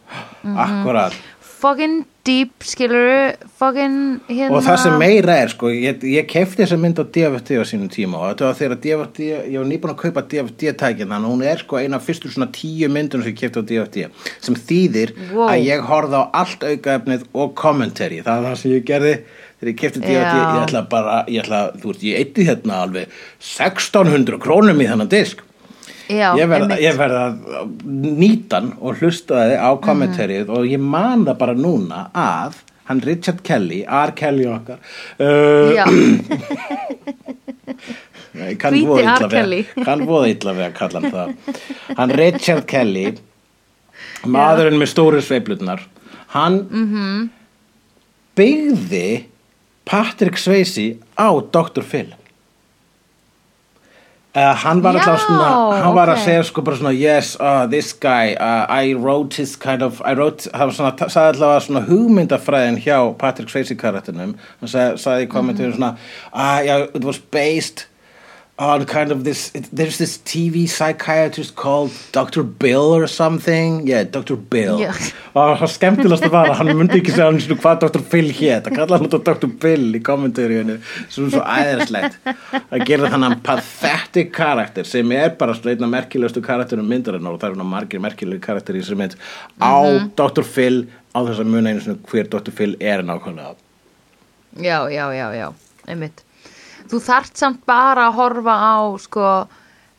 [0.57, 1.13] Akkurat
[1.59, 6.77] fucking deep skilur fucking hérna Og það sem meira er sko, ég, ég kefti þessa
[6.79, 9.19] mynd á DFT á sínum tíma og þetta var þegar DFT,
[9.51, 12.47] ég var nýbúin að kaupa DFT-tækin þannig að hún er sko eina af fyrstu svona
[12.55, 14.07] tíu myndunum sem ég kefti á DFT
[14.47, 15.49] sem þýðir Wow.
[15.51, 19.15] að ég horfði á allt aukaefnið og kommentari það er það sem ég gerði
[19.59, 20.23] þegar ég kefti Já.
[20.23, 23.09] ég ætla bara, ég ætla, þú veist, ég eitti hérna alveg
[23.43, 25.43] 1600 krónum í þennan disk
[26.09, 26.81] já, ég verð, einmitt.
[26.87, 27.35] ég verð að
[28.23, 33.83] nýtan og hlustaði á kommentarið og ég man það bara núna að hann Richard Kelly,
[33.85, 34.15] R.
[34.17, 34.79] Kelly okkar
[35.21, 35.85] uh, já,
[38.39, 39.29] Hvíti R.
[39.33, 39.65] Kelly.
[39.87, 41.59] kann voða illa við að kalla hann það
[41.99, 43.07] hann Richard Kelly
[44.29, 45.83] maðurinn með stóru sveiflutnar
[46.35, 47.29] hann Mhm.
[48.39, 49.07] byggði
[49.89, 51.82] Patrick Swayze á Dr.
[51.82, 52.15] Phil
[54.36, 55.47] Uh, hann var alltaf svona
[55.82, 56.24] hann var að ok.
[56.27, 60.12] segja sko bara svona yes, uh, this guy uh, I wrote his kind of I
[60.15, 65.94] wrote, hann sagði alltaf svona hugmyndafræðin hjá Patrick Swayze karakternum hann sagði, í kommentum svona
[66.31, 67.88] uh, yeah, it was based
[68.59, 72.43] on kind of this it, there's this TV psychiatrist called Dr.
[72.43, 74.35] Bill or something yeah, Dr.
[74.37, 74.91] Bill Já.
[75.39, 78.05] og það skemmtilegast að var að hann myndi ekki segja hann svona hvað Dr.
[78.11, 79.49] Phil hét að kalla hann Dr.
[79.63, 82.19] Bill í kommentaríunni sem er svo æðislegt
[82.59, 87.53] að gera þannig pathetic karakter sem er bara svona einna merkilegustu karakterum myndarinnar og það
[87.53, 89.19] er svona margir merkilegu karakter í þessari mynd
[89.63, 89.79] á
[90.19, 90.43] Dr.
[90.43, 92.55] Phil á þess að muna einu svona hver Dr.
[92.59, 93.55] Phil er nákvæmlega
[94.59, 95.53] já, já, já, já,
[95.87, 96.25] einmitt
[96.89, 99.32] þú þart samt bara að horfa á sko,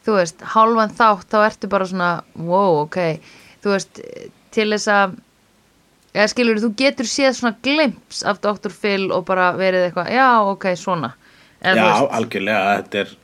[0.06, 3.00] þú veist hálfan þátt, þá ertu bara svona wow, ok,
[3.64, 4.02] þú veist
[4.56, 5.18] til þess að
[6.16, 8.74] eða skilur, þú getur séð svona glimps af Dr.
[8.74, 11.14] Phil og bara verið eitthvað já, ok, svona
[11.62, 13.16] eða, Já, veist, algjörlega, þetta er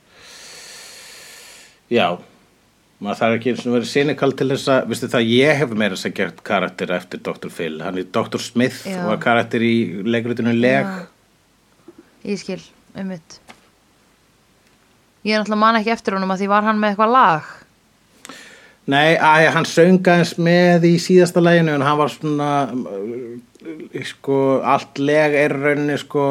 [1.86, 2.06] Já
[3.02, 5.96] maður þarf ekki eins og verið cynical til þess að, veistu það, ég hef meira
[5.96, 7.50] þess að gert karakter eftir Dr.
[7.52, 8.40] Phil hann er Dr.
[8.42, 9.02] Smith Já.
[9.02, 9.74] og var karakter í
[10.06, 10.88] leikritinu leg.
[12.26, 12.62] Ég skil,
[12.96, 13.40] einmitt
[15.26, 17.54] Ég er náttúrulega man ekki eftir honum að því var hann með eitthvað lag
[18.86, 25.00] Nei, að, hann söngaðins með í síðasta læginu en hann var svona uh, sko, allt
[25.02, 26.26] leg er rauninni sko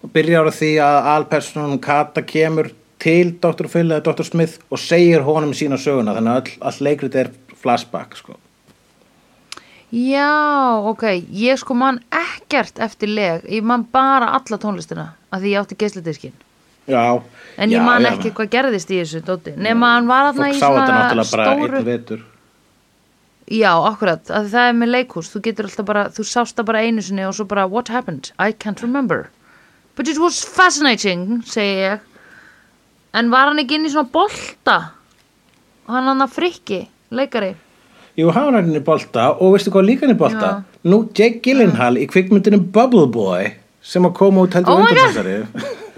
[0.00, 3.70] og byrjar á því að alpersonum Kata kemur til Dr.
[3.70, 4.26] Phil eða Dr.
[4.26, 7.30] Smith og segir honum sína söguna þannig að all, all leikrit er
[7.60, 8.34] flashback sko.
[9.94, 15.54] Já, ok, ég sko man ekkert eftir leg Ég man bara alla tónlistina að því
[15.54, 16.36] ég átti geisladiskinn
[16.90, 17.04] Já,
[17.60, 18.10] En ég já, man já.
[18.14, 22.20] ekki hvað gerðist í þessu dóti Nema hann var Fólk í svona stóru
[23.50, 26.82] Já, akkurat, að það er með leikhús Þú getur alltaf bara, þú sást það bara
[26.86, 28.30] einu sinni og svo bara What happened?
[28.38, 29.28] I can't remember
[29.98, 32.06] But it was fascinating, segi ég
[33.12, 34.76] En var hann ekki inn í svona bolta?
[35.90, 37.56] Hann hann að frikki, leikari
[38.18, 40.50] Jú, hann var hann í bolta og veistu hvað líka hann í bolta?
[40.60, 40.80] Já.
[40.90, 43.50] Nú, Jake Gyllenhaal í kvikmyndinu Bubble Boy
[43.82, 44.98] sem að koma út heldur Oh God.
[45.00, 45.36] þessari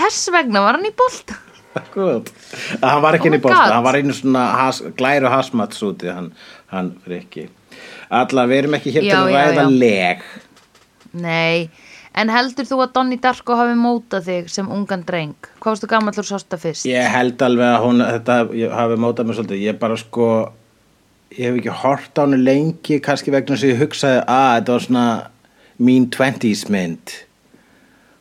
[0.00, 0.94] Þess vegna var hann í
[1.78, 2.26] Akkurat.
[2.80, 3.72] að hann var ekki Oh inn í bolta, God.
[3.76, 6.32] hann var einu svona has, glæru hasmats úti, hann,
[6.72, 7.44] hann fyrir ekki
[8.10, 10.24] Alla, við erum ekki hér til Já, að já, ræða leg
[11.20, 11.70] Nei,
[12.18, 15.36] en heldur þú að Donnie Darko hafi mótað þig sem ungan dreng?
[15.60, 16.86] Hvað varstu gamall úr sásta fyrst?
[16.90, 20.28] Ég held alveg að hún, þetta ég hafi mótað mér svolítið, ég bara sko
[21.30, 24.86] ég hef ekki hort á henni lengi kannski vegna að ég hugsaði að þetta var
[24.88, 25.06] svona
[25.86, 27.14] mín 20s mynd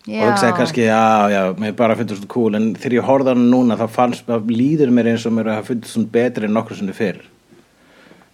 [0.09, 2.55] og hugsaði kannski, já, já, mér bara finnst þetta cool.
[2.57, 5.51] En þegar ég horfði á hann núna þá fannst, þá líður mér eins og mér
[5.53, 7.21] að finnst þetta betri en nokkur sinni fyrr.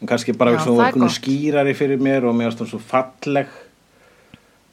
[0.01, 1.15] En kannski bara Já, svo það okkur gott.
[1.17, 3.53] skýrari fyrir mér og mér finnst það svo falleg.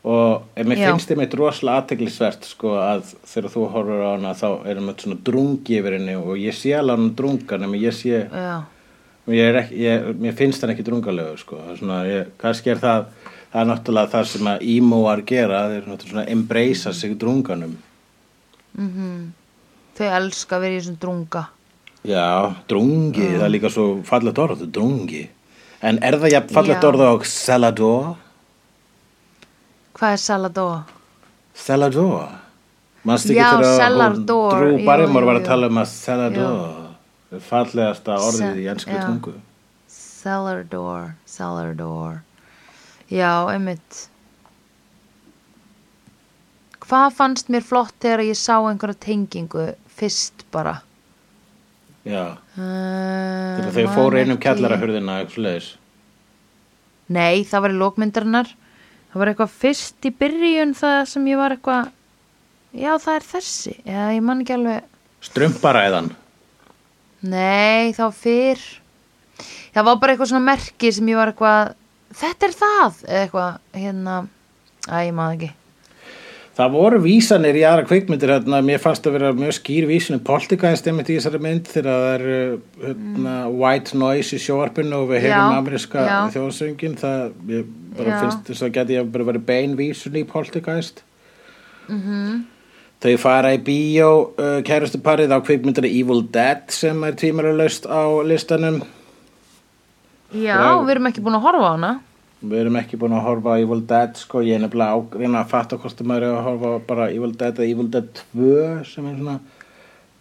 [0.03, 0.89] Og en mér Já.
[0.91, 5.05] finnst þeim eitt rosalega aðteglisvert sko að þegar þú horfur á hana þá erum við
[5.05, 8.57] svona drungi yfir henni og ég sé alveg hann drunga nema ég sé, Já,
[9.31, 13.07] ég ekki, ég, mér finnst hann ekki drungalegu sko, Það svona, ég, kannski er það
[13.53, 17.77] það er náttúrulega það sem að ímóar gera þeir náttúrulega svona embracea sig drunganum
[19.99, 21.45] þau elska að vera í þessum drunga
[22.03, 25.21] Já, drungi, það er líka svo fallegt orð, drungi.
[25.87, 26.89] En er það jafn fallegt Já.
[26.89, 28.09] orð og salador?
[29.95, 30.81] Hvað er Salador?
[31.55, 32.33] Salador.
[33.07, 36.91] Manst ekki þegar Drú jú, var að tala um að Salador
[37.31, 39.07] er fallegasta orðið Sa- í já.
[39.07, 39.35] tungu.
[39.87, 42.23] Salador, Salador
[43.13, 44.07] Já, einmitt
[46.83, 49.69] Hvað fannst mér flott þegar ég sá einhverja tengingu
[49.99, 50.81] fyrst bara?
[52.05, 54.43] Já, Uh, þegar þau fóru einum ekki.
[54.45, 55.69] kjallarahurðina eitthvað svoleiðis.
[57.17, 58.51] Nei, það var í lókmyndarinnar
[59.13, 61.89] Það var eitthvað fyrst í byrjun það sem ég var eitthvað
[62.77, 64.85] Já, það er þessi Já, ég man ekki alveg
[65.25, 66.11] Strumparæðan.
[67.33, 68.63] Nei, var fyrr
[69.73, 71.73] Það var bara eitthvað svona merki sem ég var eitthvað
[72.19, 74.23] Þetta er það eitthvað, hérna
[74.89, 75.53] Æ, ég það ekki
[76.53, 80.25] Það voru vísanir í aðra kvikmyndir hérna, mér fannst að vera mjög skýr vísun í
[80.27, 82.25] Poltergeist einmitt í þessari mynd þegar það er
[82.83, 85.71] hérna, white noise í sjóarpinu og við heyrum
[86.11, 86.19] já.
[86.35, 87.23] þjóðsöngin það
[87.55, 91.01] ég finnst þess að geti ég bara verið bein vísun í Poltergeist
[91.89, 92.01] Mhm.
[92.07, 92.43] -hmm.
[93.03, 98.07] Þau fara í bíó uh, kærustu parið á kvikmyndari Evil Dead sem er tímaralaust á
[98.23, 98.83] listanum
[100.33, 100.73] Já, Já.
[100.81, 101.93] við erum ekki búin að horfa á hana.
[102.43, 105.43] Við erum ekki búin að horfa á Evil Dead sko, ég er nefnilega á, reyna
[105.45, 108.23] að fatta hvort að maður er að horfa á bara Evil Dead eða Evil Dead
[108.33, 108.55] 2
[108.89, 109.37] sem er svona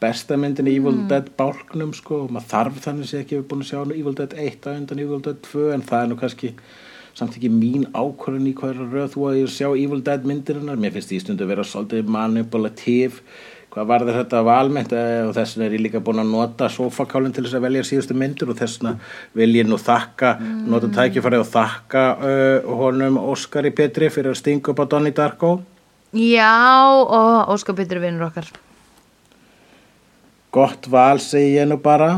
[0.02, 3.66] besta myndin í Evil Dead bálknum sko, og maður þarf þannig sé ekki við búin
[3.66, 6.54] að sjá Evil Dead 1 á undan Evil Dead 2 en það er nú kannski
[7.18, 10.28] samt ekki mín ákvörðun í hvað er að röð þú að ég sjá Evil Dead
[10.28, 10.80] myndirinnar.
[10.80, 13.22] Mér finnst því stundu að vera svolítið manipulativ
[13.72, 17.36] hvað var þetta valmynd eh, og þess vegna er ég líka búin að nota sofakálinn
[17.36, 18.94] til þess að velja síðustu myndir og þess vegna
[19.40, 20.34] vil ég nú þakka
[20.68, 25.54] nota tækifæri og þakka uh, honum Óskari Petri fyrir að stinga upp á Donnie Darko.
[26.12, 26.52] Já,
[26.92, 28.50] og Óskar er vinnur okkar.
[30.52, 32.18] Gott val segi ég nú bara.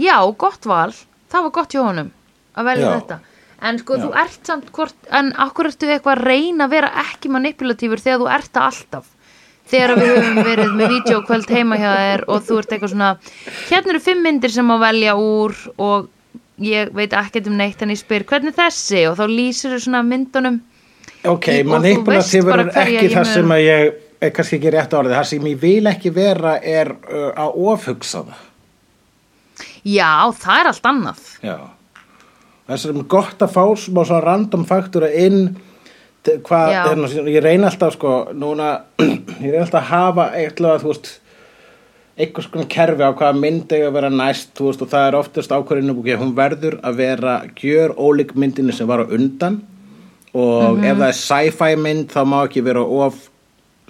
[0.00, 0.94] Já, gott val,
[1.28, 2.08] það var gott hjá honum
[2.56, 2.94] að velja Já.
[2.96, 3.18] þetta
[3.60, 4.02] En sko, Já.
[4.04, 8.22] þú ert samt hvort En akkur ertu eitthvað að reyna að vera ekki manipulatífur þegar
[8.22, 9.10] þú ert það alltaf?
[9.70, 13.10] Þegar við höfum verið með vídeokvöld heima hjá þér og þú ert eitthvað svona
[13.68, 16.08] Hérna eru fimm myndir sem má velja úr og
[16.60, 19.06] ég veit ekkert um neitt en ég spyr hvernig þessi?
[19.10, 20.60] Og þá lýsir þú svona myndunum
[21.28, 25.50] ok, manipulatífur er ekki það sem að ég er kannski ekki rétt orðið, það sem
[25.50, 28.46] ég vil ekki vera er uh, að ofhugsa það.
[29.88, 31.22] Já, það er allt annað.
[31.44, 31.56] Já.
[32.70, 35.56] Þess er gott að fá smá svona random faktúra inn
[36.22, 38.70] hvað, hérna, ég reyna alltaf sko, núna,
[39.42, 41.10] ég reyna alltaf að hafa eitthvað, þú veist,
[42.20, 45.18] einhvers konar kerfi á hvaða mynd eiga að vera næst þú veist, og það er
[45.20, 49.60] oftast ákvörðinu búið hún verður að vera gjör ólík myndinu sem var á undan
[50.36, 53.26] og ef það er sci-fi mynd þá má ekki vera of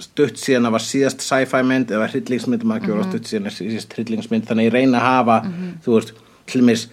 [0.00, 3.50] stutt síðan að var síðast sci-fi mynd eða hryllingsmynd má ekki vera of stutt síðan
[3.50, 4.46] að síðast hryllingsmynd.
[4.48, 5.36] Þannig ég reyna að hafa
[5.84, 6.14] þú veist,
[6.50, 6.86] til mér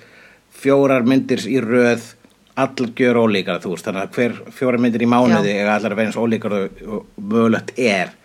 [0.57, 2.13] fjórar myndir í röð
[2.57, 5.99] allar gjör ólíkar þú veist, þannig að hver fjórar myndir í mánuði eiga allar að
[5.99, 8.15] vera eins ólíkar og, mögulegt er.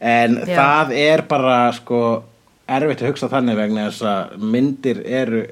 [0.00, 0.56] En Já.
[0.56, 2.00] það er bara sko
[2.64, 5.42] erfitt að hugsa þannig vegna þess að myndir eru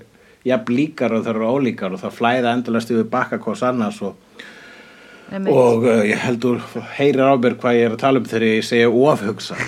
[0.49, 4.17] jafn líkar og það eru ólíkar og það flæða endalast yfir bakka hvers annars og,
[5.53, 6.63] og uh, ég heldur
[6.97, 9.61] heyrir á mér hvað ég er að tala um þegar ég segja ofhugsa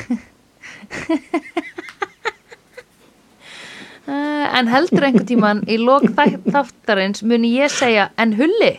[4.09, 8.73] en heldur einhvern tíman í lok þæ- þáttarins muni ég segja en hulli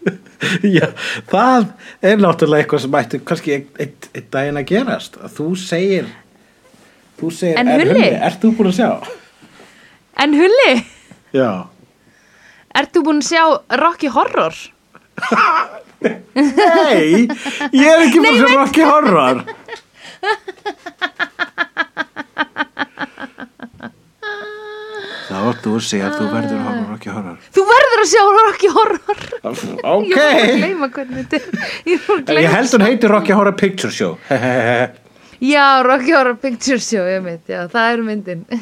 [0.64, 0.86] Já,
[1.28, 1.66] það
[2.02, 6.06] er náttúrulega eitthvað sem ætti kannski einn ein, ein daginn að gerast að þú segir
[7.20, 8.06] þú segir, En er Hulli?
[8.16, 8.90] ert þú búin að sjá?
[10.24, 10.72] en hulli,
[11.36, 11.50] Já
[12.80, 13.44] ert þú búin að sjá
[13.80, 14.54] Rocky Horror?
[16.00, 17.28] Nei,
[17.76, 19.38] ég er ekki búin að sjá Rocky Horror
[25.40, 27.36] Þá áttu að segja að þú verður að horfa á Rocky Horror.
[27.56, 29.22] Þú verður að sjá Rocky Horror.
[29.90, 33.14] Ok Ég var að gleyma hvernig þetta Ég var að gleyma Ég held hún heitir
[33.14, 34.18] Rocky Horror Picture Show.
[35.52, 38.42] Já, Rocky Horror Picture Show, ég veit, já, það er myndin.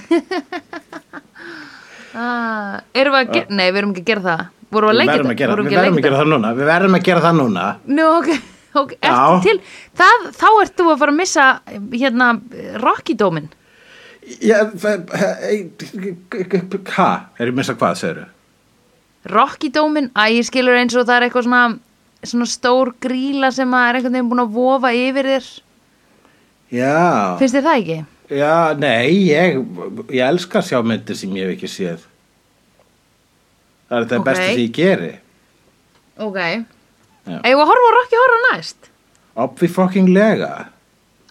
[2.18, 4.40] Ah, Erum við að gera, nei, við erum ekki að gera það.
[4.74, 6.48] Vorum við að Við leika verðum að gera, Vorum við verðum að gera það núna.
[6.59, 7.66] Við verðum að gera það núna.
[7.98, 8.30] Nú, ok,
[8.82, 9.10] ok, Já.
[9.10, 9.59] ertu til
[10.00, 11.46] það, Þá ert þú að fara að missa
[11.92, 12.28] hérna
[12.86, 13.57] Rocky-dómin Já,
[16.96, 17.09] Hæ?
[17.38, 18.26] Er ég missa hvað, segirðu?
[19.28, 21.62] Rocky-dómin, æ, ég skilur eins og það er eitthvað svona
[22.26, 25.48] svona stór gríla sem er einhvern veginn búin að vofa yfir þér
[26.74, 27.98] Já finnst þér það ekki?
[28.38, 29.60] Já, nei, ég,
[30.12, 32.02] ég elska að sjá myndir sem ég hef ekki séð
[33.88, 34.26] Það er þetta Ok.
[34.30, 35.12] besta sem ég geri
[36.18, 36.38] Ok
[37.28, 38.90] að horfa á Rocky Horror næst?
[39.38, 40.52] Obvi fucking lega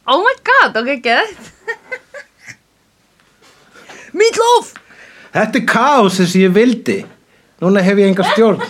[0.07, 1.53] Oh my god, ok, gett
[4.17, 4.73] Meatloaf
[5.35, 6.99] Þetta er kaos sem ég vildi
[7.63, 8.61] Núna hef ég enga stjórn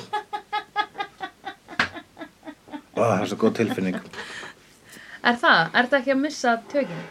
[2.98, 3.98] Ó, það er svo góð tilfinning
[5.28, 5.62] Er það?
[5.74, 7.06] Er það ekki að missa tökin?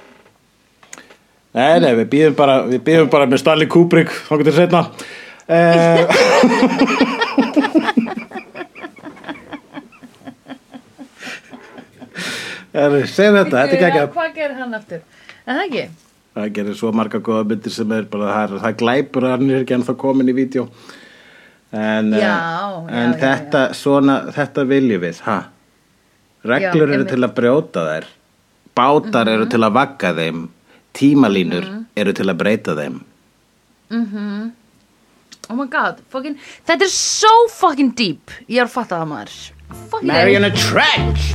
[1.56, 4.82] Nei, nei, við býðum bara, við býðum bara með Stanley Kubrick þá getur setna
[5.48, 6.02] eh,
[12.76, 15.00] Er, segð þetta, þetta er ekki ekki Hvað gerir hann aftur?
[15.46, 15.84] Er það ekki?
[16.36, 19.50] Það gerir svo marga góða myndir sem er bara, það, er, það glæpur að hann
[19.50, 20.66] er ekki ennþá komin í vídeo.
[21.72, 25.38] En, eh, Já, já, en já, þetta, svona, þetta viljum við, ha?
[26.46, 28.10] Reglur eru til að brjóta þær.
[28.76, 30.44] Bátar eru til að vagga þeim.
[30.96, 33.00] Tímalínur eru til að breyta þeim.
[35.48, 36.36] Oh my god, fucking
[36.66, 38.34] Þetta er so fucking deep.
[38.50, 39.36] Ég er að fatta það maður.
[40.06, 41.34] Mariana Trench